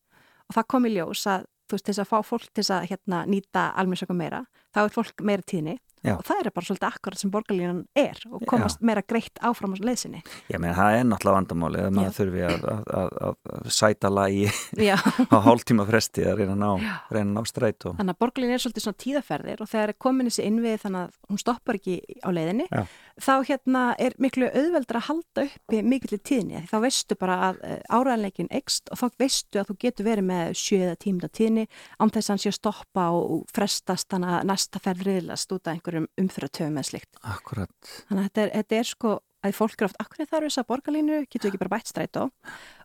og 0.49 0.55
það 0.57 0.67
kom 0.67 0.87
í 0.87 0.95
ljós 0.97 1.27
að 1.27 1.47
þú 1.71 1.77
veist, 1.77 1.85
til 1.85 1.95
þess 1.95 2.03
að 2.03 2.11
fá 2.11 2.19
fólk 2.27 2.49
til 2.53 2.65
að 2.75 2.89
hérna, 2.91 3.27
nýta 3.27 3.69
almennsöku 3.79 4.15
meira, 4.17 4.45
þá 4.75 4.83
er 4.85 4.91
fólk 4.91 5.23
meira 5.23 5.43
tíðni 5.47 5.79
Já. 6.01 6.15
og 6.17 6.23
það 6.25 6.39
er 6.41 6.49
bara 6.57 6.65
svolítið 6.65 6.87
akkurat 6.89 7.21
sem 7.21 7.31
borgarlínan 7.31 7.81
er 7.95 8.21
og 8.33 8.45
komast 8.49 8.81
meira 8.81 9.03
greitt 9.05 9.37
áfram 9.45 9.75
á 9.77 9.85
leiðsinni. 9.85 10.23
ég 10.49 10.57
meina 10.57 10.73
það 10.79 10.95
er 10.97 11.05
náttúrulega 11.05 11.37
vandamáli 11.37 11.83
að 11.85 11.91
maður 11.99 12.09
Já. 12.09 12.15
þurfi 12.17 12.45
að, 12.49 12.65
að, 12.65 13.11
að, 13.29 13.35
að 13.53 13.69
sæta 13.77 14.09
lagi 14.11 14.47
Já, 14.81 14.95
á 15.37 15.39
hálftíma 15.45 15.85
fresti 15.91 16.25
að 16.25 16.41
reyna 16.41 16.57
ná, 16.57 16.71
reyna 17.13 17.35
ná 17.37 17.45
stræt 17.45 17.85
og 17.85 17.99
þannig 18.01 18.17
að 18.17 18.21
borgarlínan 18.25 18.57
er 18.57 18.65
svolítið 18.65 18.87
svona 18.87 19.01
tíðaferðir 19.05 19.61
og 19.61 19.71
þegar 19.75 19.93
er 19.93 19.99
komin 20.09 20.31
þessi 20.31 20.47
innvið 20.49 20.81
þannig 20.87 21.03
að 21.05 21.19
hún 21.29 21.43
stoppar 21.45 21.81
ekki 21.83 21.99
á 22.25 22.29
leiðinni, 22.33 22.69
Já. 22.73 22.83
Þá 23.21 23.33
hérna 23.49 23.85
er 23.99 24.15
miklu 24.23 24.49
auðveldra 24.51 25.01
að 25.01 25.07
halda 25.09 25.45
uppi 25.47 25.81
mikill 25.87 26.19
tíðni, 26.19 26.63
þá 26.71 26.77
veistu 26.85 27.17
bara 27.21 27.39
að 27.49 27.63
áræðanleikin 27.91 28.51
ekst 28.61 28.91
og 28.93 29.01
þá 29.01 29.07
veistu 29.23 29.61
að 29.61 29.71
þú 29.71 29.79
getur 29.87 30.09
verið 30.11 30.29
með 30.31 30.53
sjö 30.61 30.83
eða 30.87 31.01
tímda 31.07 31.31
tíðni 31.33 31.67
án 31.99 32.13
þess 32.15 32.27
að 32.29 32.35
hann 32.35 32.45
sé 32.45 32.53
að 32.53 32.59
stoppa 32.61 33.09
og 33.17 33.49
frestast 33.55 34.11
þannig 34.13 34.37
að 34.37 34.47
næsta 34.53 34.83
ferð 34.85 35.09
riðlast 35.09 35.57
út 35.57 35.67
af 35.67 35.75
einhverjum 35.75 36.09
umfyrirtöfum 36.21 36.79
eða 36.79 36.91
slikt. 36.93 37.11
akkurat, 37.23 37.75
Þannig 38.09 38.23
að 38.23 38.31
þetta 38.31 38.47
er, 38.47 38.55
þetta 38.61 38.81
er 38.81 38.91
sko 38.95 39.19
að 39.41 39.57
fólk 39.57 39.81
er 39.81 39.89
oft, 39.89 39.97
akkur 40.03 40.27
þarf 40.29 40.47
þess 40.51 40.61
að 40.61 40.69
borgarlínu, 40.69 41.19
getur 41.33 41.49
ekki 41.49 41.61
bara 41.63 41.73
bætt 41.73 41.89
strætó 41.89 42.27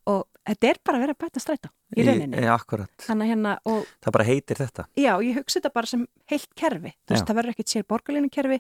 og 0.08 0.22
þetta 0.48 0.70
er 0.70 0.80
bara 0.88 1.00
að 1.00 1.04
vera 1.04 1.16
að 1.16 1.22
bæta 1.26 1.42
strætó 1.44 1.72
í 1.96 2.06
rauninni. 2.08 2.40
Í, 2.40 2.48
akkurat, 2.54 2.92
Þannig 3.04 3.26
að 3.26 3.32
hérna, 3.34 3.56
og 3.68 3.90
það 4.06 4.16
bara 4.16 4.28
heitir 4.30 4.62
þetta 4.62 4.86
Já, 4.96 5.12
ég 5.26 5.40
hugsi 5.40 5.60
þetta 5.60 5.74
bara 5.76 5.92
sem 5.92 6.06
heilt 6.32 6.52
kerfi. 6.56 6.94
Þú 7.04 7.16
veist, 7.16 7.28
það 7.28 7.40
verður 7.42 7.56
ekkert 7.56 7.74
sér 7.74 7.88
borgarlínu 7.92 8.32
kerfi. 8.32 8.60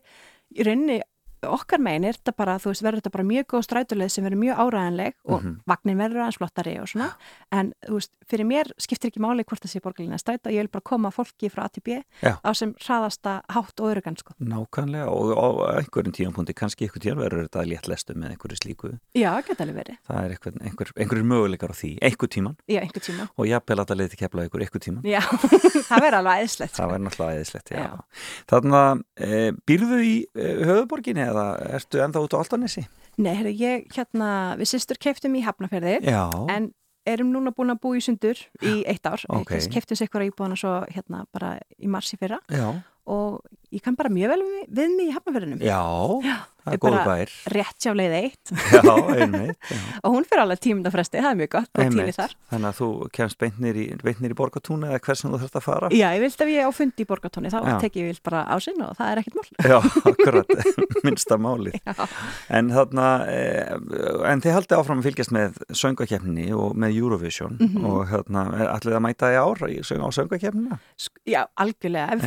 Í 0.55 0.67
rauninni, 0.67 0.97
okkar 1.49 1.79
megin 1.79 2.05
er 2.09 2.13
þetta 2.17 2.33
bara, 2.37 2.55
þú 2.57 2.71
veist, 2.71 2.83
verður 2.83 3.01
þetta 3.01 3.11
bara 3.15 3.23
mjög 3.29 3.45
góð 3.53 3.63
strætuleið 3.67 4.11
sem 4.11 4.23
verður 4.25 4.41
mjög 4.43 4.55
áræðanleg 4.65 5.13
og 5.25 5.41
Mhm. 5.43 5.55
vagnin 5.67 5.97
verður 5.97 6.21
aðeins 6.25 6.37
flottari 6.37 6.79
og 6.81 6.87
svona. 6.87 7.09
En, 7.51 7.73
þú 7.87 7.93
veist, 7.99 8.11
fyrir 8.29 8.45
mér 8.45 8.71
skiptir 8.79 9.11
ekki 9.11 9.19
máli 9.21 9.43
hvort 9.45 9.61
það 9.61 9.71
sé 9.75 9.79
borgarlínu 9.81 10.13
að 10.15 10.23
stræta. 10.23 10.49
Ég 10.51 10.61
vil 10.65 10.67
bara 10.67 10.81
koma 10.81 11.09
fólki 11.11 11.49
frá 11.51 11.65
A 11.65 11.69
til 11.69 11.81
B 11.85 12.03
Já. 12.21 12.37
á 12.43 12.51
sem 12.55 12.73
hraðasta 12.73 13.41
hátt 13.49 13.79
og 13.79 13.95
örugan, 13.95 14.17
sko. 14.17 14.33
nákvæmlega 14.39 15.07
og 15.07 15.33
á 15.37 15.79
einhverjum 15.81 16.13
tíðanpunkti 16.13 16.53
kannski 16.53 16.85
einhver 16.87 17.01
tíðan 17.01 17.21
verður 17.23 17.47
þetta 17.49 17.65
létt 17.67 17.87
lestu 17.87 18.13
með 18.13 18.31
einhverju 18.35 18.57
slíku 18.61 18.99
Já, 19.15 19.41
geta 19.45 19.63
alveg 19.63 19.75
verið. 19.75 19.97
það 20.07 20.23
er 20.25 20.29
einhver, 20.35 20.53
einhver, 20.61 20.91
einhverjur 20.97 21.25
möguleikar 21.25 21.69
á 21.71 21.75
því 21.75 21.99
einhver 22.01 22.27
tíman 22.29 22.55
Já, 22.67 22.81
einhver 22.81 23.01
tíma. 23.01 23.29
og 23.37 23.45
jafnvel 23.47 23.79
að 23.79 23.87
það 23.87 23.97
að 31.41 31.51
eða 31.65 31.75
ertu 31.79 32.01
ennþá 32.05 32.23
út 32.25 32.35
á 32.35 32.41
Altanesi? 32.41 32.85
Nei, 33.17 33.33
herru, 33.35 33.53
ég, 33.55 33.85
hérna, 33.95 34.29
við 34.59 34.71
sýstur 34.73 34.99
keiftum 34.99 35.37
í 35.39 35.43
Hafnafjörði. 35.45 35.99
Já, 36.03 36.25
en 36.51 36.71
erum 37.05 37.31
núna 37.33 37.53
búin 37.55 37.73
að 37.73 37.81
búa 37.83 37.99
í 37.99 38.03
sundur 38.03 38.39
í 38.65 38.79
eitt 38.89 39.05
ár, 39.05 39.21
Ok. 39.29 39.45
okay. 39.45 39.67
keftum 39.71 39.97
sér 39.97 40.09
ykkur 40.09 40.25
íbúðana 40.25 40.57
svo 40.57 40.73
hérna 40.89 41.25
bara 41.33 41.55
í 41.77 41.87
mars 41.91 42.11
í 42.15 42.17
fyrra 42.17 42.39
já, 42.49 42.65
og 43.05 43.41
ég 43.71 43.81
kann 43.85 43.95
bara 43.97 44.09
mjög 44.13 44.35
vel 44.35 44.43
við, 44.43 44.67
við 44.81 44.93
mig 44.97 45.07
í 45.09 45.15
hafnafjörðunum 45.15 45.63
já, 45.65 45.79
það 46.65 46.73
ég 46.73 46.75
er 46.75 46.81
góð 46.81 46.95
bær. 47.05 47.31
rétt 47.53 47.85
sjá 47.85 47.91
leið 47.93 48.13
eitt. 48.19 48.51
Já, 48.73 48.81
einmitt 49.15 49.69
já. 49.69 49.77
og 50.05 50.15
hún 50.15 50.25
fyrir 50.25 50.41
alveg 50.45 50.61
tímundafresti, 50.65 51.19
það 51.21 51.29
er 51.31 51.39
mjög 51.41 51.51
gott 51.55 51.81
Þannig 52.49 52.69
að 52.69 52.77
þú 52.79 52.87
kemst 53.15 53.37
beint 53.41 53.59
nýr 53.61 53.77
í, 53.77 53.85
í 53.93 54.37
borgatúni 54.37 54.89
eða 54.89 55.01
hversum 55.05 55.33
þú 55.35 55.39
þarfst 55.43 55.59
að 55.59 55.65
fara? 55.65 55.89
Já, 55.93 56.07
ég 56.17 56.23
vilt 56.25 56.41
ef 56.45 56.51
ég 56.53 56.65
á 56.65 56.71
fundi 56.75 57.05
í 57.05 57.09
borgatóni 57.09 57.51
þá 57.53 57.57
Já. 57.61 57.75
tek 57.85 57.99
ég 58.01 58.09
vilt 58.09 58.23
bara 58.25 58.41
á 58.49 58.55
sinn 58.63 58.81
og 58.85 58.95
það 58.97 59.11
er 59.11 59.21
ekkert 59.21 59.37
mál. 59.37 59.49
Já, 59.69 59.77
akkurat, 60.11 60.55
minnsta 61.05 61.37
málið. 61.41 61.77
Já. 61.85 62.07
En 62.59 62.71
þarna 62.73 63.07
e, 63.29 63.39
en 64.31 64.43
þið 64.45 64.55
haldið 64.57 64.77
áfram 64.79 65.01
að 65.03 65.09
fylgjast 65.09 65.33
með 65.35 65.59
söngakefninni 65.81 66.47
og 66.57 66.73
með 66.81 66.97
Eurovision 67.01 67.57
Mhm. 67.65 67.85
og 67.87 68.09
hérna, 68.09 68.41
ætlið 68.75 68.97
að 68.97 69.03
mæta 69.05 69.29
í 69.33 69.37
ár 69.39 69.61
á 69.65 70.09
söngakefnina 70.17 70.79
Já, 71.29 71.45
algjörlega, 71.61 72.09
ef 72.13 72.23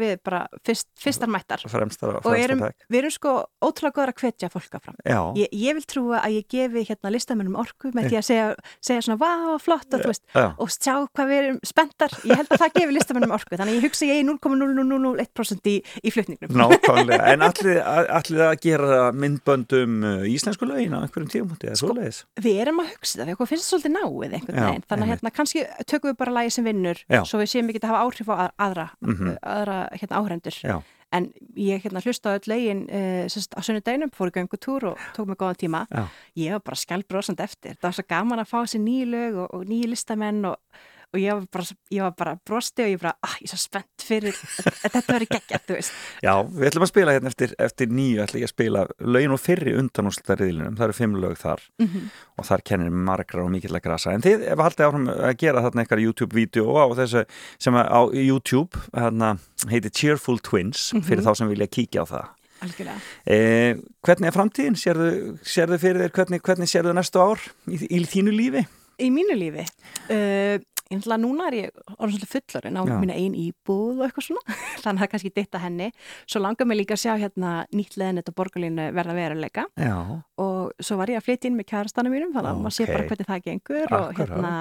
við 0.00 0.07
Við 0.08 0.20
bara 0.24 0.40
fyrst, 0.64 0.88
fyrstar 0.98 1.28
mættar. 1.32 1.62
Fremsta, 1.68 2.10
og 2.24 2.34
erum, 2.38 2.62
við 2.88 2.98
erum 3.02 3.12
sko 3.14 3.32
ótrúlega 3.64 3.96
góður 3.98 4.12
að 4.14 4.22
hvetja 4.22 4.48
fólk 4.52 4.78
áfram. 4.78 4.96
Já, 5.04 5.18
Ég, 5.38 5.48
ég 5.52 5.76
vil 5.78 5.84
trúa 5.88 6.20
að 6.24 6.36
ég 6.38 6.46
gefi 6.54 6.84
hérna 6.88 7.12
listamennum 7.12 7.58
orku 7.60 7.92
með 7.94 8.08
því 8.10 8.18
að 8.20 8.26
segja, 8.28 8.46
segja 8.88 9.04
svona 9.04 9.18
vá, 9.20 9.58
flott 9.62 9.94
og 9.98 10.06
veist, 10.08 10.24
og 10.34 10.72
sjá 10.72 10.94
hvað 11.12 11.28
við 11.32 11.40
erum 11.42 11.58
spenntar. 11.68 12.14
Ég 12.24 12.40
held 12.40 12.48
að 12.56 12.62
það 12.64 12.74
gefi 12.80 12.96
listamennum 12.96 13.34
orku, 13.36 13.58
þannig 13.60 13.78
ég 13.78 13.86
hugsa 13.88 14.08
ég 14.08 14.22
í 14.22 14.26
0,0001% 14.28 15.70
í, 15.72 15.76
í 16.02 16.12
flutningnum. 16.14 16.56
nákvæmlega. 16.58 17.28
En 17.34 17.44
ætlið 17.46 17.80
ætlið 18.18 18.42
að 18.48 18.56
gera 18.64 18.98
myndböndum 19.12 19.98
uh, 20.06 20.24
íslensku 20.28 20.68
lögin 20.68 20.96
á 20.96 21.04
einhverjum 21.04 21.52
eða 21.58 21.76
Sko, 21.78 21.94
Við 22.42 22.60
erum 22.62 22.80
að 22.82 22.90
hugsa 22.94 23.20
það, 23.20 23.32
við 23.32 23.50
finnst 23.52 23.68
svolítið 23.68 23.94
náið 23.94 24.34
Já, 24.38 24.68
þannig 24.88 25.04
að 25.04 25.10
hérna 25.12 25.32
kannski 25.34 25.64
tökum 25.88 26.10
við 26.12 26.18
bara 26.22 26.34
lagi 26.38 26.52
sem 26.54 26.66
vinnur, 26.66 27.00
Já. 27.10 27.20
svo 27.28 27.40
við 27.42 27.50
séum 27.52 27.70
ekki 27.72 27.82
að 27.82 27.90
hafa 27.92 28.02
áhrif 28.06 28.28
á 28.32 28.34
að- 28.38 28.54
aðra, 28.68 28.86
Mhm. 29.04 29.36
aðra 29.42 29.78
hérna, 30.02 30.22
áhrendur. 30.22 30.60
En 31.08 31.30
ég 31.56 31.80
hérna 31.80 32.02
hlusta 32.04 32.34
á 32.34 32.36
öll 32.36 32.50
legin 32.50 32.84
uh, 32.92 33.24
á 33.24 33.60
sunnudeginum, 33.64 34.12
fór 34.12 34.28
í 34.28 34.34
göngutúr 34.36 34.90
og 34.90 35.00
tók 35.16 35.30
mig 35.30 35.38
góðan 35.40 35.60
tíma. 35.62 35.86
Já. 35.88 36.04
Ég 36.36 36.52
var 36.56 36.64
bara 36.66 36.80
skjálbrósand 36.82 37.40
eftir. 37.40 37.78
Það 37.78 37.88
var 37.88 37.96
svo 37.96 38.06
gaman 38.12 38.42
að 38.42 38.50
fá 38.50 38.58
þessi 38.60 38.82
nýju 38.84 39.08
lög 39.14 39.38
og, 39.44 39.48
og 39.56 39.64
nýju 39.70 39.88
listamenn 39.94 40.44
og, 40.50 40.82
og 41.14 41.18
ég 41.22 41.32
var 41.32 41.46
bara, 41.52 41.64
ég 41.94 42.02
var 42.04 42.12
bara 42.18 42.32
brosti 42.46 42.82
og 42.84 42.90
ég 42.92 43.00
bara, 43.00 43.14
ah, 43.24 43.34
ég 43.40 43.48
er 43.48 43.52
svo 43.54 43.58
spennt 43.62 44.04
fyrir 44.04 44.34
þetta 44.36 45.00
verið 45.08 45.30
geggjart, 45.32 45.64
þú 45.70 45.76
veist. 45.78 45.92
Já, 46.26 46.34
við 46.44 46.66
ætlum 46.68 46.84
að 46.84 46.90
spila 46.92 47.14
hérna 47.16 47.32
eftir, 47.32 47.54
eftir 47.58 47.88
nýju 47.96 48.20
ætlum 48.26 48.42
ég 48.42 48.48
að 48.48 48.52
spila 48.52 48.82
lögin 49.00 49.32
og 49.36 49.40
fyrri 49.40 49.72
undanúslariðlinum, 49.80 50.76
það 50.78 50.86
eru 50.88 50.96
fimm 51.00 51.16
lög 51.24 51.36
þar 51.40 51.64
Mm 51.82 52.08
og 52.38 52.46
þar 52.46 52.60
kennir 52.62 52.92
margra 52.94 53.42
og 53.42 53.48
mikill 53.50 53.74
að 53.74 53.82
grasa 53.82 54.12
en 54.14 54.22
þið, 54.22 54.44
haldið 54.60 54.84
áfram 54.86 55.06
að 55.10 55.32
gera 55.42 55.62
þarna 55.64 55.82
eitthvað 55.82 56.02
YouTube-vídeó 56.04 56.76
á 56.78 56.86
þessu 57.00 57.22
sem 57.58 57.74
á 57.74 58.00
YouTube 58.14 58.78
hérna, 58.94 59.32
heitir 59.66 59.90
Cheerful 59.90 60.38
Twins 60.38 60.92
Mhm. 60.94 61.02
fyrir 61.08 61.24
þá 61.26 61.32
sem 61.40 61.48
vilja 61.50 61.66
kíkja 61.66 62.04
á 62.04 62.06
það 62.06 62.28
Algjörlega. 62.62 63.00
eh, 63.26 63.74
Hvernig 64.06 64.30
er 64.30 64.36
framtíðin? 64.38 64.78
Sérðu 64.78 65.78
fyrir 65.82 66.04
þér, 66.06 66.14
hvernig, 66.14 66.42
hvernig 66.46 66.70
sérðu 66.70 66.94
næstu 66.94 67.18
ár 67.18 67.42
í, 67.66 67.80
í 67.90 68.00
þínu 68.06 68.32
lífi? 68.38 68.62
Í 69.02 69.10
mínu 69.14 69.34
lífi, 69.38 69.66
uh, 70.10 70.58
Ég 70.88 71.02
ætla 71.02 71.18
núna 71.20 71.46
er 71.50 71.54
ég 71.58 71.80
orðin 71.98 72.14
svolítið 72.16 72.30
fullorinn 72.32 72.78
á 72.80 72.82
Já. 72.88 72.94
mína 73.02 73.16
ein 73.20 73.34
íbúð 73.36 73.98
og 74.00 74.04
eitthvað 74.06 74.24
svona, 74.24 74.56
þannig 74.84 75.02
að 75.04 75.10
kannski 75.12 75.32
ditta 75.36 75.60
henni. 75.60 75.88
Svo 76.24 76.40
langar 76.40 76.68
mig 76.70 76.78
líka 76.80 76.96
að 76.96 77.02
sjá 77.02 77.12
hérna 77.20 77.50
nýtt 77.76 77.98
leðnett 78.00 78.30
og 78.32 78.36
borgarlínu 78.40 78.86
verða 78.96 79.16
veruleika 79.18 79.66
Já, 79.76 79.96
og 80.40 80.72
svo 80.80 80.96
var 81.00 81.12
ég 81.12 81.20
að 81.20 81.26
flytja 81.28 81.50
inn 81.50 81.58
með 81.60 81.68
kærastanum 81.74 82.14
mínum, 82.16 82.32
þannig 82.32 82.54
að 82.54 82.62
maður 82.64 82.76
sé 82.78 82.86
bara 82.88 83.04
hvernig 83.10 83.28
það 83.28 83.44
gengur 83.50 83.92
og 83.92 84.06
Akkurat. 84.08 84.32
hérna, 84.32 84.54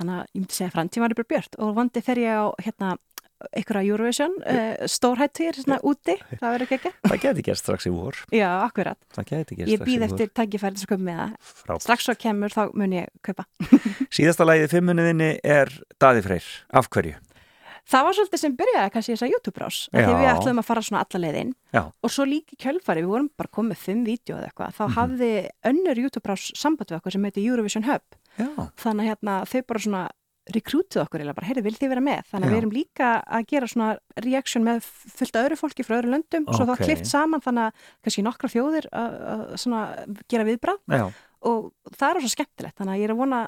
þannig 0.00 0.18
að 0.18 0.26
ég 0.28 0.42
myndi 0.42 0.58
segja 0.58 0.68
að 0.68 0.76
framtíma 0.76 1.08
er 1.08 1.16
bara 1.22 1.30
björt 1.32 1.58
og 1.64 1.72
vandi 1.80 2.04
fer 2.04 2.20
ég 2.20 2.36
á 2.36 2.46
hérna 2.66 2.92
einhverja 3.52 3.90
Eurovision, 3.92 4.34
uh, 4.46 4.86
stórhættir 4.90 5.58
svona 5.58 5.78
úti, 5.82 6.14
það 6.38 6.46
verður 6.54 6.66
ekki 6.68 6.78
ekki. 6.78 6.92
það 7.08 7.20
geti 7.26 7.42
gert 7.48 7.58
strax 7.62 7.86
í 7.88 7.92
vor 7.94 8.20
Já, 8.32 8.48
akkurat. 8.66 8.98
Ég 9.66 9.82
býð 9.82 10.06
eftir 10.08 10.30
tækifæri 10.36 10.78
til 10.78 10.86
að 10.86 10.92
köpa 10.94 11.02
með 11.08 11.20
það. 11.66 11.82
Strax 11.86 12.06
svo 12.08 12.14
kemur 12.18 12.54
þá 12.54 12.62
mun 12.74 12.92
ég 12.98 13.10
kaupa. 13.22 13.44
Síðasta 14.16 14.44
lagið 14.46 14.68
í 14.68 14.72
fimmunniðinni 14.76 15.30
er 15.44 15.70
Daði 16.00 16.22
Freyr 16.26 16.48
Af 16.72 16.88
hverju? 16.92 17.18
Það 17.92 18.04
var 18.06 18.14
svolítið 18.14 18.38
sem 18.44 18.52
byrjaði 18.56 18.90
kannski 18.94 19.12
þess 19.16 19.24
að 19.26 19.32
YouTube-rás 19.34 19.76
því 19.90 20.02
Já. 20.06 20.10
við 20.20 20.28
ætlum 20.30 20.60
að 20.62 20.66
fara 20.68 20.82
svona 20.86 21.00
alla 21.02 21.20
leiðin 21.24 21.48
Já. 21.74 21.80
og 21.90 22.12
svo 22.14 22.24
líka 22.30 22.54
í 22.54 22.58
kjölfari, 22.62 23.02
við 23.02 23.10
vorum 23.10 23.26
bara 23.36 23.50
komið 23.58 23.80
fimm 23.82 24.04
vídeo 24.06 24.36
eða 24.38 24.46
eitthvað, 24.52 24.76
þá 24.78 24.82
Mhm. 24.86 24.94
hafði 24.94 25.30
önnur 25.66 26.00
YouTube-rás 26.04 26.44
samband 26.54 26.92
við 26.92 27.00
okkur 27.00 27.12
sem 27.16 27.24
heitir 27.26 27.48
Eurovision 27.50 27.82
Hub 27.90 28.02
Já, 28.38 28.46
þannig 28.78 29.10
hérna, 29.10 29.34
þau 29.50 29.62
bara 29.66 29.82
svona 29.82 30.04
rekrútið 30.50 31.02
okkur 31.04 31.22
eða 31.22 31.34
bara, 31.36 31.48
heyrðu, 31.48 31.64
vil 31.68 31.74
þið 31.78 31.92
vera 31.92 32.02
með? 32.02 32.22
Þannig 32.32 32.46
að 32.46 32.50
Já. 32.50 32.52
við 32.52 32.60
erum 32.60 32.74
líka 32.74 33.10
að 33.22 33.44
gera 33.52 33.68
svona 33.70 33.90
reaction 34.24 34.64
með 34.66 34.88
fullt 35.18 35.38
öðru 35.38 35.58
fólki 35.60 35.86
frá 35.86 35.96
öðru 36.00 36.14
löndum 36.16 36.48
svo 36.48 36.64
Ókei. 36.66 36.72
þá 36.72 36.82
klift 36.82 37.10
saman 37.10 37.44
þannig 37.44 37.68
að 37.68 37.84
kannski 38.02 38.24
nokkra 38.26 38.50
þjóðir 38.50 38.88
að, 38.90 39.14
að 39.34 39.44
svona 39.62 39.82
gera 40.32 40.48
viðbrað 40.48 40.98
já, 40.98 41.04
og 41.52 41.68
það 41.94 42.08
er 42.08 42.24
svo 42.24 42.32
skemmtilegt 42.34 42.80
þannig 42.80 42.94
að 42.96 43.02
ég 43.02 43.06
er 43.06 43.14
að 43.14 43.22
vona 43.22 43.42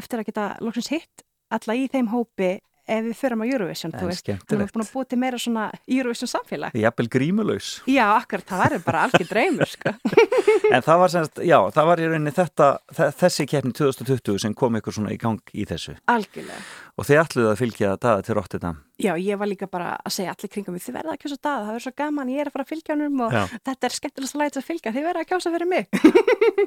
eftir 0.00 0.22
að 0.22 0.30
geta 0.30 0.48
loksins 0.64 0.92
hitt 0.94 1.26
alla 1.58 1.76
í 1.76 1.84
þeim 1.92 2.10
hópi 2.12 2.50
ef 2.88 3.04
við 3.06 3.16
förum 3.20 3.42
á 3.44 3.46
Eurovision, 3.48 3.92
En 3.94 4.00
þú 4.00 4.08
veist, 4.10 4.26
við 4.28 4.56
erum 4.56 4.70
búin 4.74 4.84
að 4.86 4.92
búa 4.94 5.08
til 5.08 5.18
meira 5.22 5.38
svona 5.38 5.66
Eurovision 5.86 6.30
samfélag. 6.32 6.74
jafnvel 6.74 7.08
grímulaus 7.12 7.68
Já, 7.86 8.06
akkurat, 8.16 8.46
það 8.48 8.64
væri 8.64 8.80
bara 8.88 9.04
algjör 9.06 9.28
draumur, 9.30 9.68
sko. 9.70 9.94
En 10.74 10.82
það 10.84 10.98
var 11.04 11.12
semst, 11.14 11.40
já, 11.46 11.58
það 11.74 11.86
var 11.92 12.00
í 12.02 12.08
rauninni 12.10 12.34
þetta, 12.36 12.68
þe- 12.96 13.12
þessi 13.22 13.46
keppni 13.48 13.72
2020 13.78 14.38
sem 14.42 14.54
kom 14.58 14.76
ykkur 14.80 14.96
svona 14.98 15.12
í 15.14 15.18
gang 15.20 15.40
í 15.54 15.64
þessu 15.68 15.94
Algjörlega. 16.10 16.60
og 16.98 17.06
þið 17.08 17.20
ætluðu 17.22 17.50
að 17.52 17.60
fylgja 17.62 17.94
daða 18.02 18.24
til 18.26 18.36
Rotterdam 18.40 18.80
Já, 18.98 19.12
ég 19.14 19.38
var 19.38 19.46
líka 19.46 19.68
bara 19.70 19.92
að 20.02 20.10
segja 20.16 20.32
allir 20.34 20.50
kringum 20.50 20.74
þið 20.82 20.96
verða 20.96 21.12
að 21.14 21.20
kjósa 21.22 21.36
dag, 21.38 21.60
það 21.62 21.68
verður 21.70 21.84
svo 21.86 21.92
gaman, 22.00 22.30
ég 22.34 22.40
er 22.42 22.48
að 22.50 22.54
fara 22.56 22.64
að 22.66 22.72
fylgja 22.72 22.94
honum 22.96 23.20
og 23.28 23.36
Já. 23.36 23.42
þetta 23.68 23.86
er 23.86 23.94
skemmtilegast 23.94 24.34
að 24.34 24.42
læta 24.42 24.58
að 24.58 24.66
fylgja, 24.66 24.92
þið 24.96 25.06
verða 25.06 25.22
að 25.22 25.28
kjósa 25.30 25.52
fyrir 25.54 25.70
mig. 25.70 25.86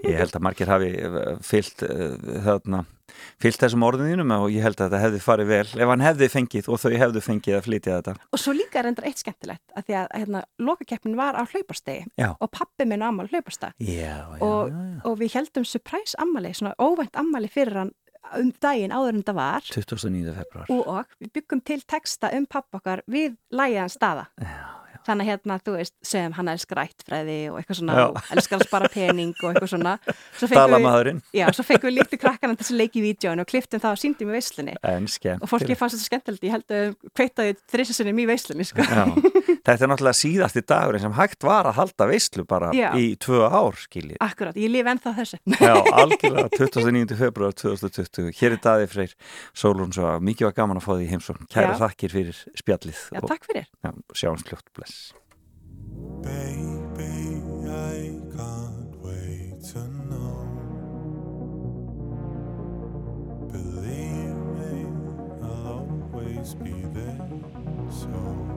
Ég 0.08 0.16
held 0.22 0.38
að 0.40 0.46
margir 0.48 0.72
hafi 0.72 0.92
eh, 0.96 1.34
fyllt 1.44 1.84
uh, 1.84 2.16
þarna 2.48 2.80
fyllt 3.42 3.64
þessum 3.64 3.86
orðinínum 3.88 4.34
og 4.38 4.48
ég 4.54 4.66
held 4.66 4.80
að 4.80 4.90
þetta 4.90 5.02
hefði 5.06 5.22
farið 5.26 5.52
vel 5.52 5.68
ef 5.82 5.94
hann 5.94 6.06
hefði 6.06 6.30
fengið 6.36 6.70
og 6.72 6.82
þau 6.82 6.92
hefðu 7.04 7.24
fengið 7.26 7.58
að 7.58 7.66
flytja 7.68 7.98
þetta 8.00 8.16
Og 8.32 8.42
svo 8.42 8.56
líka 8.56 8.84
reyndar 8.86 9.08
eitt 9.10 9.22
skemmtilegt, 9.22 9.64
að 9.76 9.88
því 9.88 9.98
að 10.02 10.12
hérna, 10.18 10.44
lokakeppnin 10.62 11.18
var 11.20 11.40
á 11.40 11.44
hlaupastegi 11.44 12.06
Já. 12.20 12.30
og 12.34 12.52
pappi 12.52 12.88
minn 12.88 13.04
á 13.04 13.10
ammali 13.12 13.32
hlaupasteg. 13.34 13.76
Já, 13.80 14.18
já, 14.38 14.44
og, 14.46 14.76
og 15.08 15.18
við 15.20 15.36
heldum 15.40 15.66
surprise 15.68 16.18
ammali, 16.22 16.54
svona 16.58 16.76
óvænt 16.82 17.18
ammali 17.20 17.52
fyrir 17.52 17.84
hann 17.84 17.96
um 18.38 18.52
daginn 18.64 18.94
áður 18.94 19.18
en 19.18 19.24
það 19.28 19.38
var 19.40 19.66
29. 19.66 20.36
februar 20.38 20.70
og 20.72 21.16
við 21.20 21.32
byggum 21.40 21.64
til 21.66 21.82
texta 21.90 22.30
um 22.38 22.46
pappa 22.50 22.80
okkar 22.80 23.02
við 23.12 23.36
lægiðan 23.52 23.92
staða. 23.92 24.28
Já, 24.40 24.81
Þannig 25.08 25.26
að 25.26 25.30
hérna, 25.32 25.56
þú 25.66 25.74
veist, 25.80 25.94
sem 26.06 26.34
hann 26.38 26.50
elskar 26.52 26.82
ættfræði 26.84 27.38
og 27.52 27.58
eitthvað 27.62 27.78
svona, 27.80 27.96
Já. 27.98 28.06
elskar 28.36 28.60
að 28.60 28.66
spara 28.68 28.90
pening 28.94 29.32
og 29.42 29.48
eitthvað 29.52 29.72
svona. 29.74 29.94
Dalamæðurinn 30.52 31.22
já, 31.36 31.46
svo 31.56 31.64
fengum 31.66 31.90
við 31.90 31.96
líktu 32.00 32.20
krakkana 32.22 32.56
til 32.60 32.68
að 32.70 32.80
leiki 32.82 33.02
í 33.02 33.04
vídjóinu 33.08 33.42
og 33.46 33.50
kliftum 33.50 33.82
það 33.82 33.96
og 33.96 34.02
síndum 34.02 34.30
í 34.32 34.36
veislunni. 34.38 34.76
En 34.88 35.08
skemmt 35.10 35.42
Og 35.46 35.50
fólki 35.52 35.78
fannst 35.80 35.98
þetta 35.98 36.10
skemmtilegt, 36.10 36.46
ég 36.46 36.54
held 36.56 36.76
að 36.78 36.96
kveitaði 37.18 37.56
þrissasinnum 37.74 38.22
í 38.22 38.28
veislunni, 38.30 38.68
sko. 38.70 38.86
Þetta 39.62 39.76
er 39.86 39.92
náttúrulega 39.92 40.18
síðasti 40.18 40.64
dagurinn 40.70 41.04
sem 41.04 41.14
hægt 41.18 41.46
var 41.46 41.70
að 41.70 41.78
halda 41.82 42.08
veislu 42.10 42.46
bara 42.50 42.72
Já. 42.78 42.90
í 42.98 43.12
tvö 43.22 43.44
ár, 43.46 43.78
skiljið. 43.78 44.18
Akkurat, 44.26 44.58
ég 44.58 44.72
lifi 44.74 44.90
ennþá 44.94 45.14
þessu. 45.20 45.40
Já, 45.62 45.76
algjörlega 46.02 46.50
29. 46.58 47.18
februar 47.20 47.54
2020. 47.58 48.32
Hér 48.42 48.56
er 48.58 48.62
Daði 48.66 48.88
Freyr 48.92 49.14
Sólun 49.58 49.94
svo 49.96 50.16
mikið 50.24 50.50
var 50.50 50.56
gaman 50.62 50.82
að 50.82 50.88
fá 50.88 50.92
því 50.98 51.10
heimsókn. 51.14 51.50
Kæra 51.54 51.78
þakkir 51.82 52.16
fyrir 52.16 52.42
spjallið 52.58 53.04
Já, 53.14 53.20
og 53.22 53.30
takk 53.30 53.46
fyrir. 53.52 53.68
já, 53.86 53.92
sjáumst 54.18 54.50
fljótt, 54.50 54.68
bless. 54.78 54.91
Baby, 56.22 57.42
I 57.70 58.12
can't 58.36 58.96
wait 59.02 59.64
to 59.72 59.80
know. 60.10 60.36
Believe 63.52 64.38
me, 64.60 64.86
I'll 65.44 65.88
always 66.14 66.54
be 66.56 66.74
there. 66.94 67.30
So. 67.90 68.51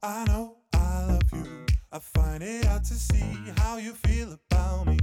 I 0.00 0.24
know 0.26 0.58
I 0.74 1.06
love 1.06 1.32
you, 1.32 1.66
I 1.90 1.98
find 1.98 2.40
it 2.40 2.64
hard 2.66 2.84
to 2.84 2.94
see 2.94 3.34
how 3.56 3.78
you 3.78 3.92
feel 3.94 4.32
about 4.32 4.86
me. 4.86 4.98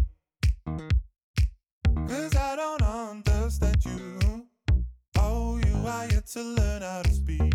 Cause 2.08 2.34
I 2.34 2.56
don't 2.56 2.82
understand 2.82 3.84
you. 3.84 4.48
Oh, 5.18 5.58
you 5.58 5.76
are 5.86 6.08
yet 6.08 6.26
to 6.28 6.42
learn 6.42 6.82
how 6.82 7.02
to 7.02 7.12
speak. 7.12 7.54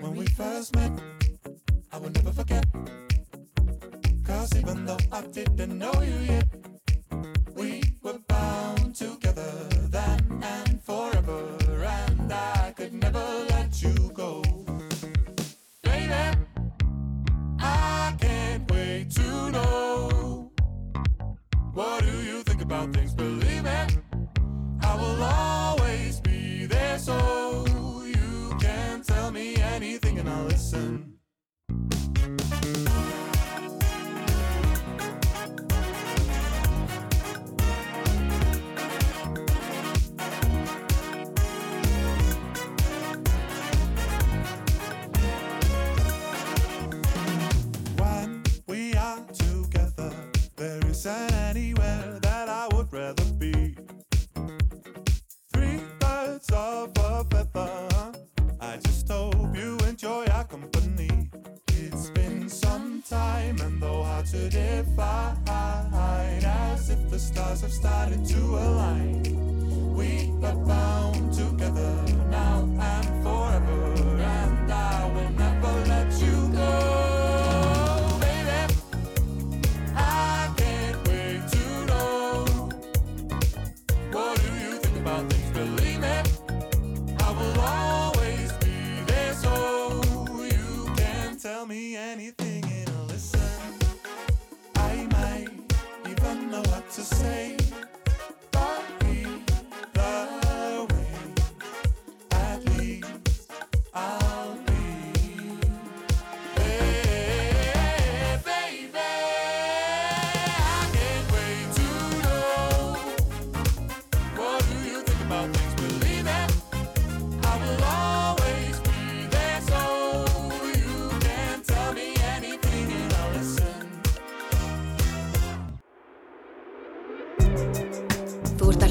When 0.00 0.16
we 0.16 0.26
first 0.26 0.76
met, 0.76 0.92
I 1.92 1.96
will 1.96 2.10
never 2.10 2.32
forget. 2.32 2.66
Cause 4.22 4.54
even 4.54 4.84
though 4.84 4.98
I 5.10 5.22
didn't 5.22 5.78
know 5.78 6.02
you 6.02 6.18
yet, 6.26 6.46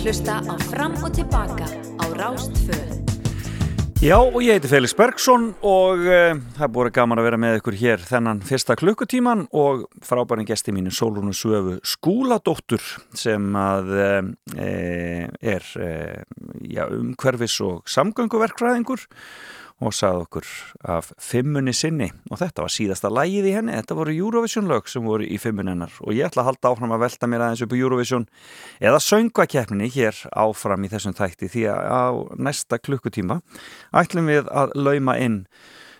hlusta 0.07 0.39
á 0.39 0.55
Fram 0.71 0.93
og 1.03 1.11
Tilbaka 1.11 1.65
á 1.99 2.05
Rástföð. 2.15 3.03
Já, 3.99 4.15
og 4.15 4.39
ég 4.39 4.55
heiti 4.55 4.69
Felix 4.71 4.93
Bergsson 4.95 5.49
og 5.59 5.99
uh, 5.99 6.37
það 6.55 6.63
er 6.63 6.71
búin 6.71 6.93
gaman 6.95 7.19
að 7.19 7.27
vera 7.27 7.39
með 7.43 7.57
ykkur 7.59 7.75
hér 7.75 8.05
þennan 8.07 8.39
fyrsta 8.47 8.77
klukkutíman 8.79 9.49
og 9.51 9.83
frábærin 10.07 10.47
gesti 10.47 10.71
mínu 10.71 10.93
Sólrúnu 10.95 11.35
Söfu 11.35 11.75
Skúladóttur 11.83 12.85
sem 13.19 13.51
að 13.59 13.91
uh, 13.97 14.31
er 15.43 15.67
uh, 15.75 16.23
já, 16.63 16.85
umhverfis 16.87 17.59
og 17.67 17.83
samgönguverkfræðingur 17.91 19.03
og 19.03 19.11
sagði 19.93 20.23
okkur 20.25 20.47
af 20.89 21.11
fimmunni 21.21 21.73
sinni. 21.77 22.07
Og 22.31 22.39
þetta 22.41 22.63
var 22.65 22.73
síðasta 22.73 23.11
lægið 23.13 23.49
í 23.49 23.53
henni. 23.53 23.75
Þetta 23.77 23.97
voru 23.99 24.15
Eurovision 24.15 24.69
lög 24.71 24.89
sem 24.89 25.05
voru 25.05 25.27
í 25.27 25.37
fimmunni 25.41 25.75
hennar. 25.75 25.93
Og 26.01 26.17
ég 26.17 26.25
ætla 26.29 26.41
að 26.43 26.49
halda 26.51 26.71
áfram 26.71 26.95
að 26.95 27.03
velta 27.05 27.29
mér 27.29 27.45
aðeins 27.45 27.63
upp 27.65 27.75
í 27.77 27.81
Eurovision 27.83 28.27
eða 28.81 29.01
söngvakeppninni 29.05 29.91
hér 29.93 30.23
áfram 30.33 30.87
í 30.87 30.91
þessum 30.93 31.17
þætti. 31.17 31.51
Því 31.53 31.67
að 31.73 31.81
á 31.93 32.05
næsta 32.49 32.81
klukkutíma 32.81 33.41
ætlum 34.01 34.33
við 34.33 34.49
að 34.49 34.73
lauma 34.81 35.17
inn 35.21 35.43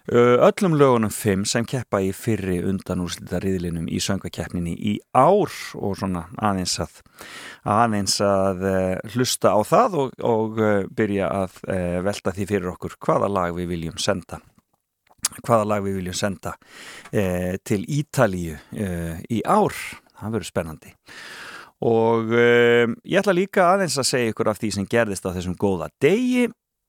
öllum 0.08 0.78
lögunum 0.80 1.12
fimm 1.12 1.44
sem 1.46 1.66
keppa 1.68 2.00
í 2.00 2.14
fyrri 2.16 2.62
undanúrslita 2.64 3.42
riðlinum 3.44 3.90
í 3.92 4.00
söngvakeppninni 4.04 4.76
í 4.76 4.94
ár 5.12 5.52
og 5.76 5.98
svona 6.00 6.28
aðeins 6.40 6.78
að 6.84 7.02
aðeins 7.68 8.20
að 8.24 8.64
uh, 8.64 9.12
hlusta 9.14 9.52
á 9.52 9.60
það 9.68 9.98
og, 10.04 10.14
og 10.24 10.62
uh, 10.62 10.86
byrja 10.88 11.28
að 11.44 11.58
velta 12.08 12.32
því 12.36 12.48
fyrir 12.54 12.72
okkur 12.72 12.96
hvaða 13.04 13.32
lag 13.32 13.58
við 13.58 13.74
viljum 13.74 13.98
senda. 14.00 14.40
Hvaða 15.44 15.66
lag 15.74 15.84
við 15.84 16.00
viljum 16.00 16.16
senda 16.18 16.54
uh, 16.56 17.56
til 17.68 17.84
Ítalíu 17.84 18.56
uh, 18.56 19.18
í 19.28 19.42
ár. 19.44 19.76
Það 20.18 20.38
verður 20.38 20.50
spennandi. 20.50 20.94
Og 21.88 22.32
uh, 22.32 22.86
ég 23.04 23.20
ætla 23.20 23.36
líka 23.36 23.68
aðeins 23.74 23.98
að 24.00 24.08
segja 24.12 24.32
ykkur 24.32 24.54
af 24.54 24.62
því 24.62 24.72
sem 24.78 24.88
gerðist 24.90 25.28
á 25.28 25.36
þessum 25.36 25.58
góða 25.60 25.92
degi 26.02 26.48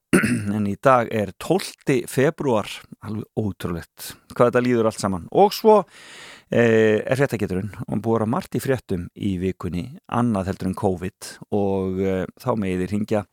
en 0.56 0.64
í 0.64 0.76
dag 0.80 1.10
er 1.12 1.34
12. 1.36 2.06
februar 2.08 2.68
alveg 3.04 3.26
ótrúlegt 3.36 4.14
hvað 4.32 4.48
þetta 4.48 4.62
líður 4.64 4.88
allt 4.88 5.02
saman. 5.02 5.26
Og 5.36 5.52
svo 5.52 5.74
eh, 5.82 7.02
er 7.02 7.18
fréttageturinn 7.18 7.70
og 7.84 8.00
búið 8.04 8.24
að 8.24 8.30
margt 8.32 8.56
í 8.56 8.62
fréttum 8.62 9.08
í 9.12 9.34
vikunni 9.42 9.84
annað 10.08 10.52
heldur 10.52 10.70
en 10.70 10.78
COVID. 10.78 11.28
Og 11.58 12.00
eh, 12.00 12.24
þá 12.40 12.50
megið 12.62 12.84
þið 12.84 12.92
ringja 12.94 13.24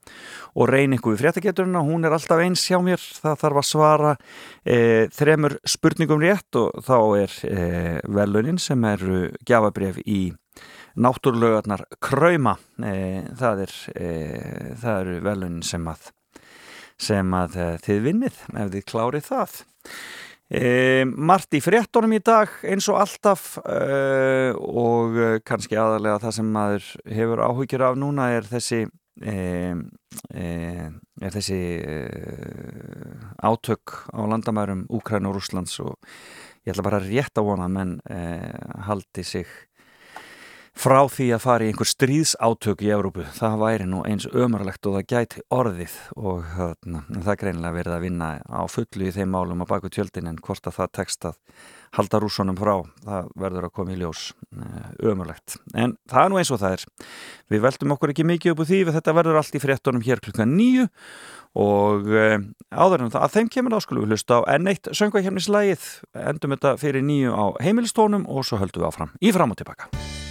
og 0.51 0.71
reyna 0.71 0.99
ykkur 0.99 1.15
við 1.15 1.23
fréttageturinn 1.23 1.79
og 1.79 1.91
hún 1.93 2.07
er 2.07 2.17
alltaf 2.17 2.43
eins 2.43 2.65
hjá 2.67 2.81
mér. 2.83 3.07
Það 3.23 3.39
þarf 3.45 3.61
að 3.61 3.69
svara 3.69 4.15
eh, 4.65 5.05
þremur 5.15 5.59
spurningum 5.75 6.25
rétt 6.25 6.59
og 6.59 6.83
þá 6.83 6.97
er 7.21 7.37
eh, 7.51 8.01
velunin 8.19 8.59
sem 8.59 8.89
eru 8.91 9.29
gjafabref 9.47 10.03
í 10.03 10.25
náttúrlögarnar 10.99 11.87
Krauma. 12.03 12.57
Eh, 12.83 13.23
það, 13.39 13.65
er, 13.69 13.79
eh, 13.95 14.91
eru 14.97 15.19
velunin 15.23 15.63
sem 15.63 15.87
að 15.87 16.11
sem 17.01 17.33
að 17.35 17.57
eh, 17.59 17.73
þið 17.85 18.05
vinnið 18.09 18.45
ef 18.61 18.71
þið 18.75 18.87
klárið 18.91 19.27
það. 19.29 19.57
E, 20.45 21.05
Marti 21.09 21.57
fréttonum 21.63 22.13
í 22.13 22.21
dag 22.21 22.51
eins 22.69 22.85
og 22.91 22.99
alltaf 23.01 23.55
e, 23.65 24.51
og 24.53 25.17
eh, 25.17 25.37
kannski 25.41 25.77
aðalega 25.79 26.21
það 26.21 26.35
sem 26.37 26.51
maður 26.53 26.89
hefur 27.17 27.41
áhugir 27.47 27.85
af 27.87 27.97
núna 27.97 28.27
er 28.35 28.45
þessi 28.45 28.83
e, 28.85 29.35
e, 30.29 30.45
er 31.25 31.33
þessi 31.33 31.59
e, 31.81 31.97
átök 33.41 33.95
á 34.13 34.21
landamærum 34.21 34.85
Úkræn 34.93 35.25
og 35.25 35.39
Rúslands 35.39 35.79
og 35.81 35.97
ég 36.61 36.75
ætla 36.75 36.85
bara 36.91 37.01
rétt 37.01 37.41
að 37.41 37.49
vona 37.49 37.65
menn 37.71 37.97
e, 38.05 38.21
haldi 38.85 39.25
sig 39.25 39.49
frá 40.75 41.05
því 41.07 41.29
að 41.35 41.43
fara 41.43 41.65
í 41.65 41.71
einhver 41.71 41.87
stríðsátök 41.87 42.83
í 42.83 42.91
Evrópu, 42.91 43.23
það 43.37 43.55
væri 43.61 43.87
nú 43.87 44.01
eins 44.07 44.27
ömurlegt 44.27 44.85
og 44.89 44.97
það 44.97 45.07
gæti 45.13 45.43
orðið 45.55 45.95
og 46.19 46.43
þarna, 46.51 47.03
það 47.13 47.31
er 47.31 47.39
greinilega 47.41 47.77
verið 47.77 47.95
að 47.95 48.03
vinna 48.03 48.29
á 48.43 48.63
fullu 48.71 49.07
í 49.07 49.13
þeim 49.15 49.31
málum 49.31 49.63
á 49.63 49.71
baku 49.71 49.91
tjöldin 49.93 50.27
en 50.31 50.41
hvort 50.43 50.67
að 50.67 50.77
það 50.81 50.91
tekst 50.99 51.29
að 51.31 51.39
halda 51.95 52.19
rúsunum 52.19 52.59
frá, 52.59 52.73
það 53.05 53.29
verður 53.39 53.69
að 53.69 53.75
koma 53.77 53.95
í 53.95 54.01
ljós 54.01 54.25
ömurlegt, 54.99 55.55
en 55.71 55.95
það 56.11 56.25
er 56.25 56.33
nú 56.33 56.41
eins 56.41 56.51
og 56.51 56.59
það 56.59 56.75
er, 56.75 56.85
við 57.55 57.63
veldum 57.69 57.95
okkur 57.95 58.11
ekki 58.11 58.27
mikið 58.27 58.51
upp 58.51 58.65
úr 58.65 58.69
því, 58.73 58.81
þetta 58.97 59.15
verður 59.15 59.39
allt 59.39 59.55
í 59.55 59.63
fréttunum 59.63 60.03
hér 60.03 60.23
klukkan 60.25 60.57
nýju 60.59 60.89
og 61.55 62.11
uh, 62.11 62.35
áður 62.75 63.05
en 63.05 63.13
það 63.13 63.23
að 63.23 63.37
þeim 63.37 63.51
kemur 63.53 63.77
þá 63.77 63.85
skulum 63.85 64.03
við 64.03 64.17
hlusta 64.17 64.41
á 64.43 64.47
N1 64.57 64.91
söngvækjefnislægið 64.99 65.87
endum 66.25 66.57
þetta 66.57 66.75
fyrir 66.81 67.07
nýju 67.07 67.31
á 67.31 67.45
heimilistónum 67.63 68.27
og 68.27 68.43
svo 68.43 68.59
höldum 68.59 68.83
við 68.83 68.91
áfram 68.91 69.15
í 69.23 69.31
fram 69.31 69.55
og 69.55 69.63
tilbaka 69.63 70.24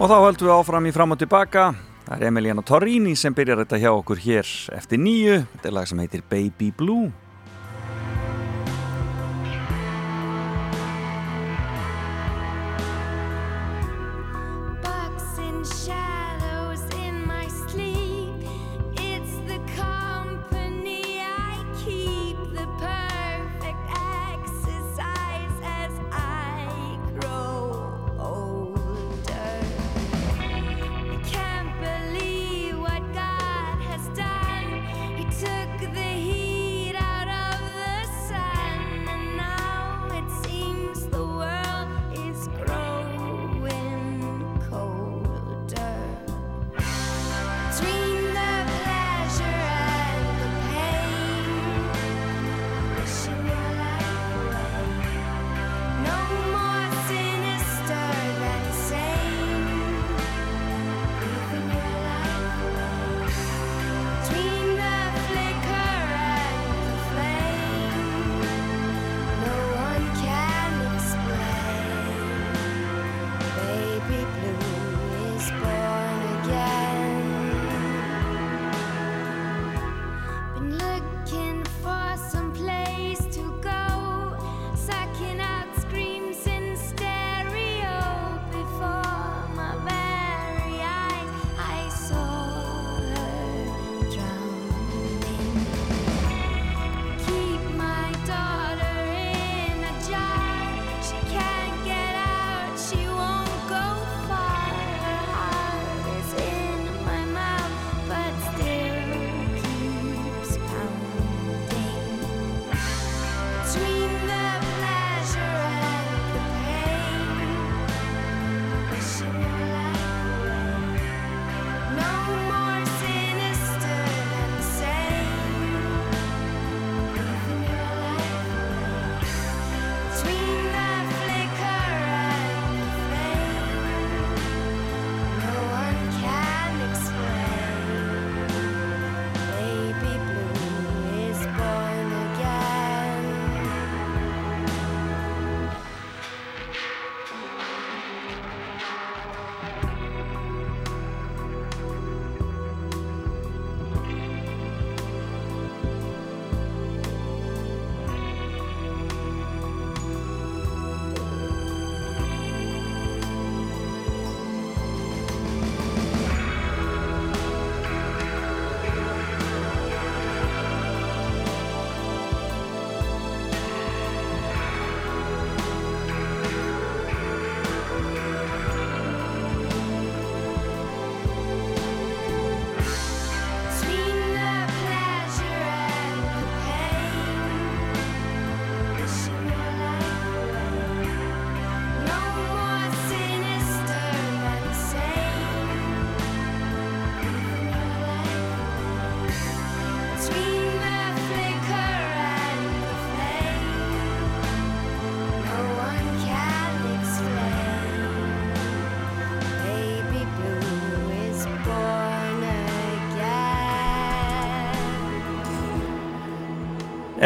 Og 0.00 0.08
þá 0.08 0.14
höldum 0.16 0.48
við 0.48 0.54
áfram 0.54 0.86
í 0.88 0.90
fram 0.96 1.12
og 1.12 1.18
tilbaka. 1.20 1.62
Það 2.06 2.22
er 2.22 2.30
Emiliana 2.30 2.62
Torrini 2.64 3.10
sem 3.20 3.34
byrjar 3.36 3.58
þetta 3.60 3.80
hjá 3.82 3.90
okkur 3.92 4.22
hér 4.24 4.52
eftir 4.72 4.96
nýju. 4.96 5.34
Þetta 5.52 5.68
er 5.68 5.74
lag 5.76 5.90
sem 5.90 6.00
heitir 6.00 6.22
Baby 6.30 6.70
Blue. 6.78 7.10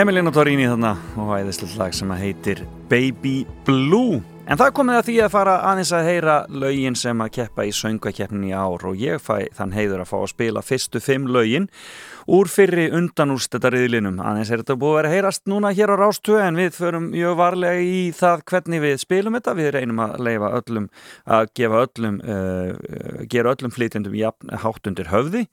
Emiliana 0.05 0.29
Torrini 0.37 0.67
þarna 0.69 0.91
og 1.17 1.31
æðislega 1.33 1.79
lag 1.81 1.95
sem 1.97 2.11
heitir 2.13 2.59
Baby 2.91 3.47
Blue. 3.65 4.19
En 4.45 4.59
það 4.61 4.75
komið 4.77 4.99
að 4.99 5.07
því 5.07 5.15
að 5.25 5.31
fara 5.33 5.55
aðeins 5.71 5.93
að 5.97 6.09
heyra 6.11 6.35
lögin 6.53 6.99
sem 7.01 7.23
að 7.25 7.31
keppa 7.39 7.65
í 7.65 7.71
söngakeppnin 7.73 8.45
í 8.51 8.53
ár 8.53 8.85
og 8.85 9.01
ég 9.01 9.23
fæ 9.25 9.47
þann 9.57 9.73
heiður 9.73 10.03
að 10.05 10.11
fá 10.11 10.19
að 10.19 10.27
spila 10.35 10.65
fyrstu 10.67 11.01
fimm 11.01 11.25
lögin 11.33 11.71
úr 12.31 12.49
fyrri 12.49 12.87
undanúrstætta 12.95 13.71
riðlinum. 13.73 14.21
Aðeins 14.23 14.53
er 14.53 14.63
þetta 14.63 14.77
búið 14.81 14.95
að 14.95 14.99
vera 15.01 15.13
heyrast 15.13 15.45
núna 15.51 15.73
hér 15.77 15.93
á 15.93 15.97
Rástöðu 16.01 16.41
en 16.45 16.59
við 16.61 16.71
förum 16.79 17.11
mjög 17.13 17.37
varlega 17.41 17.83
í 17.85 18.01
það 18.17 18.45
hvernig 18.51 18.83
við 18.85 18.97
spilum 19.03 19.39
þetta. 19.39 19.57
Við 19.59 19.71
reynum 19.77 20.03
að 20.05 20.17
leifa 20.29 20.51
öllum, 20.61 20.89
að 21.39 21.53
gefa 21.61 21.85
öllum, 21.89 22.19
uh, 22.25 23.23
gera 23.33 23.55
öllum 23.55 23.75
flytjendum 23.75 24.19
jafn 24.19 24.57
hátt 24.65 24.91
undir 24.91 25.13
höfði. 25.13 25.45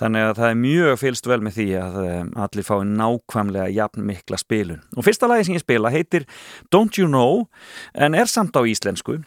Þannig 0.00 0.28
að 0.28 0.36
það 0.42 0.50
er 0.50 0.60
mjög 0.64 1.00
fylst 1.04 1.30
vel 1.30 1.40
með 1.46 1.58
því 1.60 1.70
að 1.84 1.98
um, 2.04 2.30
allir 2.46 2.68
fái 2.68 2.78
nákvæmlega 2.92 3.72
jafn 3.78 4.06
mikla 4.08 4.40
spilun. 4.40 4.84
Og 4.96 5.06
fyrsta 5.06 5.30
lagi 5.30 5.48
sem 5.48 5.58
ég 5.58 5.64
spila 5.64 5.94
heitir 5.94 6.28
Don't 6.74 6.98
You 6.98 7.10
Know 7.10 7.46
en 7.94 8.18
er 8.18 8.30
samt 8.30 8.56
á 8.58 8.62
íslensku 8.66 9.20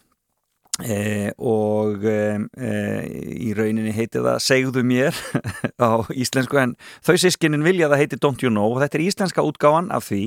Eh, 0.82 1.30
og 1.38 2.06
eh, 2.10 2.40
eh, 2.58 3.08
í 3.38 3.54
rauninni 3.58 3.94
heitir 3.94 4.24
það 4.26 4.44
Segðu 4.46 4.84
mér 4.88 5.18
á 5.78 6.02
íslensku 6.10 6.60
en 6.62 6.76
þau 7.06 7.16
sískinin 7.22 7.66
vilja 7.66 7.90
það 7.92 8.04
heitir 8.04 8.22
Don't 8.24 8.46
You 8.46 8.54
Know 8.54 8.74
og 8.74 8.82
þetta 8.84 9.00
er 9.00 9.08
íslenska 9.08 9.46
útgáfan 9.46 9.92
af 9.94 10.10
því. 10.10 10.24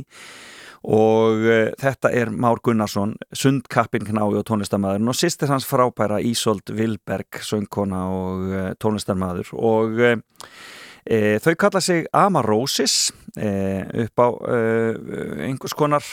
Og 0.85 1.47
uh, 1.49 1.71
þetta 1.81 2.11
er 2.13 2.29
Már 2.29 2.59
Gunnarsson 2.61 3.15
sundkappin 3.33 4.05
knái 4.05 4.35
og 4.37 4.43
tónlistamæðurinn 4.45 5.09
og 5.09 5.17
sýstir 5.17 5.49
hans 5.49 5.65
frábæra 5.65 6.19
Ísold 6.21 6.69
Vilberg 6.77 7.41
söngkona 7.41 8.03
og 8.13 8.51
uh, 8.53 8.67
tónlistamæður 8.77 9.55
og 9.57 10.03
e, 11.05 11.39
þau 11.43 11.55
kalla 11.61 11.81
sig 11.85 12.09
Amarosis 12.17 13.13
e, 13.37 13.51
upp 14.05 14.21
á 14.21 14.29
einhvers 15.45 15.77
konar 15.77 16.05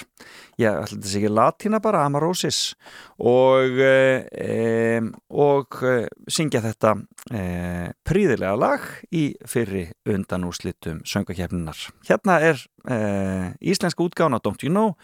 já, 0.60 0.76
ætla 0.84 1.00
sé 1.02 1.22
ekki 1.22 1.32
latína 1.32 1.82
bara, 1.84 2.04
Amarosis 2.06 2.76
og 3.20 3.80
e, 3.82 5.00
og 5.30 5.80
syngja 6.28 6.64
þetta 6.68 6.96
príðilega 8.08 8.54
lag 8.60 8.88
í 9.14 9.32
fyrri 9.48 9.88
undanúslitum 10.06 11.02
söngakefninar. 11.08 11.88
Hérna 12.10 12.40
er 12.42 12.64
íslenska 13.62 14.04
útgána 14.04 14.42
Don't 14.42 14.66
You 14.66 14.74
Know 14.74 14.96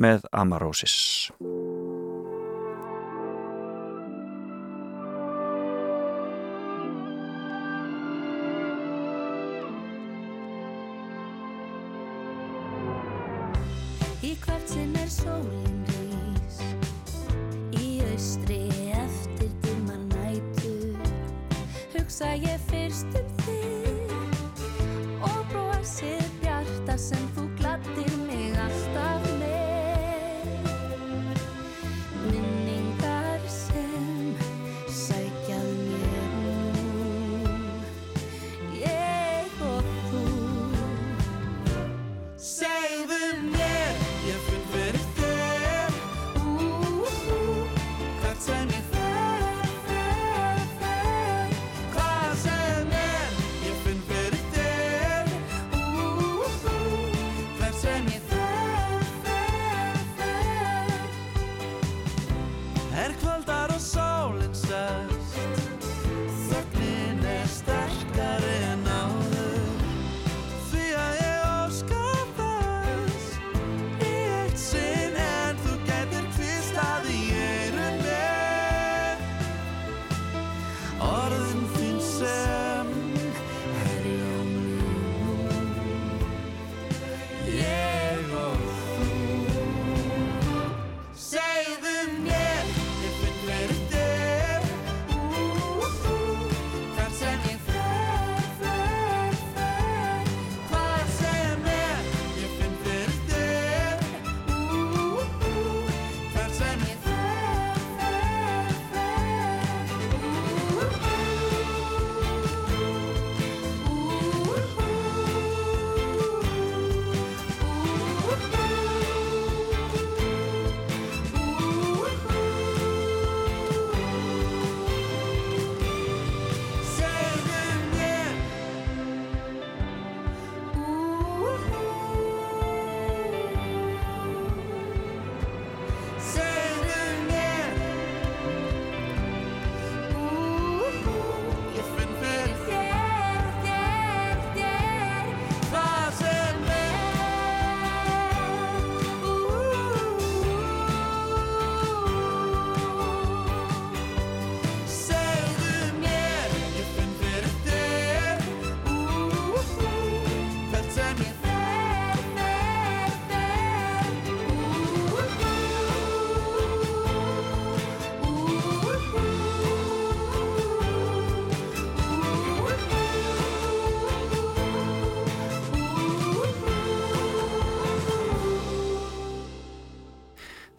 með 0.00 0.26
Amarosis 0.32 1.30
hugsa 22.10 22.32
ég 22.34 22.58
fyrst 22.66 23.06
um 23.14 23.28
þig 23.44 24.14
og 25.22 25.36
brosið 25.52 26.24
bjarta 26.40 26.96
sem 26.98 27.28
þú 27.36 27.44
glattir 27.60 28.19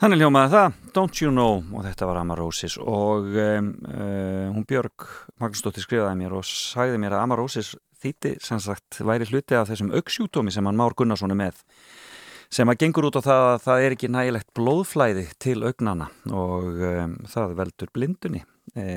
Þannig 0.01 0.17
hljómaði 0.17 0.49
það, 0.49 0.77
Don't 0.95 1.19
You 1.21 1.29
Know 1.29 1.59
og 1.77 1.83
þetta 1.85 2.07
var 2.09 2.17
Amarósis 2.23 2.73
og 2.81 3.27
um, 3.37 3.67
uh, 3.85 4.47
hún 4.49 4.63
Björg 4.65 5.05
Magnúsdóttir 5.37 5.85
skrifaði 5.85 6.17
mér 6.23 6.33
og 6.39 6.47
sagði 6.49 6.97
mér 7.03 7.13
að 7.19 7.25
Amarósis 7.27 7.69
þýtti 8.01 8.31
sem 8.41 8.57
sagt 8.65 8.97
væri 9.05 9.27
hluti 9.29 9.59
af 9.59 9.69
þessum 9.69 9.93
auksjútómi 9.93 10.49
sem 10.55 10.65
hann 10.65 10.79
Már 10.79 10.97
Gunnarssoni 10.97 11.37
með 11.37 11.61
sem 12.49 12.73
að 12.73 12.81
gengur 12.81 13.11
út 13.11 13.21
á 13.21 13.27
það 13.29 13.45
að 13.51 13.61
það 13.67 13.85
er 13.85 13.95
ekki 13.99 14.09
nægilegt 14.17 14.51
blóðflæði 14.57 15.27
til 15.37 15.57
augnana 15.69 16.09
og 16.33 16.81
um, 16.89 17.17
það 17.29 17.57
veldur 17.61 17.93
blindunni. 17.93 18.41
E 18.73 18.87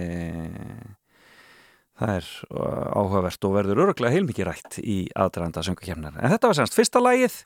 Það 1.94 2.10
er 2.10 2.24
eh, 2.26 2.86
áhugavert 2.98 3.46
og 3.46 3.52
verður 3.54 3.80
öruglega 3.84 4.10
heilmikið 4.16 4.48
rætt 4.48 4.78
í 4.82 4.96
aðdraðanda 5.14 5.62
söngakefnar. 5.62 6.16
En 6.18 6.32
þetta 6.32 6.50
var 6.50 6.56
semst 6.58 6.74
fyrsta 6.74 6.98
lægið 6.98 7.36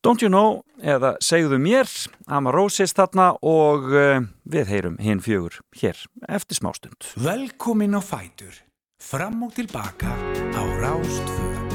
Don't 0.00 0.22
You 0.24 0.30
Know 0.32 0.62
eða 0.80 1.16
Segðu 1.20 1.58
mér, 1.60 1.88
Amarosis 2.24 2.94
þarna 2.96 3.34
og 3.44 3.90
uh, 3.92 4.22
við 4.48 4.72
heyrum 4.72 4.96
hinn 5.02 5.20
fjögur 5.20 5.60
hér 5.76 6.00
eftir 6.24 6.56
smástund. 6.56 7.12
Velkomin 7.20 7.98
á 7.98 8.00
Fætur, 8.00 8.62
fram 8.96 9.44
og 9.44 9.52
tilbaka 9.58 10.16
á 10.56 10.62
Rástfjörn. 10.80 11.69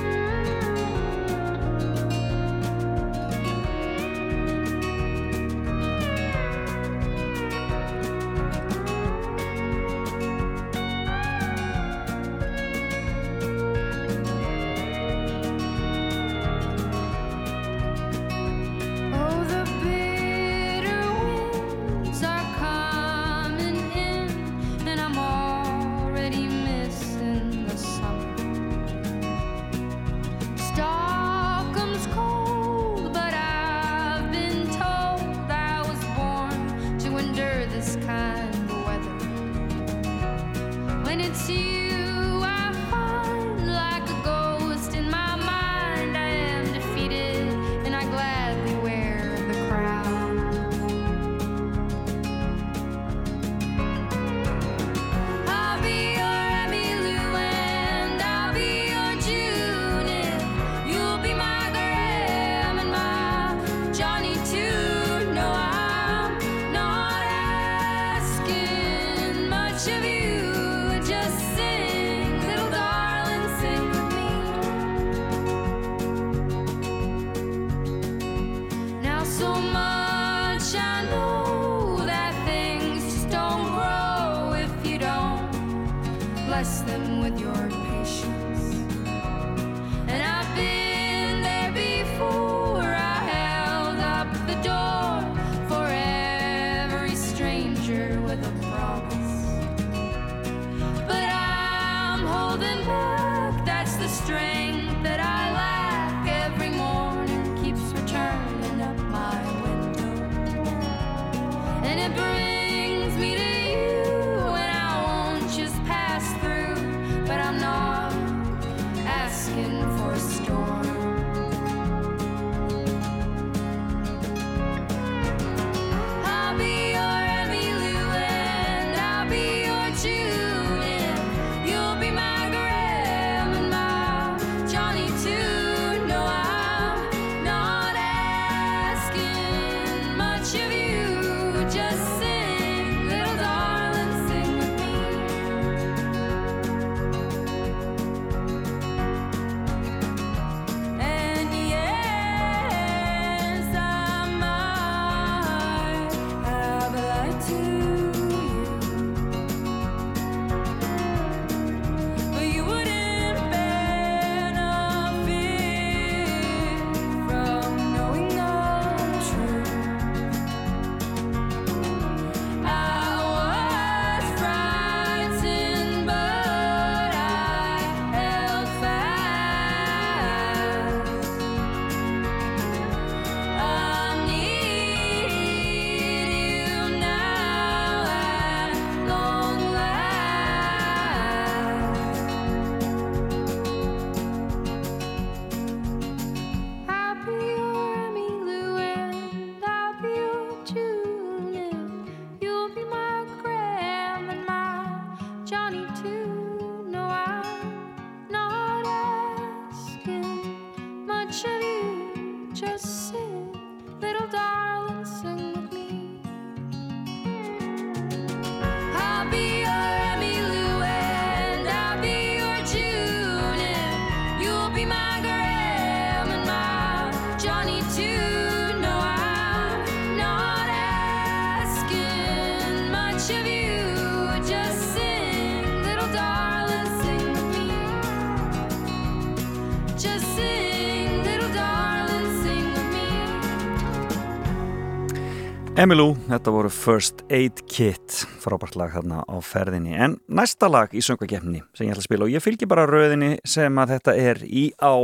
Emmylou, 245.76 246.14
þetta 246.30 246.52
voru 246.56 246.70
First 246.72 247.20
Aid 247.36 247.58
Kit 247.68 248.22
frábært 248.40 248.78
lag 248.80 248.94
þarna 248.94 249.26
á 249.28 249.36
ferðinni 249.44 249.92
en 250.00 250.14
næsta 250.32 250.70
lag 250.72 250.94
í 250.96 251.02
söngvakefni 251.04 251.66
sem 251.76 251.84
ég 251.84 251.92
ætla 251.92 252.00
að 252.00 252.08
spila 252.08 252.28
og 252.30 252.32
ég 252.32 252.44
fylgi 252.46 252.70
bara 252.72 252.86
röðinni 252.88 253.34
sem 253.44 253.82
að 253.84 253.92
þetta 253.98 254.16
er 254.16 254.40
í 254.48 254.64
á 254.80 254.96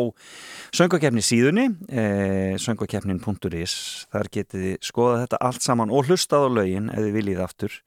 söngvakefni 0.71 1.25
síðunni 1.27 1.67
eh, 1.91 2.55
söngvakefnin.is 2.63 3.75
þar 4.15 4.31
getið 4.31 4.69
skoða 4.79 5.25
þetta 5.25 5.41
allt 5.49 5.67
saman 5.67 5.91
og 5.91 6.07
hlustað 6.07 6.47
á 6.47 6.49
lögin 6.61 6.87
ef 6.95 7.03
þið 7.03 7.17
viljið 7.19 7.43
aftur 7.49 7.79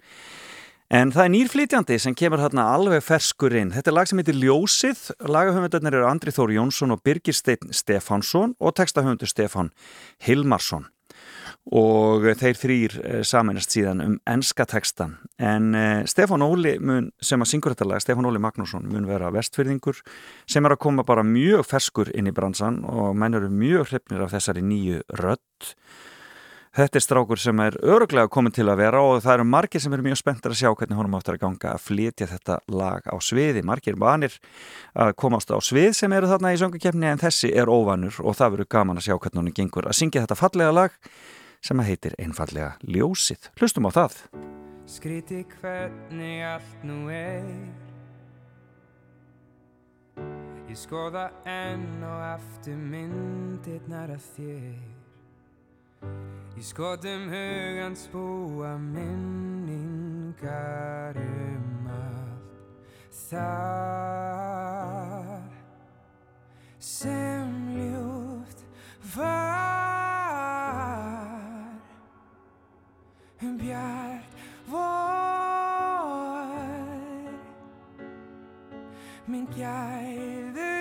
En 0.92 1.10
það 1.10 1.24
er 1.24 1.30
nýrflytjandi 1.32 1.96
sem 1.98 2.14
kemur 2.14 2.42
þarna 2.44 2.68
alveg 2.74 3.00
ferskur 3.02 3.56
inn. 3.56 3.72
Þetta 3.72 3.90
er 3.90 3.96
lag 3.96 4.06
sem 4.10 4.20
heitir 4.20 4.36
Ljósið. 4.36 5.00
Lagahöfundarnir 5.26 5.96
eru 5.96 6.06
Andri 6.06 6.30
Þór 6.36 6.52
Jónsson 6.54 6.94
og 6.94 7.00
Birgir 7.02 7.34
Steinn 7.34 7.72
Stefánsson 7.74 8.52
og 8.60 8.76
textahöfundur 8.78 9.32
Stefán 9.32 9.72
Hilmarsson. 10.22 10.84
Og 11.72 12.26
þeir 12.36 12.58
þrýr 12.60 12.94
saminast 13.24 13.72
síðan 13.72 14.02
um 14.04 14.16
enska 14.28 14.66
textan. 14.68 15.16
En 15.40 15.72
uh, 15.72 16.04
Stefán 16.04 16.44
Óli 16.44 16.76
mun, 16.76 17.08
sem 17.24 17.40
að 17.40 17.50
syngur 17.54 17.72
þetta 17.72 17.88
lag, 17.88 18.02
Stefán 18.04 18.28
Óli 18.28 18.42
Magnússon 18.42 18.84
mun 18.90 19.08
vera 19.08 19.32
vestfyrðingur 19.32 20.02
sem 20.44 20.64
er 20.64 20.76
að 20.76 20.82
koma 20.84 21.06
bara 21.08 21.24
mjög 21.24 21.64
ferskur 21.66 22.12
inn 22.12 22.28
í 22.28 22.34
bransan 22.36 22.82
og 22.84 23.16
menn 23.16 23.40
eru 23.40 23.48
mjög 23.48 23.88
hrifnir 23.88 24.26
af 24.26 24.36
þessari 24.36 24.64
nýju 24.66 25.00
rödd. 25.22 25.72
Þetta 26.74 26.98
er 26.98 27.02
strákur 27.04 27.38
sem 27.38 27.60
er 27.62 27.76
öruglega 27.86 28.26
komin 28.34 28.52
til 28.52 28.64
að 28.66 28.80
vera 28.80 29.00
og 29.06 29.20
það 29.22 29.36
eru 29.36 29.44
margir 29.46 29.82
sem 29.82 29.92
eru 29.94 30.02
mjög 30.02 30.18
spenntir 30.18 30.50
að 30.50 30.58
sjá 30.58 30.72
hvernig 30.72 30.98
honum 30.98 31.12
áttur 31.14 31.36
að 31.36 31.44
ganga 31.44 31.70
að 31.70 31.84
flytja 31.84 32.26
þetta 32.32 32.56
lag 32.74 33.06
á 33.06 33.14
sviði. 33.22 33.62
Margir 33.62 33.94
vanir 33.94 34.34
að 34.98 35.12
komast 35.22 35.54
á 35.54 35.58
svið 35.62 35.92
sem 35.94 36.12
eru 36.18 36.26
þarna 36.32 36.50
í 36.50 36.58
söngukefni 36.58 37.12
en 37.12 37.22
þessi 37.22 37.52
er 37.54 37.70
óvanur 37.70 38.18
og 38.26 38.34
það 38.40 38.56
verður 38.56 38.70
gaman 38.74 38.98
að 38.98 39.06
sjá 39.06 39.14
hvernig 39.14 39.40
honum 39.40 39.54
gengur 39.54 39.86
að 39.86 39.98
syngja 40.00 40.24
þetta 40.24 40.40
fallega 40.40 40.74
lag 40.74 40.98
sem 41.64 41.80
að 41.80 41.88
heitir 41.92 42.14
einfallega 42.20 42.74
Ljósið. 42.84 43.48
Hlustum 43.56 43.88
á 43.88 43.90
það. 43.96 44.20
Skríti 44.84 45.46
hvernig 45.48 46.44
allt 46.44 46.82
nú 46.84 47.08
er 47.08 47.72
Ég 50.68 50.76
skoða 50.76 51.32
enn 51.48 52.04
og 52.04 52.20
aftur 52.34 52.76
myndirnar 52.76 54.10
af 54.12 54.20
þér 54.34 54.76
Í 56.58 56.62
skotum 56.62 57.28
hugans 57.32 58.08
búa 58.12 58.78
minningar 58.90 61.16
um 61.22 61.86
allt 61.94 62.58
Það 63.30 65.40
sem 66.82 67.48
ljúft 67.72 68.60
var 69.16 69.83
bjart 73.60 74.30
vor 74.72 75.34
minn 79.30 79.46
gæðu 79.56 80.72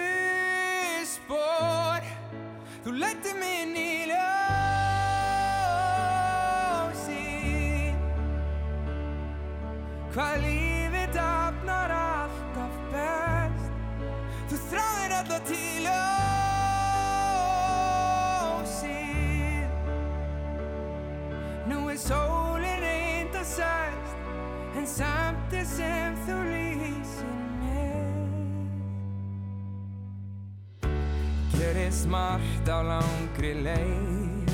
spór 1.14 2.02
þú 2.86 2.90
lætti 3.02 3.32
minn 3.42 3.76
í 3.76 4.06
ljósi 4.12 4.34
hvað 10.16 10.34
lífið 10.44 10.53
sem 25.74 26.18
þú 26.26 26.36
lýsir 26.50 27.38
mér 27.62 28.06
Gerist 31.54 32.10
margt 32.12 32.70
á 32.70 32.80
langri 32.86 33.54
leið. 33.66 34.52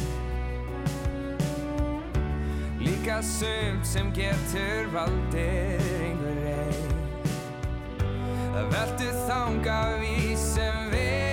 Líka 2.80 3.20
sumt 3.26 3.88
sem 3.88 4.12
getur 4.16 4.88
valdir 4.94 5.84
einhver 6.00 6.38
reið 6.46 6.94
Það 8.54 8.70
veltu 8.76 9.10
þanga 9.28 9.82
við 10.04 10.38
sem 10.40 10.86
vera 10.94 11.29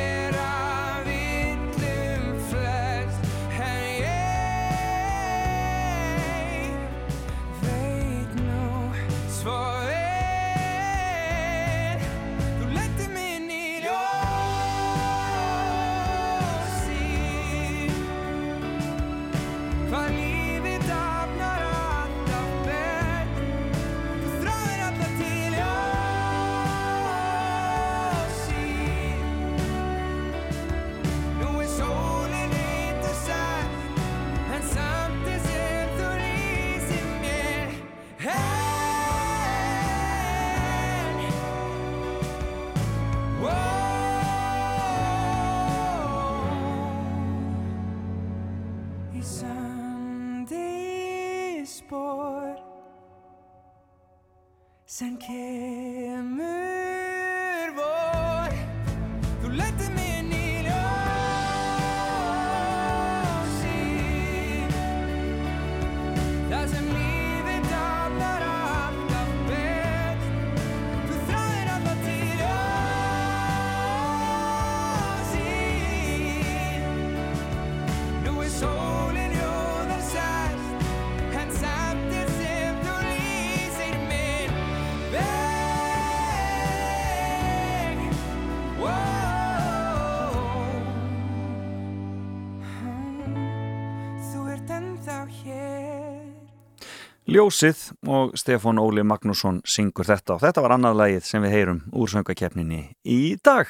Ljósið 97.36 97.80
og 98.08 98.30
Stefán 98.38 98.78
Óli 98.80 99.02
Magnússon 99.04 99.58
syngur 99.68 100.06
þetta 100.08 100.38
og 100.38 100.40
þetta 100.40 100.62
var 100.64 100.72
annað 100.76 100.94
lagið 101.02 101.26
sem 101.26 101.42
við 101.44 101.52
heyrum 101.52 101.80
úr 101.92 102.08
söngakeppninni 102.08 102.78
í 103.12 103.36
dag. 103.44 103.68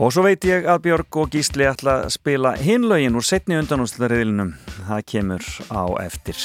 Og 0.00 0.14
svo 0.14 0.24
veit 0.24 0.46
ég 0.48 0.64
að 0.64 0.80
Björg 0.86 1.18
og 1.20 1.34
Gísli 1.34 1.66
ætla 1.68 1.98
að 2.06 2.14
spila 2.14 2.54
hinlögin 2.56 3.18
úr 3.18 3.26
setni 3.26 3.58
undanúslariðlinum. 3.60 4.54
Það 4.88 5.04
kemur 5.12 5.50
á 5.68 5.84
eftir. 6.06 6.40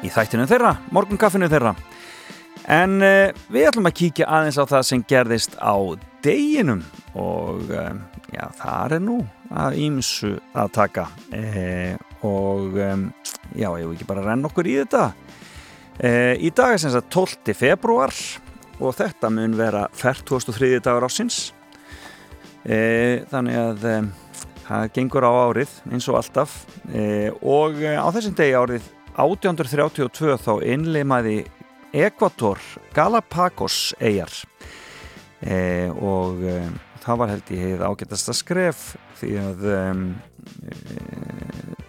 Í 0.00 0.08
þættinu 0.16 0.48
þeirra, 0.48 0.72
morgunkaffinu 0.96 1.52
þeirra. 1.52 1.74
En 2.72 2.98
uh, 3.04 3.36
við 3.52 3.68
ætlum 3.68 3.92
að 3.92 3.98
kíkja 4.00 4.32
aðeins 4.32 4.56
á 4.56 4.64
það 4.64 4.88
sem 4.94 5.06
gerðist 5.12 5.60
á 5.60 5.76
deginum 6.24 6.86
og 7.12 7.68
uh, 7.68 7.92
já, 8.32 8.48
það 8.64 8.96
er 8.96 9.08
nú 9.12 9.20
að 9.52 9.80
ímsu 9.84 10.38
að 10.56 10.76
taka 10.80 11.10
uh, 11.36 12.05
og 12.24 12.76
um, 12.80 13.06
já, 13.52 13.68
ég 13.68 13.84
vil 13.84 13.94
ekki 13.96 14.08
bara 14.08 14.24
renna 14.24 14.48
okkur 14.50 14.68
í 14.68 14.78
þetta. 14.80 15.10
Uh, 15.96 16.34
í 16.40 16.52
dag 16.54 16.76
er 16.76 16.82
sem 16.82 16.92
sagt 16.92 17.12
12. 17.12 17.54
februar 17.56 18.14
og 18.76 18.96
þetta 18.96 19.32
mun 19.32 19.56
vera 19.56 19.86
43. 19.96 20.78
dagur 20.84 21.08
ásins. 21.08 21.50
Uh, 22.66 23.24
þannig 23.32 23.60
að 23.60 23.88
um, 23.92 24.12
það 24.66 24.88
gengur 24.96 25.28
á 25.28 25.32
árið 25.46 25.76
eins 25.92 26.08
og 26.10 26.20
alltaf 26.20 26.58
uh, 26.90 27.30
og 27.40 27.78
uh, 27.82 27.98
á 28.02 28.08
þessum 28.14 28.36
degi 28.36 28.56
árið 28.58 28.88
1832 29.16 30.36
þá 30.44 30.52
innleimaði 30.66 31.38
Ekvator 31.96 32.60
Galapagos 32.92 33.94
eigjar 34.00 34.32
e, 35.40 35.88
og 35.88 36.42
e, 36.44 36.56
það 37.00 37.20
var 37.22 37.32
held 37.32 37.52
ég 37.54 37.62
heið 37.64 37.84
ágætast 37.86 38.32
að 38.32 38.38
skref 38.42 38.82
því 39.20 39.30
að 39.40 39.66
e, 39.72 39.78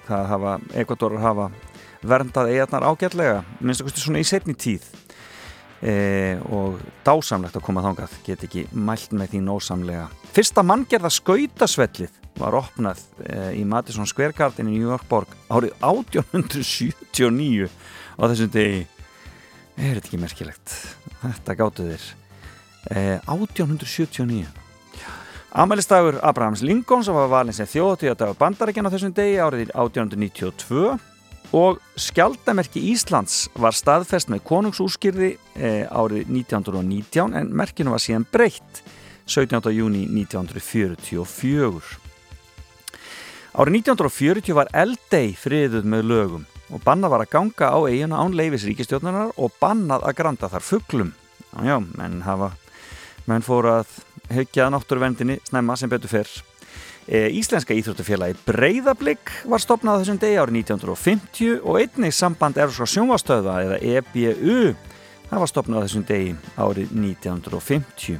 það 0.07 0.29
hafa 0.31 0.53
Ekvator 0.81 1.17
hafa 1.21 1.49
verndað 2.07 2.53
eigjarnar 2.53 2.87
ágætlega 2.87 3.43
minnst 3.59 3.83
að 3.83 3.89
kosti 3.89 4.03
svona 4.05 4.23
í 4.23 4.27
setni 4.27 4.55
tíð. 4.57 4.85
E, 5.77 5.93
og 6.49 6.79
dásamlegt 7.05 7.59
að 7.59 7.65
koma 7.67 7.83
þangað 7.85 8.15
get 8.25 8.45
ekki 8.47 8.63
mælt 8.73 9.11
með 9.13 9.35
því 9.35 9.41
nósamlega. 9.45 10.07
Fyrsta 10.33 10.63
manngerða 10.65 11.11
skautasvellið 11.13 12.15
var 12.41 12.57
opnað 12.57 13.03
e, 13.21 13.59
í 13.61 13.63
Madison 13.69 14.09
Square 14.09 14.33
Garden 14.37 14.71
í 14.71 14.77
New 14.77 14.89
York 14.89 15.05
borg 15.09 15.35
árið 15.53 15.75
1879 15.85 17.69
á 18.17 18.23
þessum 18.25 18.53
degi 18.53 18.87
er 19.77 19.99
þetta 19.99 20.09
ekki 20.09 20.21
merkilegt? 20.21 20.77
Þetta 21.21 21.57
gáttu 21.57 21.85
þér 21.91 22.07
eh, 22.93 23.19
1879 23.29 24.66
Amælistagur 25.51 26.19
Abrahams 26.21 26.61
Lincoln 26.61 27.03
sem 27.03 27.15
var 27.15 27.29
valin 27.31 27.55
sem 27.55 27.69
þjóðatíðadagur 27.71 28.35
bandarækjan 28.39 28.89
á 28.89 28.93
þessum 28.93 29.13
degi 29.15 29.37
árið 29.39 29.69
1892 29.71 30.97
og 31.55 31.77
skjaldamerki 31.95 32.81
Íslands 32.91 33.45
var 33.55 33.71
staðfest 33.75 34.27
með 34.27 34.43
konungsúskýrði 34.49 35.29
eh, 35.55 35.85
árið 35.87 36.27
1919 36.27 37.37
en 37.39 37.53
merkinu 37.55 37.95
var 37.95 38.03
síðan 38.03 38.27
breytt 38.27 38.83
17. 39.27 39.71
júni 39.71 40.03
1944 40.25 42.03
Árið 43.57 43.79
1940 43.79 44.53
var 44.53 44.69
Eldey 44.75 45.31
friðuð 45.33 45.87
með 45.87 46.03
lögum 46.11 46.43
og 46.67 46.83
bannað 46.83 47.13
var 47.15 47.23
að 47.23 47.31
ganga 47.31 47.71
á 47.71 47.79
eiginu 47.87 48.19
án 48.19 48.35
leifis 48.35 48.67
ríkistjórnarar 48.67 49.31
og 49.39 49.55
bannað 49.61 50.03
að 50.03 50.17
granda 50.19 50.49
þar 50.51 50.65
fugglum. 50.67 51.13
Já, 51.63 51.79
menn 51.79 52.19
hafa 52.27 52.51
menn 53.25 53.45
fóru 53.45 53.71
að 53.79 53.95
hugjaða 54.33 54.73
náttúruvendinni 54.75 55.39
snemma 55.47 55.75
sem 55.79 55.91
betur 55.91 56.11
fyrr. 56.11 56.31
E, 57.07 57.29
Íslenska 57.39 57.75
íþróttufélagi 57.77 58.35
Breiðablík 58.47 59.31
var 59.47 59.63
stopnað 59.63 60.01
þessum 60.03 60.19
degi 60.19 60.39
árið 60.41 60.57
1950 60.59 61.61
og 61.63 61.79
einnig 61.79 62.15
samband 62.15 62.59
Erfska 62.59 62.87
sjónvastöða 62.91 63.61
eða 63.63 63.77
EBU 63.79 64.73
það 65.29 65.43
var 65.43 65.51
stopnað 65.51 65.85
þessum 65.87 66.07
degi 66.07 66.33
árið 66.59 66.91
1950. 66.91 68.19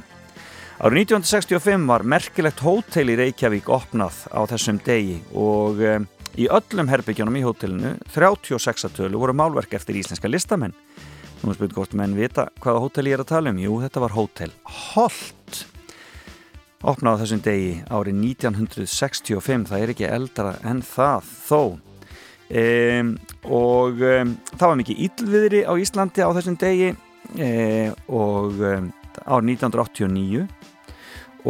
Árið 0.78 1.02
1965 1.04 1.88
var 1.90 2.06
merkilegt 2.06 2.62
hótel 2.64 3.12
í 3.12 3.18
Reykjavík 3.18 3.68
opnað 3.74 4.22
á 4.32 4.40
þessum 4.54 4.80
degi 4.86 5.18
og 5.36 5.82
e, 5.84 5.98
í 6.38 6.48
öllum 6.48 6.88
herbyggjónum 6.88 7.40
í 7.40 7.44
hótelinu 7.44 7.96
36 8.14 8.88
tölu 8.96 9.20
voru 9.20 9.36
málverk 9.36 9.74
eftir 9.76 9.98
íslenska 10.00 10.30
listamenn. 10.30 10.76
Nú 11.42 11.52
er 11.52 11.58
spurt 11.58 11.74
hvort 11.76 11.98
menn 11.98 12.16
vita 12.18 12.48
hvaða 12.62 12.82
hótel 12.82 13.10
ég 13.10 13.18
er 13.18 13.24
að 13.26 13.32
tala 13.34 13.52
um. 13.52 13.60
Jú, 13.62 13.80
þetta 13.84 14.02
var 14.06 14.16
hótel 14.16 14.54
Holt. 14.64 15.66
Opnað 16.86 17.18
á 17.18 17.20
þessum 17.24 17.40
degi 17.42 17.70
árið 17.90 18.18
1965. 18.22 19.66
Það 19.66 19.80
er 19.82 19.92
ekki 19.94 20.06
eldra 20.06 20.52
en 20.62 20.82
það 20.86 21.30
þó. 21.48 21.62
Um, 22.48 23.10
og 23.44 23.98
um, 24.06 24.30
það 24.54 24.62
var 24.62 24.78
mikið 24.78 25.02
íllviðri 25.08 25.64
á 25.66 25.72
Íslandi 25.74 26.22
á 26.24 26.30
þessum 26.38 26.56
degi 26.62 26.92
um, 26.94 27.98
og 28.14 28.62
árið 28.62 29.50
1989 29.58 30.46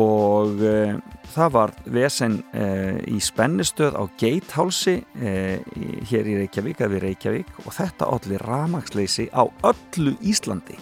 og 0.01 0.65
uh, 0.65 0.97
það 1.37 1.55
var 1.55 1.77
vesen 1.87 2.41
uh, 2.51 2.99
í 3.07 3.21
spennistöð 3.23 3.95
á 3.95 4.03
Geithálsi 4.19 4.99
hér 5.15 6.35
í 6.35 6.39
Reykjavík 6.41 6.83
við 6.89 7.03
Reykjavík 7.05 7.59
og 7.63 7.75
þetta 7.79 8.11
allir 8.17 8.49
ramagsleysi 8.49 9.29
á 9.31 9.45
öllu 9.45 10.17
Íslandi 10.19 10.81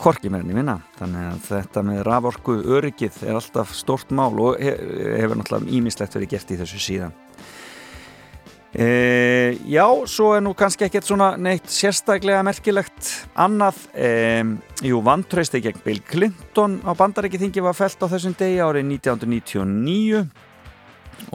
korki 0.00 0.30
mér 0.32 0.44
enn 0.44 0.52
í 0.52 0.56
vinna 0.56 0.78
þannig 0.98 1.26
að 1.32 1.42
þetta 1.48 1.82
með 1.86 2.00
raforku 2.08 2.56
öryggið 2.78 3.20
er 3.26 3.38
alltaf 3.38 3.74
stort 3.76 4.14
mál 4.14 4.32
og 4.32 4.62
he 4.62 4.72
hefur 5.20 5.38
náttúrulega 5.38 5.76
ímislegt 5.78 6.16
verið 6.16 6.32
gert 6.34 6.54
í 6.54 6.58
þessu 6.62 6.80
síðan. 6.82 7.14
E, 8.72 9.58
já, 9.68 9.84
svo 10.08 10.30
er 10.32 10.40
nú 10.40 10.54
kannski 10.56 10.86
ekkert 10.86 11.04
svona 11.04 11.34
neitt 11.36 11.68
sérstaklega 11.68 12.40
merkilegt 12.46 13.10
annað, 13.36 13.82
e, 13.92 14.40
jú, 14.88 15.02
vantrausti 15.04 15.60
gegn 15.60 15.82
Bill 15.84 16.00
Clinton 16.08 16.78
á 16.80 16.96
bandarækið 16.96 17.60
var 17.60 17.76
felt 17.76 18.00
á 18.00 18.08
þessum 18.08 18.32
degi 18.32 18.64
árið 18.64 18.88
1999 18.96 20.24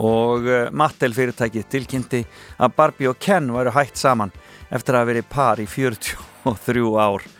og 0.02 0.50
e, 0.50 0.60
Mattel 0.74 1.14
fyrirtækið 1.14 1.70
tilkynnti 1.70 2.26
að 2.58 2.74
Barbie 2.74 3.14
og 3.14 3.22
Ken 3.22 3.54
væru 3.54 3.76
hægt 3.78 4.02
saman 4.02 4.34
eftir 4.74 4.98
að 4.98 5.04
hafa 5.04 5.12
verið 5.14 5.30
par 5.30 5.62
í 5.62 5.70
43 5.70 6.90
ár 6.98 7.37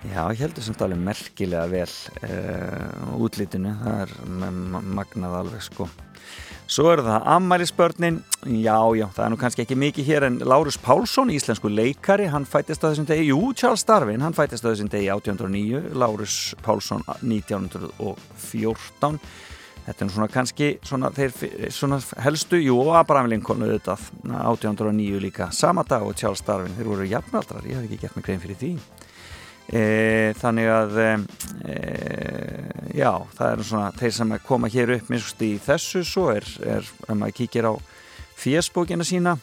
Já, 0.00 0.22
ég 0.32 0.38
heldur 0.40 0.64
sem 0.64 0.76
talið 0.80 1.00
merkilega 1.04 1.66
vel 1.68 1.90
uh, 2.24 3.18
útlítinu, 3.20 3.74
það 3.82 3.98
er 4.06 4.12
magnað 4.96 5.34
alveg 5.42 5.64
sko. 5.66 5.84
Svo 6.70 6.86
eru 6.92 7.02
það 7.04 7.26
ammælisbörnin, 7.34 8.20
já, 8.62 8.78
já, 8.96 9.04
það 9.12 9.24
er 9.24 9.32
nú 9.34 9.38
kannski 9.42 9.64
ekki 9.66 9.76
mikið 9.76 10.06
hér 10.06 10.26
en 10.28 10.38
Lárus 10.46 10.78
Pálsson, 10.80 11.32
íslensku 11.34 11.68
leikari, 11.68 12.30
hann 12.32 12.46
fættist 12.48 12.80
á 12.80 12.88
þessum 12.88 13.08
degi, 13.10 13.26
jú, 13.28 13.50
Charles 13.58 13.84
Darwin, 13.84 14.24
hann 14.24 14.36
fættist 14.38 14.64
á 14.64 14.70
þessum 14.70 14.88
degi 14.88 15.10
1809, 15.12 15.92
Lárus 15.98 16.38
Pálsson 16.64 17.04
1914. 17.20 19.20
Þetta 19.84 20.06
er 20.06 20.14
svona 20.14 20.30
kannski 20.32 20.70
svona, 20.86 21.10
þeir, 21.12 21.36
svona 21.74 22.00
helstu, 22.22 22.62
jú, 22.62 22.78
Abraham 22.94 23.28
Lincoln 23.34 23.66
auðvitað, 23.66 24.08
1809 24.30 25.20
líka, 25.26 25.50
sama 25.52 25.84
dag 25.84 26.08
og 26.08 26.16
Charles 26.16 26.46
Darwin, 26.46 26.72
þeir 26.78 26.92
voru 26.94 27.10
jafnaldrar, 27.10 27.68
ég 27.68 27.82
hef 27.82 27.90
ekki 27.90 28.04
gert 28.06 28.16
mig 28.16 28.30
grein 28.30 28.44
fyrir 28.46 28.60
því. 28.62 28.74
E, 29.70 30.32
þannig 30.40 30.66
að 30.66 30.96
e, 30.98 31.10
já, 32.98 33.12
það 33.36 33.52
eru 33.52 33.66
svona 33.68 33.90
þeir 33.94 34.14
sem 34.16 34.32
koma 34.42 34.70
hér 34.72 34.96
upp 34.96 35.10
minnst 35.12 35.42
í 35.46 35.52
þessu. 35.62 36.02
Svo 36.06 36.30
er, 36.34 36.46
er 36.66 36.82
ef 36.82 37.12
maður 37.14 37.36
kíkir 37.38 37.68
á 37.70 37.74
fésbókina 38.40 39.06
sína 39.06 39.36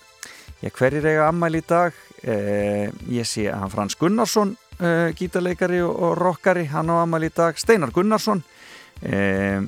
já, 0.59 0.67
hverjir 0.67 1.07
eiga 1.07 1.29
ammæli 1.29 1.61
í 1.63 1.67
dag? 1.69 1.95
E, 2.19 2.35
ég 3.13 3.29
sé 3.29 3.45
að 3.53 3.71
Frans 3.71 3.95
Gunnarsson 3.95 4.51
e, 4.81 5.13
gítarleikari 5.15 5.79
og, 5.85 5.93
og 5.95 6.17
rockari 6.19 6.65
hann 6.73 6.91
á 6.91 6.99
ammæli 7.05 7.29
í 7.31 7.35
dag, 7.37 7.55
Steinar 7.55 7.93
Gunnarsson 7.95 8.41
e, 8.99 9.61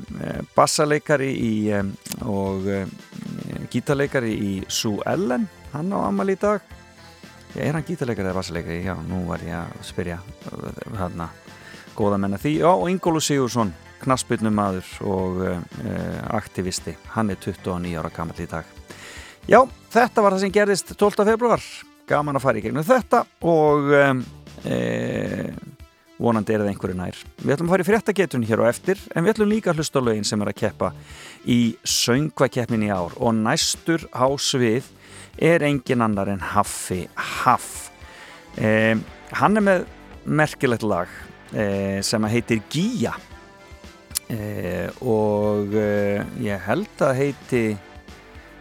bassaleikari 0.58 1.30
í, 1.40 1.54
e, 1.72 1.86
og 2.28 2.68
gítarleikari 3.72 4.36
í 4.36 4.52
Sue 4.68 5.00
Ellen 5.08 5.48
hann 5.72 5.96
á 5.96 6.04
ammæli 6.10 6.36
í 6.36 6.42
dag 6.42 6.68
Já, 7.56 7.64
er 7.66 7.74
hann 7.74 7.86
gítarleikari 7.88 8.30
eða 8.30 8.38
bassaleikari? 8.38 8.82
Já, 8.86 8.96
nú 9.10 9.24
var 9.26 9.42
ég 9.42 9.56
að 9.58 9.86
spyrja 9.88 10.20
hérna, 11.00 11.30
góða 11.98 12.20
menna 12.22 12.38
því. 12.42 12.60
Já, 12.62 12.70
og 12.70 12.90
Ingólu 12.92 13.22
Sigursson, 13.24 13.72
knasputnumadur 14.04 14.92
og 15.10 15.40
uh, 15.42 15.56
aktivisti. 16.38 16.94
Hann 17.16 17.34
er 17.34 17.40
29 17.42 17.96
ára 17.98 18.12
gammal 18.14 18.38
í 18.38 18.48
dag. 18.50 18.70
Já, 19.50 19.64
þetta 19.90 20.22
var 20.22 20.36
það 20.36 20.44
sem 20.46 20.54
gerðist 20.54 20.94
12. 20.94 21.26
februar. 21.32 21.66
Gaman 22.10 22.38
að 22.38 22.46
fara 22.46 22.62
í 22.62 22.64
gegnum 22.64 22.86
þetta 22.86 23.24
og 23.46 23.92
e, 24.66 24.78
vonandi 26.22 26.54
er 26.54 26.64
það 26.64 26.72
einhverju 26.72 26.98
nær. 26.98 27.20
Við 27.42 27.54
ætlum 27.56 27.70
að 27.70 27.74
fara 27.76 27.86
í 27.86 27.88
fréttagetun 27.88 28.46
hér 28.50 28.64
og 28.64 28.70
eftir, 28.70 29.02
en 29.14 29.26
við 29.26 29.34
ætlum 29.36 29.52
líka 29.52 29.72
að 29.72 29.82
hlusta 29.82 30.02
á 30.02 30.06
lögin 30.06 30.26
sem 30.28 30.42
er 30.42 30.52
að 30.52 30.60
keppa 30.64 30.92
í 31.50 31.60
söngvakeppnin 31.82 32.88
í 32.88 32.92
ár 32.94 33.14
og 33.18 33.38
næstur 33.38 34.06
á 34.10 34.26
svið 34.38 34.90
er 35.40 35.64
engin 35.64 36.04
annar 36.04 36.30
en 36.32 36.44
Haffi 36.44 37.06
Haff. 37.16 37.90
E, 38.60 38.96
hann 39.40 39.60
er 39.60 39.66
með 39.66 39.86
merkilegt 40.30 40.84
lag 40.84 41.12
e, 41.54 42.02
sem 42.06 42.26
heitir 42.30 42.64
Gíja 42.72 43.14
e, 44.30 44.90
og 45.02 45.76
e, 45.78 46.24
ég 46.44 46.66
held 46.68 47.06
að 47.06 47.16
heiti 47.22 47.64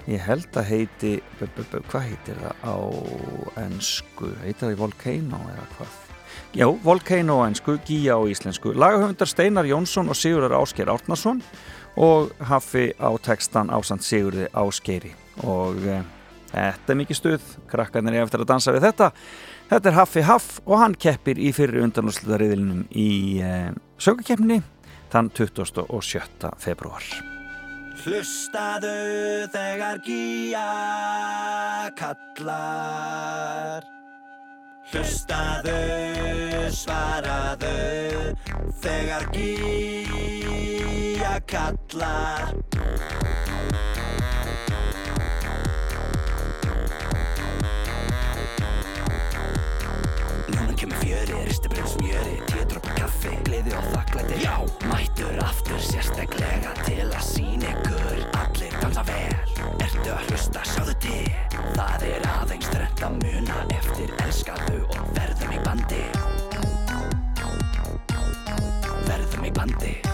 ég 0.08 0.22
held 0.24 0.54
að 0.56 0.68
heiti 0.70 1.14
hvað 1.40 2.04
heitir 2.06 2.38
það 2.40 2.62
á 2.64 2.76
ennsku, 3.64 4.30
heitir 4.44 4.68
það 4.68 4.76
í 4.76 4.78
Volcano 4.82 5.40
eða 5.52 5.66
hvað? 5.76 5.96
Já, 6.56 6.68
Volcano 6.84 7.42
á 7.44 7.48
ennsku, 7.48 7.74
Gíja 7.84 8.16
á 8.16 8.22
íslensku. 8.24 8.72
Lagahöfundar 8.72 9.28
Steinar 9.28 9.68
Jónsson 9.68 10.08
og 10.08 10.16
Sigurðar 10.16 10.56
Ásgeir 10.56 10.88
Árnason 10.88 11.42
og 12.00 12.30
Haffi 12.40 12.92
á 12.96 13.10
textan 13.20 13.68
ásand 13.68 14.06
Sigurði 14.06 14.48
Ásgeiri. 14.56 15.12
Og 15.44 15.76
e, 15.84 15.98
þetta 16.52 16.94
er 16.94 17.00
mikið 17.02 17.20
stuð. 17.20 17.46
Krakkarnir 17.70 18.18
er 18.18 18.26
eftir 18.26 18.44
að 18.44 18.50
dansa 18.52 18.74
við 18.74 18.88
þetta. 18.88 19.12
Þetta 19.68 19.90
er 19.90 19.98
Haffi 19.98 20.22
Haff 20.24 20.60
og 20.64 20.80
hann 20.80 20.94
keppir 20.96 21.36
í 21.40 21.52
fyrri 21.56 21.82
undanúrslutariðilinum 21.84 22.86
í 22.96 23.10
e, 23.44 23.54
sögukeppni 24.00 24.62
þann 25.12 25.28
27. 25.36 26.48
februar 26.60 27.04
Hlustaðu 27.98 29.48
þegar 29.50 29.98
gíja 30.06 30.68
kallar. 31.98 33.82
Hlustaðu, 34.92 35.74
svaraðu 36.72 37.74
þegar 38.80 39.26
gíja 39.34 40.54
kallar 41.50 42.54
ristibrið 51.58 51.86
smjöri, 51.90 52.34
tíðdrópa 52.46 52.92
kaffi, 52.94 53.32
gleði 53.46 53.72
og 53.74 53.86
þakklæti. 53.90 54.36
Já! 54.44 54.54
Mættur 54.86 55.40
aftur 55.42 55.80
sérstaklega 55.82 56.74
til 56.84 57.06
að 57.08 57.24
sína 57.26 57.72
ykkur. 57.72 58.20
Allir 58.38 58.76
dansa 58.78 59.02
vel, 59.08 59.34
ertu 59.82 60.12
að 60.14 60.28
hlusta, 60.28 60.62
sjáðu 60.70 60.94
til. 61.02 61.24
Það 61.74 62.04
er 62.12 62.28
aðeins 62.36 62.70
þrennt 62.70 63.02
að 63.08 63.18
muna 63.24 63.62
eftir. 63.74 64.12
Elskaðu 64.26 64.84
og 64.86 65.16
verðum 65.18 65.56
í 65.56 65.64
bandi. 65.66 66.04
Verðum 69.08 69.50
í 69.50 69.52
bandi 69.58 70.07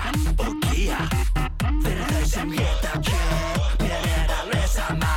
gíja, 0.00 0.12
og 0.38 0.54
gíja 0.64 0.98
Fyrir 1.82 2.04
þau 2.08 2.24
sem 2.26 2.50
geta 2.50 3.00
kjöp, 3.04 3.82
mér 3.82 4.10
er 4.16 4.34
alveg 4.40 4.68
sama 4.68 5.14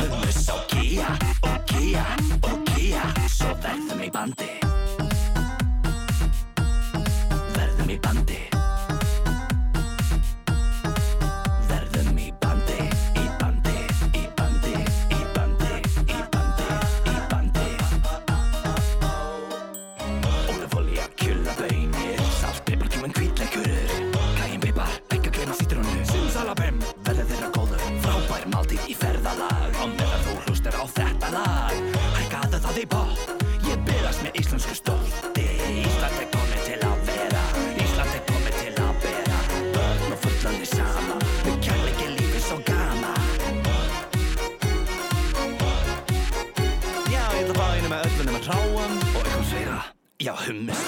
Hummus 0.00 0.48
og 0.48 0.68
gíja, 0.72 1.16
og 1.42 1.64
gíja, 1.66 2.04
og 2.42 2.60
gíja 2.72 3.08
Svo 3.28 3.56
verðum 3.62 4.04
í 4.04 4.12
bandi 4.12 4.63
íslensku 34.54 34.74
stolti. 34.74 35.46
Ísland 35.82 36.20
er 36.22 36.28
komið 36.30 36.60
til 36.68 36.76
að 36.86 37.00
vera. 37.08 37.40
Ísland 37.82 38.12
er 38.14 38.22
komið 38.28 38.58
til 38.60 38.74
að 38.84 39.00
bera 39.02 39.38
Börn 39.74 40.14
og 40.14 40.20
fullandi 40.22 40.68
sama 40.70 41.16
Við 41.42 41.56
kærleiki 41.66 42.06
lífi 42.12 42.42
svo 42.44 42.60
gama 42.68 43.14
Já, 47.10 47.24
ég 47.34 47.42
ætla 47.42 47.66
að 47.66 47.80
einu 47.80 47.90
með 47.96 48.06
öllu 48.06 48.28
nema 48.30 48.44
tráum. 48.46 48.98
Og 49.14 49.22
eitthvað 49.24 49.50
fleira. 49.50 49.80
Já, 50.22 50.34
hummus 50.46 50.83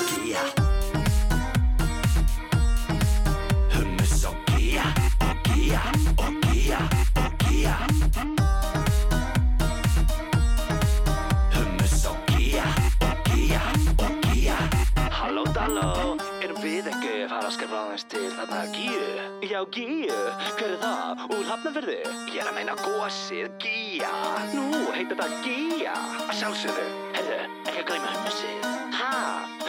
gíu? 19.56 19.56
Já, 19.56 19.64
gíu, 19.72 20.16
hver 20.58 20.70
er 20.74 20.80
það? 20.82 21.22
Úr 21.32 21.46
hafnaferði? 21.48 21.96
Ég 22.34 22.42
er 22.42 22.50
að 22.50 22.56
meina 22.58 22.74
gósið 22.82 23.54
gíja 23.62 24.10
Nú, 24.52 24.66
heitir 24.92 25.16
það 25.16 25.32
gíja 25.46 25.96
Að 26.26 26.34
sjálfsögðu, 26.42 26.86
herðu, 27.16 27.40
ekki 27.64 27.80
að 27.80 27.88
gleyma 27.92 28.12
hummusið 28.18 28.70
Ha, 29.00 29.10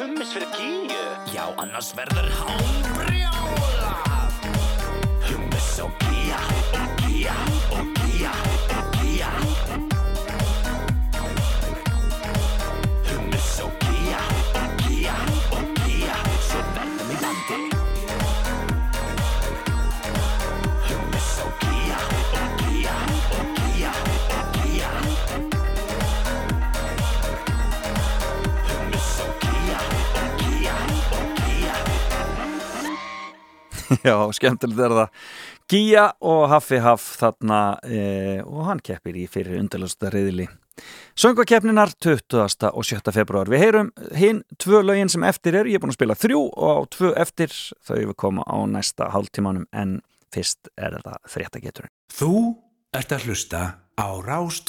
hummus 0.01 0.35
fyrir 0.35 0.51
gíu? 0.59 1.09
Já, 1.31 1.45
annars 1.63 1.93
verður 1.95 2.31
hán 2.41 2.96
Já, 34.07 34.15
skemmtilegt 34.35 34.79
er 34.79 34.93
það 34.95 35.25
Gíja 35.67 36.05
og 36.23 36.45
Haffi 36.51 36.79
Haff 36.79 37.17
þarna 37.19 37.59
e, 37.83 37.99
og 38.45 38.63
hann 38.69 38.79
keppir 38.83 39.17
í 39.19 39.25
fyrir 39.31 39.59
undarlösta 39.59 40.11
reyðli 40.13 40.47
Söngakeppninar 41.17 41.91
20. 42.05 42.69
og 42.69 42.85
7. 42.85 43.01
februar 43.15 43.49
Við 43.51 43.63
heyrum 43.65 43.89
hinn 44.15 44.43
tvö 44.61 44.83
lögin 44.85 45.11
sem 45.11 45.25
eftir 45.27 45.57
er 45.57 45.67
Ég 45.67 45.79
er 45.79 45.83
búin 45.83 45.91
að 45.91 45.99
spila 45.99 46.17
þrjú 46.19 46.43
og 46.53 46.87
tvö 46.93 47.11
eftir 47.19 47.51
þau 47.83 47.97
við 47.97 48.15
koma 48.21 48.45
á 48.47 48.57
næsta 48.69 49.09
hálftímanum 49.15 49.67
en 49.73 49.99
fyrst 50.33 50.71
er 50.77 50.99
það 51.01 51.19
fréttageturinn 51.33 51.93
Þú 52.13 52.33
ert 52.95 53.17
að 53.17 53.27
hlusta 53.27 53.63
á 53.97 54.07
Rás 54.23 54.61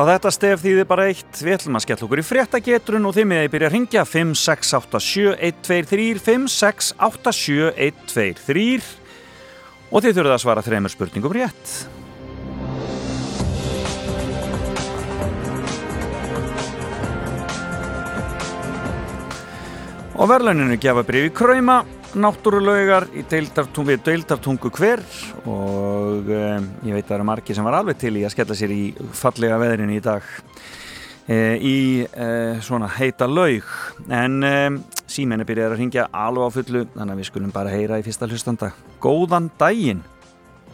Já, 0.00 0.16
þetta 0.16 0.30
stef 0.32 0.62
þýðir 0.62 0.86
bara 0.88 1.04
eitt. 1.10 1.40
Við 1.44 1.54
ætlum 1.58 1.76
að 1.76 1.82
skella 1.84 2.06
okkur 2.06 2.20
í 2.22 2.24
fréttagetrun 2.24 3.04
og 3.04 3.12
þið 3.12 3.26
með 3.28 3.42
að 3.42 3.52
byrja 3.52 3.68
að 3.68 3.74
ringja 3.74 4.00
5687-123 4.08 6.24
5687-123 6.24 8.80
og 9.90 9.98
þið 10.00 10.14
þurfið 10.16 10.32
að 10.32 10.40
svara 10.40 10.64
þreymur 10.64 10.88
spurningum 10.94 11.36
rétt. 11.36 11.84
Og 20.16 20.24
verðlauninu 20.32 20.80
gefa 20.80 21.04
brifi 21.12 21.28
kræma, 21.36 21.84
náttúrulaugar 22.18 23.06
í 23.14 23.22
deildartungu, 23.30 23.96
deildartungu 24.04 24.70
hver 24.74 25.02
og 25.48 26.30
um, 26.30 26.66
ég 26.86 26.96
veit 26.96 27.04
að 27.04 27.10
það 27.10 27.16
eru 27.18 27.26
margi 27.28 27.56
sem 27.56 27.66
var 27.66 27.76
alveg 27.78 28.00
til 28.00 28.14
í 28.18 28.24
að 28.26 28.34
skella 28.34 28.56
sér 28.58 28.74
í 28.74 28.82
fallega 29.16 29.58
veðrinu 29.60 29.94
í 29.94 30.02
dag 30.04 30.26
e, 31.30 31.38
í 31.56 31.76
e, 32.02 32.28
svona 32.66 32.90
heita 32.96 33.28
laug 33.30 33.68
en 34.10 34.40
um, 34.42 34.80
símenni 35.10 35.46
byrjar 35.46 35.76
að 35.76 35.84
ringja 35.84 36.08
alveg 36.10 36.50
á 36.50 36.56
fullu 36.58 36.84
þannig 36.96 37.14
að 37.14 37.22
við 37.22 37.30
skulum 37.30 37.54
bara 37.54 37.74
heyra 37.74 38.00
í 38.02 38.06
fyrsta 38.06 38.30
hlustanda 38.30 38.72
Góðan 39.02 39.50
daginn 39.60 40.04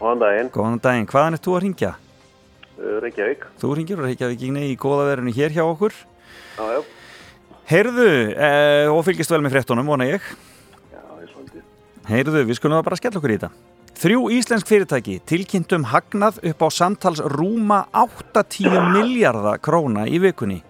Góðan 0.00 0.24
daginn, 0.24 0.52
Góðan 0.56 0.82
daginn, 0.88 1.08
hvaðan 1.12 1.38
er 1.38 1.44
þú 1.44 1.56
að 1.56 1.64
ringja? 1.66 1.94
Reykjavík. 2.76 3.46
Þú 3.56 3.70
ringir 3.78 4.00
úr 4.00 4.10
Reykjavík 4.10 4.42
í 4.44 4.74
góða 4.76 5.06
veðrinu 5.10 5.32
hér 5.36 5.54
hjá 5.56 5.64
okkur 5.64 5.94
Já, 6.56 6.66
já. 6.76 6.82
Heyrðu, 7.66 8.10
e, 8.30 8.50
og 8.92 9.00
fylgist 9.02 9.32
vel 9.32 9.40
með 9.42 9.56
fréttunum, 9.56 9.88
vona 9.90 10.06
ég. 10.06 10.22
Heyrðu, 12.06 12.44
við 12.46 12.58
skulum 12.60 12.84
bara 12.86 12.98
skella 12.98 13.18
okkur 13.20 13.34
í 13.34 13.38
þetta. 13.40 13.50
Þrjú 13.96 14.26
íslensk 14.36 14.68
fyrirtæki 14.68 15.16
tilkynntum 15.26 15.86
hagnað 15.90 16.38
upp 16.50 16.62
á 16.62 16.68
samtals 16.68 17.22
rúma 17.32 17.86
80 17.96 18.76
miljardar 18.92 19.58
króna 19.64 20.04
í 20.06 20.20
vikunni. 20.20 20.60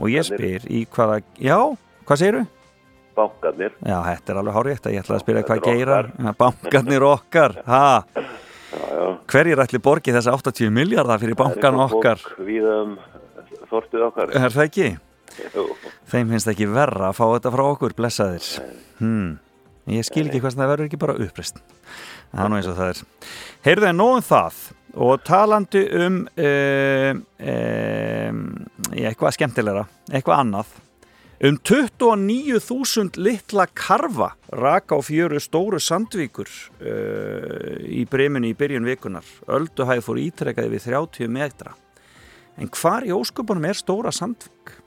Og 0.00 0.08
ég 0.12 0.24
spyr 0.26 0.64
í 0.72 0.86
hvaða... 0.92 1.20
Já, 1.40 1.58
hvað 2.08 2.22
segirðu? 2.22 2.46
Bankarnir. 3.16 3.76
Já, 3.80 3.96
þetta 4.08 4.32
er 4.32 4.40
alveg 4.40 4.56
hárið 4.56 4.74
þetta. 4.76 4.92
Ég 4.92 5.04
ætlaði 5.04 5.18
að 5.18 5.24
spyrja 5.24 5.44
hvað 5.50 5.62
geirar. 5.68 6.10
Bankarnir 6.40 7.06
okkar. 7.06 7.54
Ha, 7.68 7.84
Já, 8.76 8.82
já. 8.92 9.06
hverjir 9.32 9.62
ætli 9.62 9.80
borgi 9.80 10.12
þessa 10.16 10.34
80 10.36 10.72
miljardar 10.74 11.20
fyrir 11.22 11.38
bankan 11.38 11.78
okkar? 11.86 12.20
Við 12.44 12.66
um 12.68 12.96
þortið 13.70 14.04
okkar. 14.10 14.34
Er 14.36 14.52
það 14.52 14.66
ekki? 14.66 14.90
Jú. 15.54 15.64
Þeim 16.10 16.34
finnst 16.34 16.50
ekki 16.52 16.68
verra 16.72 17.10
að 17.10 17.18
fá 17.20 17.24
þetta 17.36 17.52
frá 17.54 17.64
okkur, 17.70 17.94
blessaðir. 17.96 18.50
Hmm. 19.00 19.36
Ég 19.86 20.06
skil 20.06 20.26
ekki 20.26 20.40
hvað 20.42 20.56
það 20.58 20.70
verður 20.72 20.88
ekki 20.88 20.98
bara 20.98 21.18
uppreist. 21.22 21.60
Það 22.32 22.42
er 22.42 22.50
nú 22.50 22.58
eins 22.58 22.70
og 22.70 22.78
það 22.78 22.88
er. 22.92 23.02
Heyrðu 23.66 23.88
en 23.90 24.00
nóðum 24.00 24.24
það 24.26 24.56
og 24.96 25.22
talandi 25.28 25.82
um 26.00 26.16
um, 26.26 27.20
um, 27.52 28.42
eitthvað 28.96 29.36
skemmtilegra, 29.36 29.84
eitthvað 30.10 30.42
annað. 30.42 30.74
Um 31.46 31.58
29.000 31.60 33.20
litla 33.20 33.66
karfa 33.76 34.30
raka 34.56 34.96
á 34.96 35.00
fjöru 35.04 35.36
stóru 35.44 35.76
sandvíkur 35.84 36.48
uh, 36.80 37.76
í 37.84 38.06
breminu 38.08 38.48
í 38.50 38.56
byrjun 38.56 38.88
vikunar. 38.88 39.28
Ölduhæð 39.44 40.02
fór 40.06 40.22
ítrekkaði 40.24 40.72
við 40.72 40.88
30 40.88 41.30
metra. 41.36 41.76
En 42.56 42.72
hvar 42.72 43.04
í 43.04 43.12
ósköpunum 43.12 43.68
er 43.68 43.76
stóra 43.76 44.10
sandvík? 44.16 44.78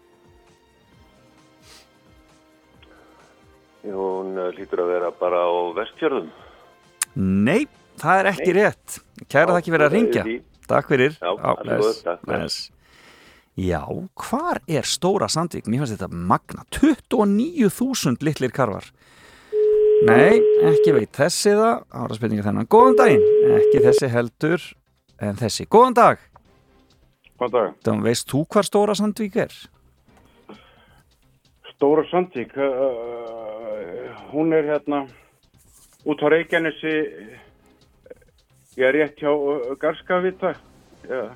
Hún 3.88 4.36
uh, 4.36 4.50
lítur 4.56 4.84
að 4.84 4.92
vera 4.94 5.12
bara 5.16 5.46
á 5.48 5.52
vestfjörðum. 5.78 6.32
Nei, 7.20 7.68
það 8.00 8.22
er 8.24 8.32
ekki 8.34 8.56
rétt. 8.58 9.00
Kæra 9.32 9.56
þakki 9.56 9.76
fyrir 9.76 9.88
að 9.88 9.96
ringja. 9.96 10.26
Takk 10.70 10.92
fyrir. 10.92 11.16
Já, 11.18 11.32
bless, 11.64 11.86
góð, 11.86 12.04
takk, 12.06 12.28
bless. 12.28 12.60
Já, 13.60 13.82
hvar 14.16 14.62
er 14.72 14.88
stóra 14.88 15.28
Sandvík? 15.32 15.68
Mér 15.68 15.84
finnst 15.84 15.98
þetta 15.98 16.08
magna. 16.14 16.64
29.000 16.76 18.24
litlir 18.24 18.54
karvar. 18.56 18.86
Nei, 20.08 20.40
ekki 20.70 20.94
veit 20.96 21.12
þessi 21.18 21.56
það. 21.58 21.82
Ára 21.92 22.16
spurninga 22.16 22.46
þennan. 22.46 22.70
Góðan 22.72 23.00
daginn. 23.02 23.26
Ekki 23.58 23.82
þessi 23.84 24.12
heldur 24.14 24.68
en 25.20 25.40
þessi. 25.42 25.68
Góðan 25.68 25.98
dag. 25.98 26.24
Góðan 27.40 27.56
dag. 27.58 27.76
Þá 27.84 27.92
veist 28.06 28.30
þú 28.32 28.46
hvar 28.48 28.68
stóra 28.68 28.96
Sandvík 28.96 29.36
er? 29.44 29.58
Stóra 31.74 32.06
Sandvík, 32.08 32.56
uh, 32.56 33.39
hún 34.32 34.54
er 34.56 34.70
hérna 34.74 35.04
út 36.08 36.24
á 36.24 36.28
Reykjanesi, 36.32 36.94
ég 38.80 38.88
er 38.88 38.96
rétt 38.96 39.20
hjá 39.20 39.32
uh, 39.34 39.76
Garskavita. 39.80 40.56
Já. 41.10 41.36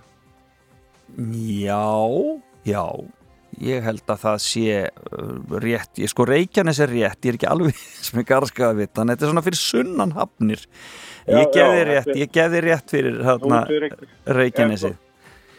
Já, 1.18 1.84
já. 2.66 2.86
Ég 3.62 3.84
held 3.86 4.08
að 4.10 4.22
það 4.24 4.38
sé 4.42 4.78
uh, 4.90 5.58
rétt, 5.62 6.00
ég 6.02 6.10
sko 6.10 6.26
Reykjanes 6.26 6.80
er 6.82 6.90
rétt, 6.90 7.20
ég 7.22 7.34
er 7.34 7.38
ekki 7.38 7.50
alveg 7.52 7.78
sem 7.78 8.20
við, 8.20 8.28
þannig 8.34 8.74
að 8.74 9.10
þetta 9.14 9.14
er 9.14 9.32
svona 9.32 9.46
fyrir 9.46 9.62
sunnan 9.62 10.16
hafnir. 10.18 10.68
Ég 11.30 11.54
gefði 11.54 11.80
já, 11.80 11.88
rétt, 11.92 12.14
ég 12.20 12.32
gefði 12.34 12.62
rétt 12.66 12.94
fyrir 12.96 13.20
hérna, 13.24 13.64
Reykjanesi. 14.40 14.96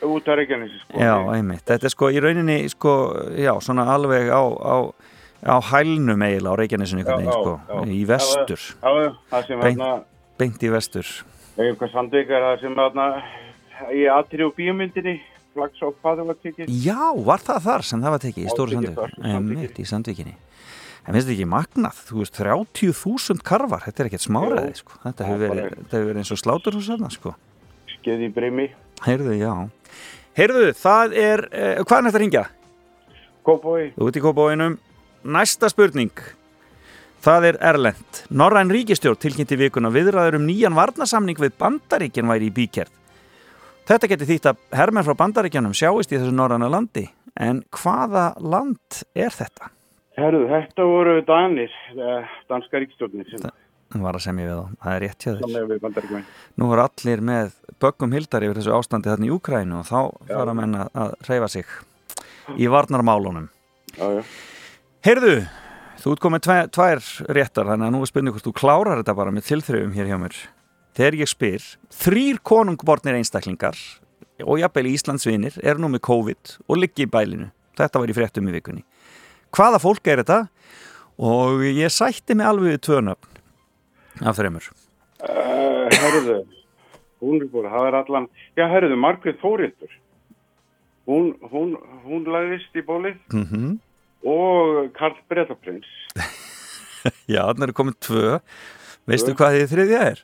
Út 0.04 0.26
á 0.28 0.32
Reykjanesi, 0.36 0.80
sko. 0.82 0.98
Já, 1.00 1.14
einmitt. 1.32 1.64
Þetta 1.64 1.88
er 1.88 1.94
sko 1.94 2.10
í 2.12 2.20
rauninni, 2.20 2.58
sko, 2.72 2.94
já, 3.40 3.54
svona 3.64 3.86
alveg 3.94 4.28
á, 4.28 4.42
á, 4.42 4.76
á 5.44 5.56
hælnum 5.60 6.22
eiginlega 6.24 6.54
á 6.56 6.60
Reykjanesinu, 6.60 7.04
sko, 7.04 7.54
í 7.86 8.04
vestur, 8.08 8.60
Já, 8.82 8.90
já, 9.04 9.60
Beint. 9.60 9.82
beint 10.38 10.62
í 10.62 10.70
vestur. 10.72 11.06
eitthvað 11.58 11.92
Sandvík 11.92 12.30
er 12.30 12.42
það 12.48 12.60
sem 12.60 12.74
hérna 12.74 13.06
í 13.92 14.06
aðri 14.08 14.46
og 14.46 14.54
bíómyndinni, 14.56 15.20
flags 15.54 15.82
og 15.82 15.94
hvað 16.02 16.18
það 16.22 16.26
var 16.26 16.40
tekið. 16.42 16.72
Já, 16.84 17.12
var 17.24 17.38
það 17.44 17.60
þar 17.68 17.82
sem 17.84 18.00
það 18.02 18.10
var 18.16 18.24
tekið 18.24 18.44
í 18.44 18.50
stóru 18.54 18.70
sandvík? 18.74 19.78
í 19.78 19.86
sandvíkinni. 19.86 20.34
En 21.04 21.12
finnst 21.12 21.28
þetta 21.28 21.36
ekki 21.36 21.48
magnað? 21.52 21.98
Þú 22.08 22.22
veist, 22.22 22.38
30.000 22.40 23.42
karvar, 23.44 23.82
þetta 23.84 24.00
er 24.00 24.08
ekkert 24.08 24.24
smáraði, 24.24 24.76
sko. 24.80 24.96
Þetta 25.04 25.26
hefur 25.28 25.42
verið, 25.44 25.74
hefur 25.90 26.06
verið 26.08 26.20
eins 26.22 26.32
og 26.32 26.40
sláturhús 26.40 26.88
sko. 27.12 27.34
Skeið 27.98 28.24
í 28.24 28.30
brimi, 28.32 28.70
Heyrðu, 29.04 29.34
já. 29.36 29.52
Heyrðu, 30.38 30.72
það 30.78 31.16
er, 31.20 31.42
eh, 31.52 31.82
hvað 31.84 31.98
er 31.98 32.06
þetta 32.08 32.18
að 32.18 32.22
ringja? 32.24 32.44
Kópói, 33.44 33.92
Þú 33.94 34.08
ert 34.08 34.16
í 34.16 34.22
kópáinum. 34.24 34.78
Næsta 35.24 35.70
spurning. 35.72 36.12
Það 37.24 37.46
er 37.48 37.58
Erlend. 37.64 38.24
Norræn 38.28 38.72
ríkistjórn 38.72 39.20
tilkynnti 39.20 39.56
vikuna 39.56 39.88
viðræður 39.92 40.36
um 40.40 40.48
nýjan 40.48 40.76
varnasamning 40.76 41.38
við 41.40 41.54
Bandaríkjan 41.60 42.28
væri 42.28 42.50
í 42.50 42.54
bíkerð. 42.54 42.92
Þetta 43.88 44.10
geti 44.12 44.28
þýtt 44.28 44.50
að 44.52 44.60
hermenn 44.76 45.04
frá 45.06 45.16
Bandaríkjanum 45.22 45.76
sjáist 45.76 46.12
í 46.12 46.18
þessu 46.18 46.32
norræna 46.32 46.68
landi. 46.72 47.06
En 47.40 47.64
hvaða 47.72 48.34
land 48.40 49.04
er 49.16 49.32
þetta? 49.32 49.72
herru, 50.18 50.44
þetta 50.50 50.86
voru 50.86 51.18
Danir, 51.26 51.72
eh, 51.98 52.34
danska 52.48 52.78
ríkstjórnir 52.78 53.30
sem 53.30 53.50
Hún 53.94 54.02
var 54.02 54.14
að 54.14 54.24
semja 54.24 54.46
við 54.48 54.56
þá. 54.58 54.70
Það 54.82 54.94
er 54.94 55.00
rétt 55.04 55.24
hjá 55.24 55.32
þér. 55.38 56.24
Nú 56.58 56.72
er 56.72 56.80
allir 56.82 57.20
með 57.20 57.52
böggum 57.78 58.12
hildar 58.12 58.42
yfir 58.42 58.58
þessu 58.58 58.72
ástandi 58.74 59.06
þarna 59.06 59.28
í 59.28 59.30
Úkrænu 59.30 59.76
og 59.78 59.86
þá 59.86 60.00
fara 60.26 60.54
menn 60.54 60.74
að, 60.74 60.88
að 60.94 61.14
reyfa 61.28 61.48
sig 61.48 61.66
í 62.58 62.66
varnarmálunum. 62.66 63.48
Já, 63.94 64.18
já. 64.18 64.22
Heyrðu, 65.04 65.42
þú 66.00 66.12
ert 66.14 66.20
komið 66.24 66.40
tvær, 66.46 66.68
tvær 66.72 67.00
réttar 67.36 67.66
þannig 67.68 67.90
að 67.90 67.90
nú 67.92 67.98
er 68.00 68.08
spurning 68.08 68.32
hvort 68.32 68.46
þú 68.46 68.52
klárar 68.56 69.02
þetta 69.02 69.14
bara 69.18 69.34
með 69.36 69.44
tilþrifum 69.50 69.92
hér 69.92 70.08
hjá 70.08 70.16
mér. 70.22 70.38
Þegar 70.96 71.16
ég 71.20 71.28
spyr, 71.28 71.66
þrýr 71.92 72.38
konungbornir 72.40 73.18
einstaklingar 73.18 73.76
og 74.40 74.62
jafnvel 74.62 74.88
Íslandsvinir 74.94 75.60
eru 75.60 75.84
nú 75.84 75.92
með 75.92 76.04
COVID 76.08 76.54
og 76.64 76.80
liggi 76.80 77.04
í 77.04 77.10
bælinu. 77.12 77.50
Þetta 77.76 78.00
var 78.00 78.14
í 78.14 78.16
fréttum 78.16 78.48
í 78.48 78.56
vikunni. 78.56 78.86
Hvaða 79.52 79.84
fólk 79.84 80.08
er 80.08 80.24
þetta? 80.24 80.40
Og 81.20 81.68
ég 81.68 81.92
sætti 81.92 82.40
mig 82.40 82.48
alveg 82.48 82.78
við 82.78 82.82
tvönöfn 82.88 84.24
af 84.24 84.40
þreymur. 84.40 84.72
Uh, 85.20 85.84
herruðu, 86.00 86.42
hún 87.20 87.42
er 87.42 87.50
búin, 87.52 87.72
það 87.76 87.90
er 87.92 88.00
allan, 88.00 88.34
já 88.56 88.70
herruðu, 88.72 89.02
Margrét 89.04 89.44
Þórildur, 89.44 89.98
hún, 91.12 91.34
hún, 91.52 91.76
hún 92.08 92.24
lagðist 92.24 92.72
í 92.72 92.88
bólið 92.88 93.20
Mm 93.28 93.82
og 94.24 94.92
Karl 94.96 95.18
Bretaprins. 95.30 95.88
Já, 97.32 97.42
þannig 97.50 97.68
eru 97.68 97.76
komið 97.80 97.98
tvö. 98.06 98.38
Veistu 99.10 99.34
hvað 99.36 99.58
þið 99.58 99.72
þriðja 99.74 100.02
er? 100.12 100.22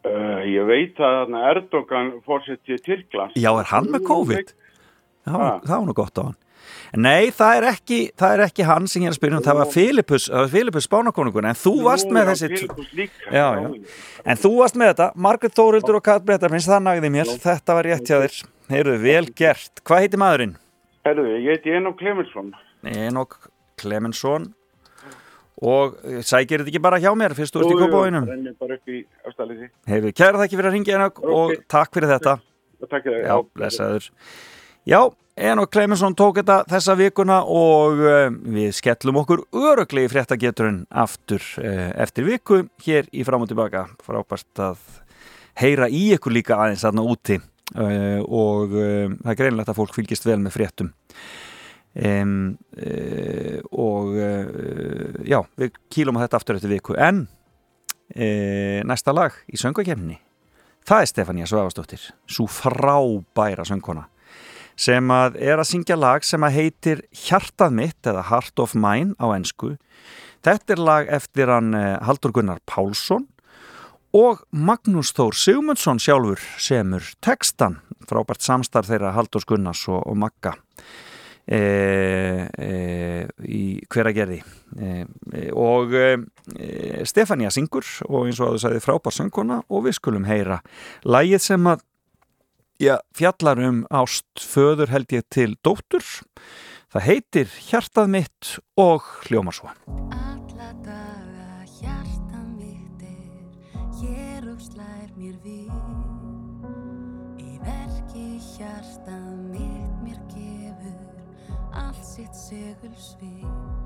Uh, 0.00 0.40
ég 0.48 0.64
veit 0.64 1.00
að 1.04 1.34
Erdogan 1.52 2.14
fórsetti 2.26 2.78
Tyrklands. 2.82 3.36
Já, 3.38 3.50
er 3.52 3.68
hann 3.70 3.90
með 3.92 4.06
COVID? 4.08 4.54
Já, 4.54 5.30
Ha. 5.30 5.48
það 5.60 5.74
var 5.76 5.84
nú 5.86 5.94
gott 5.94 6.16
á 6.16 6.22
hann. 6.30 6.38
Nei, 6.96 7.30
það 7.34 7.56
er 7.58 7.66
ekki, 7.70 7.98
það 8.18 8.32
er 8.34 8.42
ekki 8.46 8.64
hann 8.66 8.86
sem 8.90 9.04
ég 9.04 9.10
er 9.10 9.14
að 9.14 9.18
spyrja 9.18 9.38
um, 9.38 9.44
það 9.44 9.58
var 9.60 9.68
Filipus, 9.70 10.24
það 10.30 10.40
var 10.42 10.50
Filipus 10.54 10.86
Spánakonungur, 10.88 11.46
en 11.46 11.58
þú 11.58 11.72
varst 11.84 12.10
með 12.14 12.30
þessi. 12.32 12.66
Já, 13.30 13.44
já. 13.60 13.68
en 14.24 14.40
þú 14.40 14.50
varst 14.56 14.78
með 14.80 14.90
þetta, 14.94 15.08
Margrét 15.26 15.54
Þórildur 15.58 16.00
og 16.00 16.04
Kat 16.08 16.26
Bretarprins, 16.26 16.66
það 16.70 16.82
nagði 16.88 17.12
mér, 17.14 17.30
þetta 17.44 17.76
var 17.78 17.88
rétt 17.90 18.10
hjá 18.10 18.16
þér, 18.24 18.40
heyrðu, 18.72 18.96
vel 19.04 19.22
gert. 19.38 19.84
Hvað 19.86 20.04
heiti 20.06 20.20
maðurinn? 20.24 20.56
Herruðu, 21.06 21.36
ég 21.40 21.56
heiti 21.56 21.72
Enok 21.72 21.96
Clemensson. 22.00 22.50
Enok 22.84 23.36
Clemensson 23.80 24.50
og 25.60 25.96
eh, 26.04 26.20
sækir 26.24 26.60
þetta 26.60 26.72
ekki 26.72 26.82
bara 26.82 27.00
hjá 27.00 27.10
mér, 27.16 27.34
fyrst 27.36 27.56
ert 27.56 27.72
í 27.72 27.78
kópáinum. 27.78 28.26
Rennir 28.28 28.56
bara 28.60 28.76
upp 28.76 28.92
í 28.92 29.00
afstæðliði. 29.28 29.70
Heyrðu, 29.88 30.12
kæra 30.16 30.42
þakki 30.42 30.58
fyrir 30.58 30.70
að 30.70 30.76
ringja 30.76 30.98
Enok 30.98 31.22
og 31.24 31.54
takk 31.72 31.96
fyrir 31.96 32.12
þetta. 32.12 32.36
takk 32.86 33.08
fyrir 33.08 33.24
Já, 33.24 33.34
blessaður. 33.56 34.10
Já, 34.88 35.00
Enok 35.50 35.72
Klemensson 35.72 36.16
tók 36.20 36.40
þetta 36.42 36.58
þessa 36.68 36.96
vikuna 37.00 37.38
og 37.48 38.00
uh, 38.04 38.26
við 38.56 38.74
skellum 38.76 39.22
okkur 39.22 39.46
öruglega 39.56 40.08
í 40.08 40.12
fréttageturinn 40.12 40.82
aftur 40.90 41.40
uh, 41.62 41.86
eftir 42.00 42.28
viku 42.28 42.66
hér 42.84 43.08
í 43.12 43.24
fram 43.24 43.46
og 43.46 43.52
tilbaka. 43.52 43.86
Frábært 44.04 44.64
að 44.68 44.84
heyra 45.60 45.88
í 45.88 46.10
ykkur 46.16 46.36
líka 46.36 46.60
aðeins 46.60 46.84
þarna 46.84 47.08
úti 47.08 47.40
og 47.74 48.72
uh, 48.74 49.12
það 49.20 49.32
er 49.32 49.38
greinlegt 49.42 49.70
að 49.72 49.78
fólk 49.78 49.94
fylgist 49.96 50.26
vel 50.26 50.40
með 50.42 50.56
fréttum. 50.56 50.90
Um, 51.90 52.54
og 53.74 54.12
já, 55.26 55.40
við 55.58 55.72
kýlum 55.90 56.20
á 56.22 56.22
þetta 56.22 56.38
aftur 56.38 56.60
eftir 56.60 56.70
viku 56.70 56.94
en 56.94 57.24
næsta 58.86 59.10
lag 59.10 59.34
í 59.50 59.58
söngvakefni 59.58 60.20
það 60.86 61.02
er 61.02 61.10
Stefania 61.10 61.48
Svavastóttir 61.50 62.06
svo 62.30 62.46
frábæra 62.50 63.66
söngkona 63.68 64.06
sem 64.80 65.12
að 65.12 65.36
er 65.42 65.60
að 65.60 65.68
syngja 65.70 65.98
lag 65.98 66.24
sem 66.24 66.44
að 66.46 66.56
heitir 66.56 67.02
Hjartað 67.26 67.76
mitt 67.76 68.08
eða 68.08 68.24
Heart 68.30 68.62
of 68.64 68.76
Mine 68.78 69.16
á 69.20 69.28
ensku 69.34 69.74
þetta 70.46 70.74
er 70.74 70.82
lag 70.82 71.10
eftir 71.12 71.52
hann 71.52 71.74
eh, 71.76 71.98
Haldur 72.06 72.32
Gunnar 72.36 72.62
Pálsson 72.68 73.26
og 74.16 74.42
Magnús 74.50 75.12
Þór 75.14 75.36
Sigmundsson 75.38 76.00
sjálfur 76.02 76.42
semur 76.58 77.04
textan 77.22 77.78
frábært 78.10 78.42
samstarf 78.42 78.90
þeirra 78.90 79.14
Haldur 79.14 79.44
Gunnars 79.46 79.84
og, 79.90 80.02
og 80.02 80.16
Magga 80.18 80.56
e, 81.46 81.60
e, 82.58 82.70
í 83.46 83.62
hveragerði. 83.90 84.40
E, 84.76 84.94
e, 85.34 85.44
og 85.54 85.94
e, 85.94 86.08
Stefania 87.08 87.52
syngur 87.54 87.86
og 88.08 88.26
eins 88.26 88.40
og 88.40 88.50
að 88.50 88.56
þú 88.56 88.64
sagði 88.64 88.82
frábær 88.86 89.16
söngkona 89.16 89.60
og 89.68 89.86
við 89.86 89.98
skulum 90.00 90.26
heyra 90.28 90.60
lægið 91.06 91.46
sem 91.46 91.70
að 91.70 91.84
já, 92.80 92.96
fjallar 93.16 93.62
um 93.68 93.84
ást 93.90 94.42
föður 94.42 94.90
held 94.94 95.14
ég 95.14 95.28
til 95.30 95.54
dóttur. 95.62 96.06
Það 96.90 97.06
heitir 97.06 97.54
Hjartað 97.68 98.10
mitt 98.16 98.56
og 98.80 99.06
hljómar 99.28 99.54
segulsvið 112.50 113.44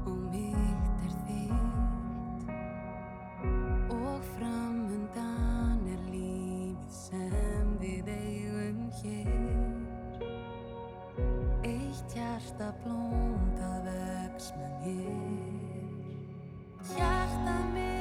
og 0.09 0.21
mitt 0.33 1.03
er 1.05 1.17
þitt 1.27 2.53
Og 3.93 4.23
framundan 4.31 5.83
er 5.93 6.07
lífið 6.09 6.95
sem 6.97 7.75
við 7.83 8.09
eigum 8.15 8.79
hér. 9.03 10.31
Eitt 11.61 12.17
hjarta 12.17 12.71
blómkað 12.87 13.91
vex 13.91 14.55
með 14.57 14.73
mér. 14.87 15.51
Hjarta 16.95 17.59
mitt 17.75 17.94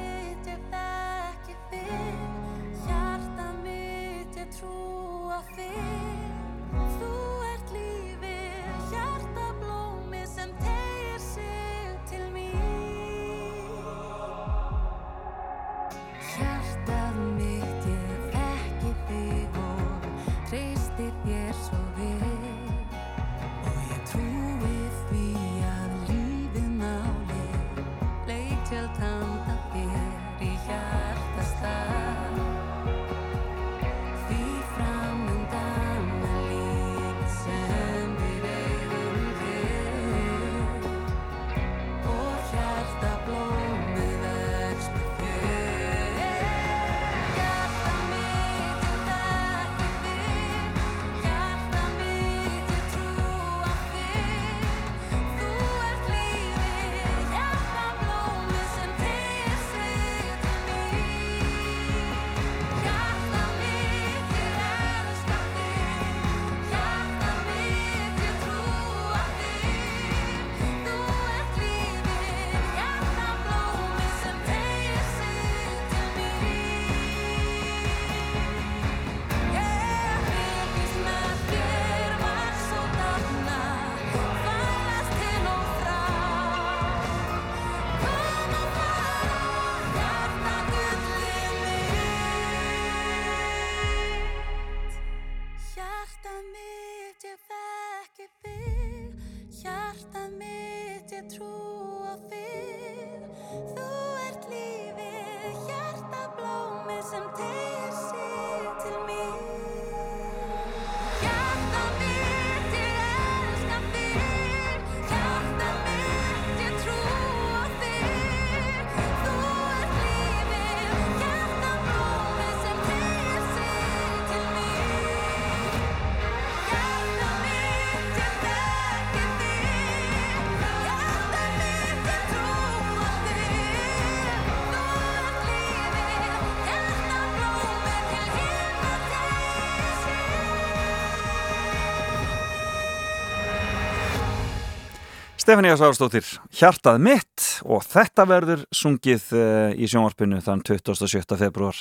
Stefania 145.44 145.74
Sárstóttir, 145.76 146.24
Hjartað 146.56 147.02
mitt 147.04 147.42
og 147.68 147.82
þetta 147.84 148.24
verður 148.24 148.62
sungið 148.72 149.26
uh, 149.36 149.74
í 149.76 149.84
sjónvarpinu 149.92 150.38
þann 150.40 150.62
27. 150.64 151.36
februar 151.36 151.76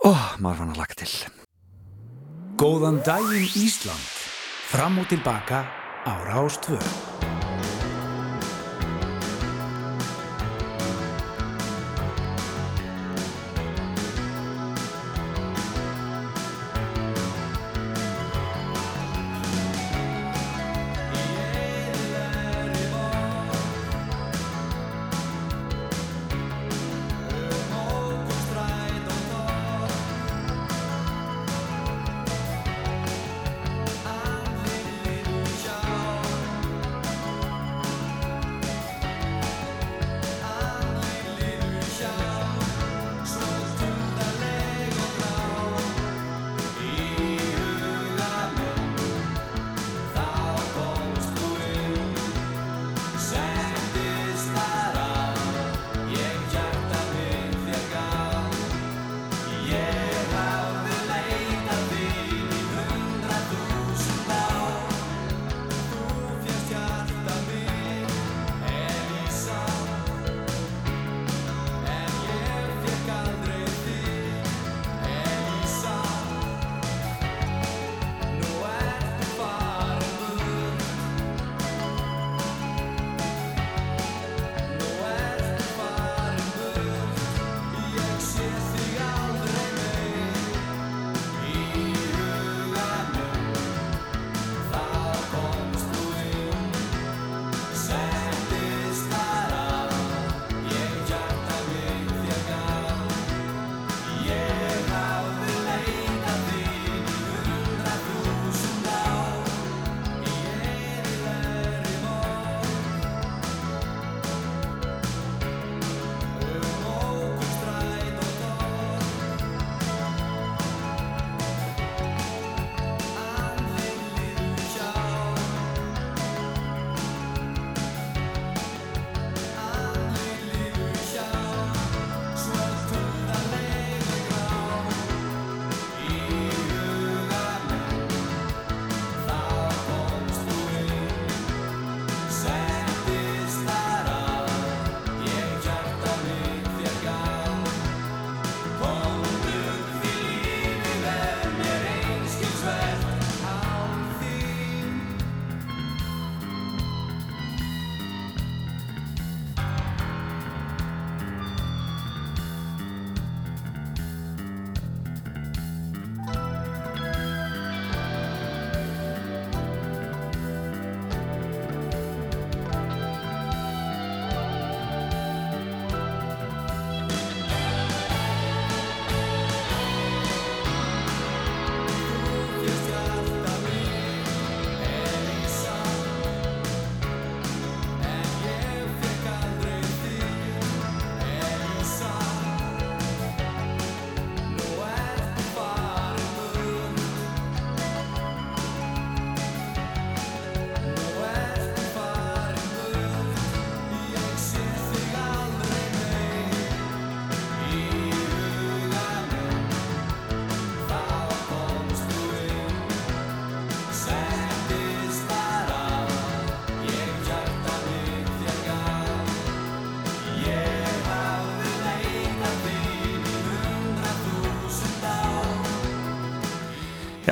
Ó, 0.00 0.16
maður 0.40 0.62
fann 0.62 0.72
að 0.72 0.80
laka 0.80 0.96
til. 1.02 1.10
Góðan 2.56 3.02
daginn 3.04 3.52
Ísland. 3.60 4.08
Fram 4.72 4.96
og 5.02 5.12
tilbaka 5.12 5.60
á 6.08 6.12
Rástvö 6.24 6.80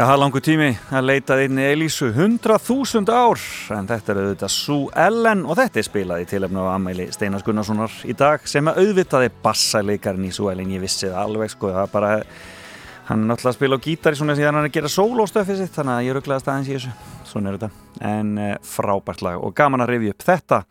Já, 0.03 0.16
langur 0.19 0.43
tími 0.43 0.73
að 0.91 1.05
leita 1.07 1.37
einni 1.39 1.62
Elísu. 1.62 2.09
100.000 2.11 3.07
ár 3.15 3.39
en 3.77 3.87
þetta 3.87 4.11
er 4.11 4.19
auðvitað 4.19 4.51
Sue 4.51 4.89
Ellen 4.99 5.45
og 5.47 5.55
þetta 5.61 5.79
er 5.79 5.87
spilað 5.87 6.24
í 6.24 6.27
tilefna 6.33 6.65
á 6.66 6.74
ammæli 6.74 7.07
Steinars 7.15 7.45
Gunnarssonar 7.47 7.95
í 8.11 8.16
dag 8.19 8.43
sem 8.51 8.66
að 8.66 8.81
auðvitaði 8.83 9.31
bassaleikarin 9.45 10.27
í 10.27 10.33
Sue 10.35 10.51
Ellen, 10.51 10.73
ég 10.74 10.83
vissi 10.83 11.07
það 11.07 11.20
alveg 11.20 11.55
sko, 11.55 11.70
það 11.77 11.95
bara 11.95 12.11
hann 12.16 13.23
er 13.23 13.31
náttúrulega 13.31 13.53
að 13.53 13.59
spila 13.61 13.79
á 13.79 13.85
gítari 13.87 14.19
svona 14.19 14.39
síðan 14.41 14.59
hann 14.59 14.65
er 14.65 14.73
að 14.73 14.77
gera 14.81 14.93
sólóstöfið 14.97 15.62
sitt 15.62 15.79
þannig 15.79 15.95
að 15.95 16.09
ég 16.09 16.19
rugglaðist 16.19 16.51
aðeins 16.51 16.73
í 16.73 16.77
þessu. 16.81 17.15
Svona 17.31 17.53
er 17.53 17.61
þetta, 17.61 17.87
en 18.11 18.35
uh, 18.43 18.51
frábært 18.74 19.23
lag 19.29 19.39
og 19.39 19.57
gaman 19.62 19.87
að 19.87 19.95
rifja 19.95 20.16
upp 20.16 20.29
þetta. 20.33 20.62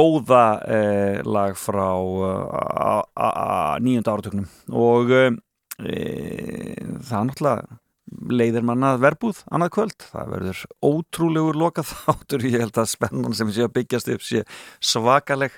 Góða 0.00 0.42
uh, 0.64 1.22
lag 1.36 1.60
frá 1.60 1.86
uh, 2.00 3.76
nýjunda 3.84 4.16
áratöknum 4.16 4.48
og 4.72 5.12
uh, 5.12 5.32
það 5.84 7.18
er 7.20 7.26
náttúrulega 7.28 7.82
leiðir 8.30 8.64
manna 8.66 8.94
verbúð 9.00 9.42
annað 9.50 9.72
kvöld, 9.76 10.04
það 10.10 10.34
verður 10.34 10.60
ótrúlegur 10.84 11.58
lokað 11.60 11.90
þáttur, 11.92 12.46
ég 12.48 12.64
held 12.64 12.80
að 12.80 12.92
spennan 12.92 13.36
sem 13.36 13.50
sé 13.54 13.64
að 13.66 13.74
byggjast 13.78 14.12
upp 14.14 14.26
sé 14.26 14.44
svakaleg. 14.84 15.56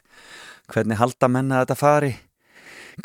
Hvernig 0.72 0.98
halda 0.98 1.30
menna 1.30 1.60
þetta 1.62 1.78
fari? 1.78 2.14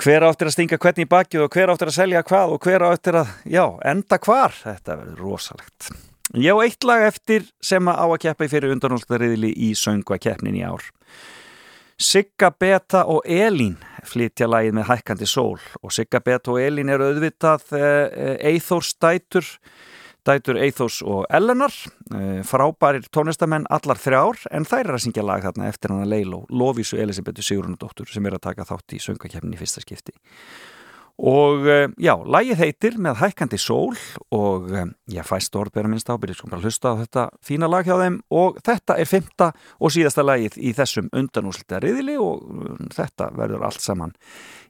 Hver 0.01 0.23
áttir 0.23 0.47
að 0.47 0.55
stinga 0.55 0.79
hvernig 0.79 1.05
í 1.05 1.11
bakið 1.11 1.43
og 1.45 1.51
hver 1.51 1.73
áttir 1.73 1.91
að 1.91 1.97
selja 1.97 2.23
hvað 2.23 2.53
og 2.55 2.63
hver 2.63 2.85
áttir 2.87 3.17
að, 3.19 3.33
já, 3.43 3.65
enda 3.91 4.17
hvar? 4.23 4.55
Þetta 4.55 4.95
verður 5.01 5.25
rosalegt. 5.25 5.91
Ég 6.39 6.55
á 6.55 6.63
eitt 6.63 6.87
lag 6.87 7.03
eftir 7.03 7.43
sem 7.59 7.91
að 7.91 7.99
á 7.99 8.05
að 8.07 8.21
keppa 8.23 8.47
í 8.47 8.51
fyrir 8.53 8.71
undanúltariðli 8.77 9.51
í 9.67 9.73
söngvakeppnin 9.75 10.61
í 10.61 10.63
ár 10.63 10.85
Sigga 12.01 12.49
Beta 12.49 13.03
og 13.05 13.27
Elín 13.29 13.75
flytja 14.09 14.47
lagið 14.49 14.73
með 14.79 14.87
hækkandi 14.89 15.27
sól. 15.29 15.59
Og 15.85 15.93
Sigga 15.93 16.21
Beta 16.23 16.49
og 16.53 16.61
Elín 16.61 16.89
eru 16.89 17.11
auðvitað 17.11 17.75
Eithórs 18.41 18.95
dætur 18.97 19.45
dætur 20.25 20.57
Eithórs 20.61 21.01
og 21.05 21.27
Ellenar. 21.33 21.73
Frábærir 22.47 23.05
tónestamenn 23.13 23.69
allar 23.69 24.01
þrjár 24.01 24.41
en 24.49 24.65
þær 24.65 24.83
er 24.87 24.97
að 24.97 25.03
syngja 25.05 25.25
lag 25.25 25.45
þarna 25.45 25.69
eftir 25.69 25.93
hana 25.93 26.09
Leiló, 26.09 26.43
Lofísu 26.49 26.97
Elisabethu 27.01 27.45
Sigurunadóttur 27.45 28.09
sem 28.09 28.25
er 28.25 28.37
að 28.37 28.45
taka 28.49 28.67
þátt 28.69 28.97
í 28.97 29.01
söngakefnin 29.01 29.55
í 29.55 29.61
fyrsta 29.61 29.85
skipti 29.85 30.17
og 31.17 31.67
já, 32.01 32.13
lagið 32.15 32.63
heitir 32.63 32.97
með 33.01 33.19
hækkandi 33.21 33.59
sól 33.61 33.93
og 34.33 34.71
ég 35.11 35.27
fæst 35.27 35.55
orðbæra 35.59 35.91
minnst 35.91 36.09
ábyrðið 36.09 36.39
sko 36.39 36.51
bara 36.51 36.65
hlusta 36.65 36.95
á 36.95 36.99
þetta 37.03 37.27
fína 37.45 37.69
lag 37.71 37.85
hjá 37.87 37.95
þeim 37.99 38.19
og 38.33 38.59
þetta 38.65 38.97
er 38.97 39.09
fymta 39.09 39.51
og 39.79 39.93
síðasta 39.93 40.25
lagið 40.25 40.57
í 40.57 40.73
þessum 40.77 41.11
undanúslita 41.13 41.81
riðili 41.83 42.17
og 42.21 42.43
þetta 42.95 43.31
verður 43.37 43.69
allt 43.69 43.85
saman 43.85 44.15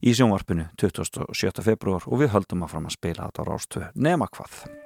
í 0.02 0.16
sjónvarpinu 0.18 0.70
27. 0.82 1.66
februar 1.66 2.08
og 2.08 2.24
við 2.24 2.34
höldum 2.36 2.66
að 2.66 2.76
fram 2.76 2.88
að 2.90 2.98
spila 3.00 3.28
þetta 3.30 3.46
á 3.46 3.50
rástöðu 3.52 3.92
nema 3.96 4.32
hvað 4.32 4.81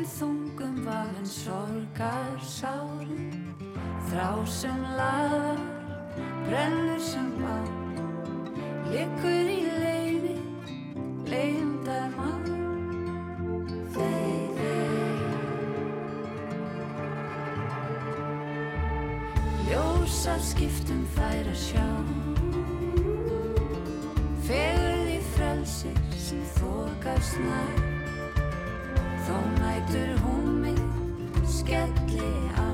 Þrautin 0.00 0.16
þungum 0.16 0.76
vafin 0.86 1.26
sorgar 1.28 2.38
sárum 2.40 3.32
Þrá 4.08 4.46
sem 4.48 4.78
laðar, 4.96 5.60
brennur 6.46 7.00
sem 7.04 7.26
bá 7.36 7.58
Liggur 8.88 9.50
í 9.52 9.60
leiði, 9.82 10.36
leiðindar 11.28 12.08
mann 12.16 12.48
Þeir, 13.92 14.56
þeir 14.56 15.20
Ljósar 19.68 20.40
skiptum 20.40 21.04
þær 21.18 21.44
að 21.44 21.60
sjá. 21.66 21.88
Fegurð 24.48 25.14
í 25.18 25.20
frelsi 25.36 25.92
sem 26.16 26.44
þokast 26.56 27.36
nær 27.44 27.89
Þó 29.30 29.38
nætur 29.60 30.08
hún 30.24 30.46
mig 30.62 30.78
skelli 31.46 32.32
á 32.58 32.66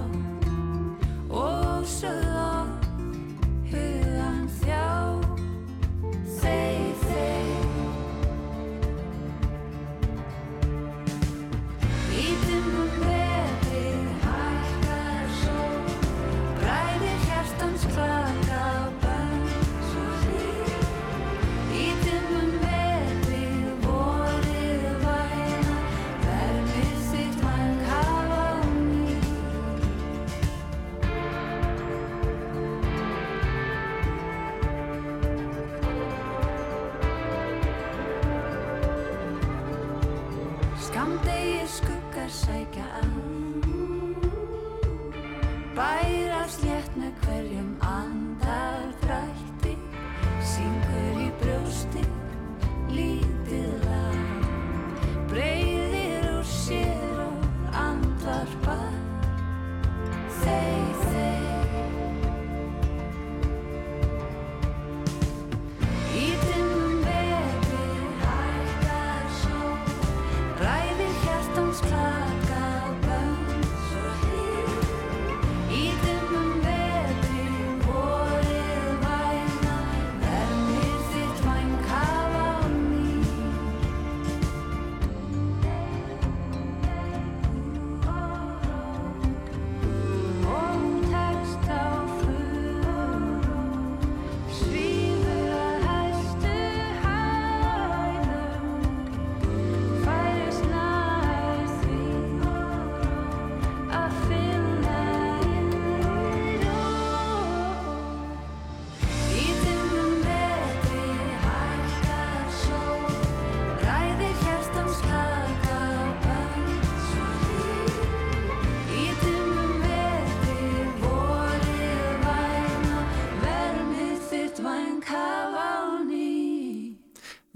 Og 1.28 1.84
sögð 1.84 2.35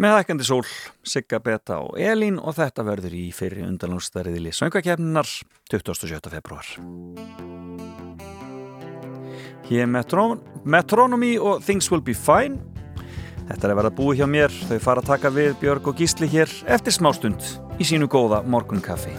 með 0.00 0.16
hækkandi 0.16 0.46
sól, 0.48 0.64
Sigga 1.04 1.40
Beta 1.44 1.80
og 1.84 1.98
Elín 2.00 2.38
og 2.40 2.56
þetta 2.56 2.84
verður 2.86 3.16
í 3.18 3.26
fyrir 3.36 3.66
undanlústariðili 3.68 4.52
söngakefninar 4.56 5.28
27. 5.70 6.30
februar 6.32 6.70
Hér 9.70 9.84
er 9.84 9.90
Metron 9.92 10.40
Metronomy 10.64 11.36
og 11.38 11.62
Things 11.62 11.86
Will 11.92 12.02
Be 12.02 12.14
Fine. 12.16 12.58
Þetta 13.46 13.68
er 13.68 13.72
að 13.72 13.78
verða 13.78 13.92
búið 14.00 14.22
hjá 14.22 14.26
mér. 14.30 14.56
Þau 14.66 14.78
fara 14.82 15.04
að 15.04 15.10
taka 15.12 15.34
við 15.34 15.54
Björg 15.62 15.92
og 15.92 16.00
Gísli 16.02 16.30
hér 16.30 16.50
eftir 16.66 16.96
smástund 16.96 17.52
í 17.78 17.86
sínu 17.86 18.10
góða 18.10 18.42
morgunkaffi 18.42 19.14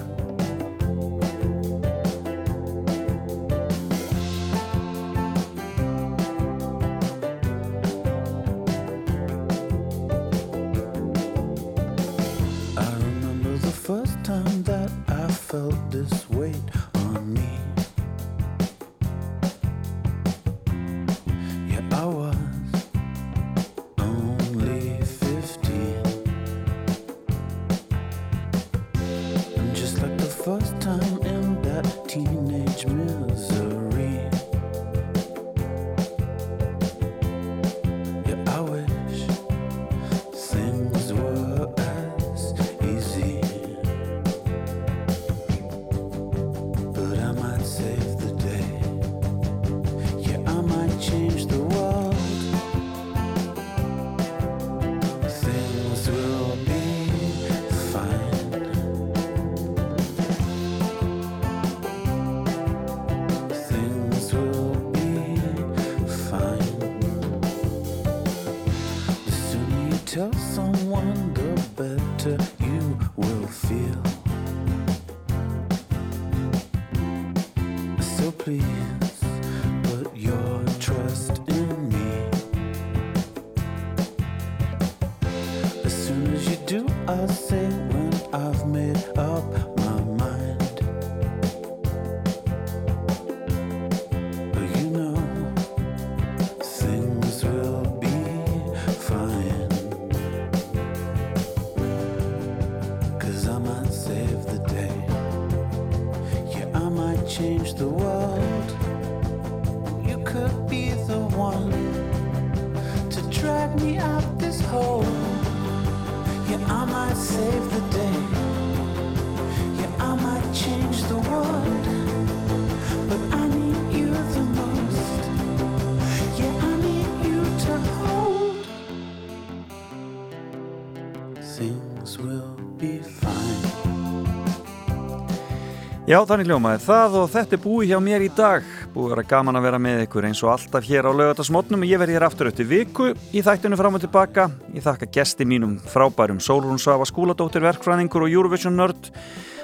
Já, 136.11 136.17
þannig 136.27 136.49
hljómaði 136.49 136.79
það 136.83 137.13
og 137.21 137.27
þetta 137.31 137.55
er 137.55 137.59
búið 137.63 137.91
hjá 137.93 137.99
mér 138.03 138.23
í 138.25 138.31
dag. 138.35 138.65
Búið 138.91 139.05
að 139.05 139.11
vera 139.13 139.23
gaman 139.29 139.55
að 139.55 139.63
vera 139.63 139.77
með 139.79 140.01
ykkur 140.03 140.25
eins 140.27 140.41
og 140.43 140.49
alltaf 140.51 140.83
hér 140.83 141.07
á 141.07 141.11
laugatasmotnum. 141.15 141.85
Ég 141.88 142.01
verð 142.01 142.17
hér 142.17 142.25
aftur 142.27 142.49
eftir 142.49 142.67
viku 142.67 143.05
í 143.31 143.43
þættinu 143.45 143.77
fram 143.79 143.95
og 143.95 144.03
tilbaka. 144.03 144.49
Ég 144.75 144.83
þakka 144.83 145.07
gesti 145.15 145.47
mínum 145.47 145.77
frábærum 145.93 146.41
Sólrún 146.43 146.81
Svafa 146.83 147.07
skúladóttir, 147.07 147.63
verkfræðingur 147.63 148.25
og 148.25 148.35
Eurovision 148.35 148.75
nörd. 148.75 149.07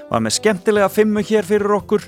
Var 0.07 0.23
með 0.23 0.37
skemmtilega 0.37 0.87
fimmu 0.87 1.25
hér 1.27 1.51
fyrir 1.51 1.75
okkur. 1.81 2.07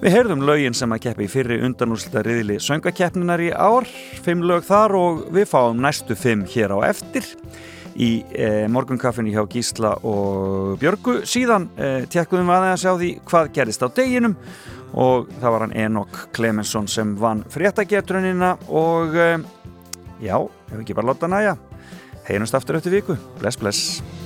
Við 0.00 0.16
heyrðum 0.16 0.48
lögin 0.48 0.80
sem 0.80 0.96
að 0.96 1.04
keppi 1.10 1.28
í 1.28 1.34
fyrri 1.34 1.60
undanúslita 1.68 2.24
riðili 2.24 2.56
söngakeppninar 2.64 3.44
í 3.44 3.52
ár. 3.52 3.84
Fimm 4.24 4.48
lög 4.48 4.64
þar 4.64 4.96
og 4.96 5.24
við 5.36 5.50
fáum 5.52 5.84
næstu 5.84 6.16
fimm 6.16 6.48
hér 6.56 6.72
á 6.72 6.88
eftir 6.88 7.28
í 7.94 8.10
eh, 8.34 8.64
morgunkaffinu 8.70 9.32
hjá 9.34 9.44
Gísla 9.50 9.94
og 10.06 10.78
Björgu. 10.80 11.20
Síðan 11.28 11.68
eh, 11.76 12.06
tekkuðum 12.10 12.50
við 12.50 12.56
aðeins 12.56 12.86
á 12.86 12.92
því 12.94 13.10
hvað 13.28 13.52
gerist 13.54 13.84
á 13.84 13.88
deginum 13.94 14.36
og 14.94 15.30
það 15.40 15.54
var 15.54 15.66
hann 15.66 15.78
Enok 15.84 16.18
Clemensson 16.34 16.90
sem 16.90 17.14
vann 17.18 17.44
fréttagetrunina 17.50 18.54
og 18.70 19.16
eh, 19.18 19.38
já, 20.22 20.36
ef 20.38 20.76
ekki 20.80 20.96
bara 20.96 21.12
láta 21.12 21.30
næja 21.30 21.56
heyrumst 22.28 22.56
aftur 22.56 22.80
eftir 22.80 22.94
viku, 22.94 23.18
bless 23.40 23.60
bless 23.60 24.23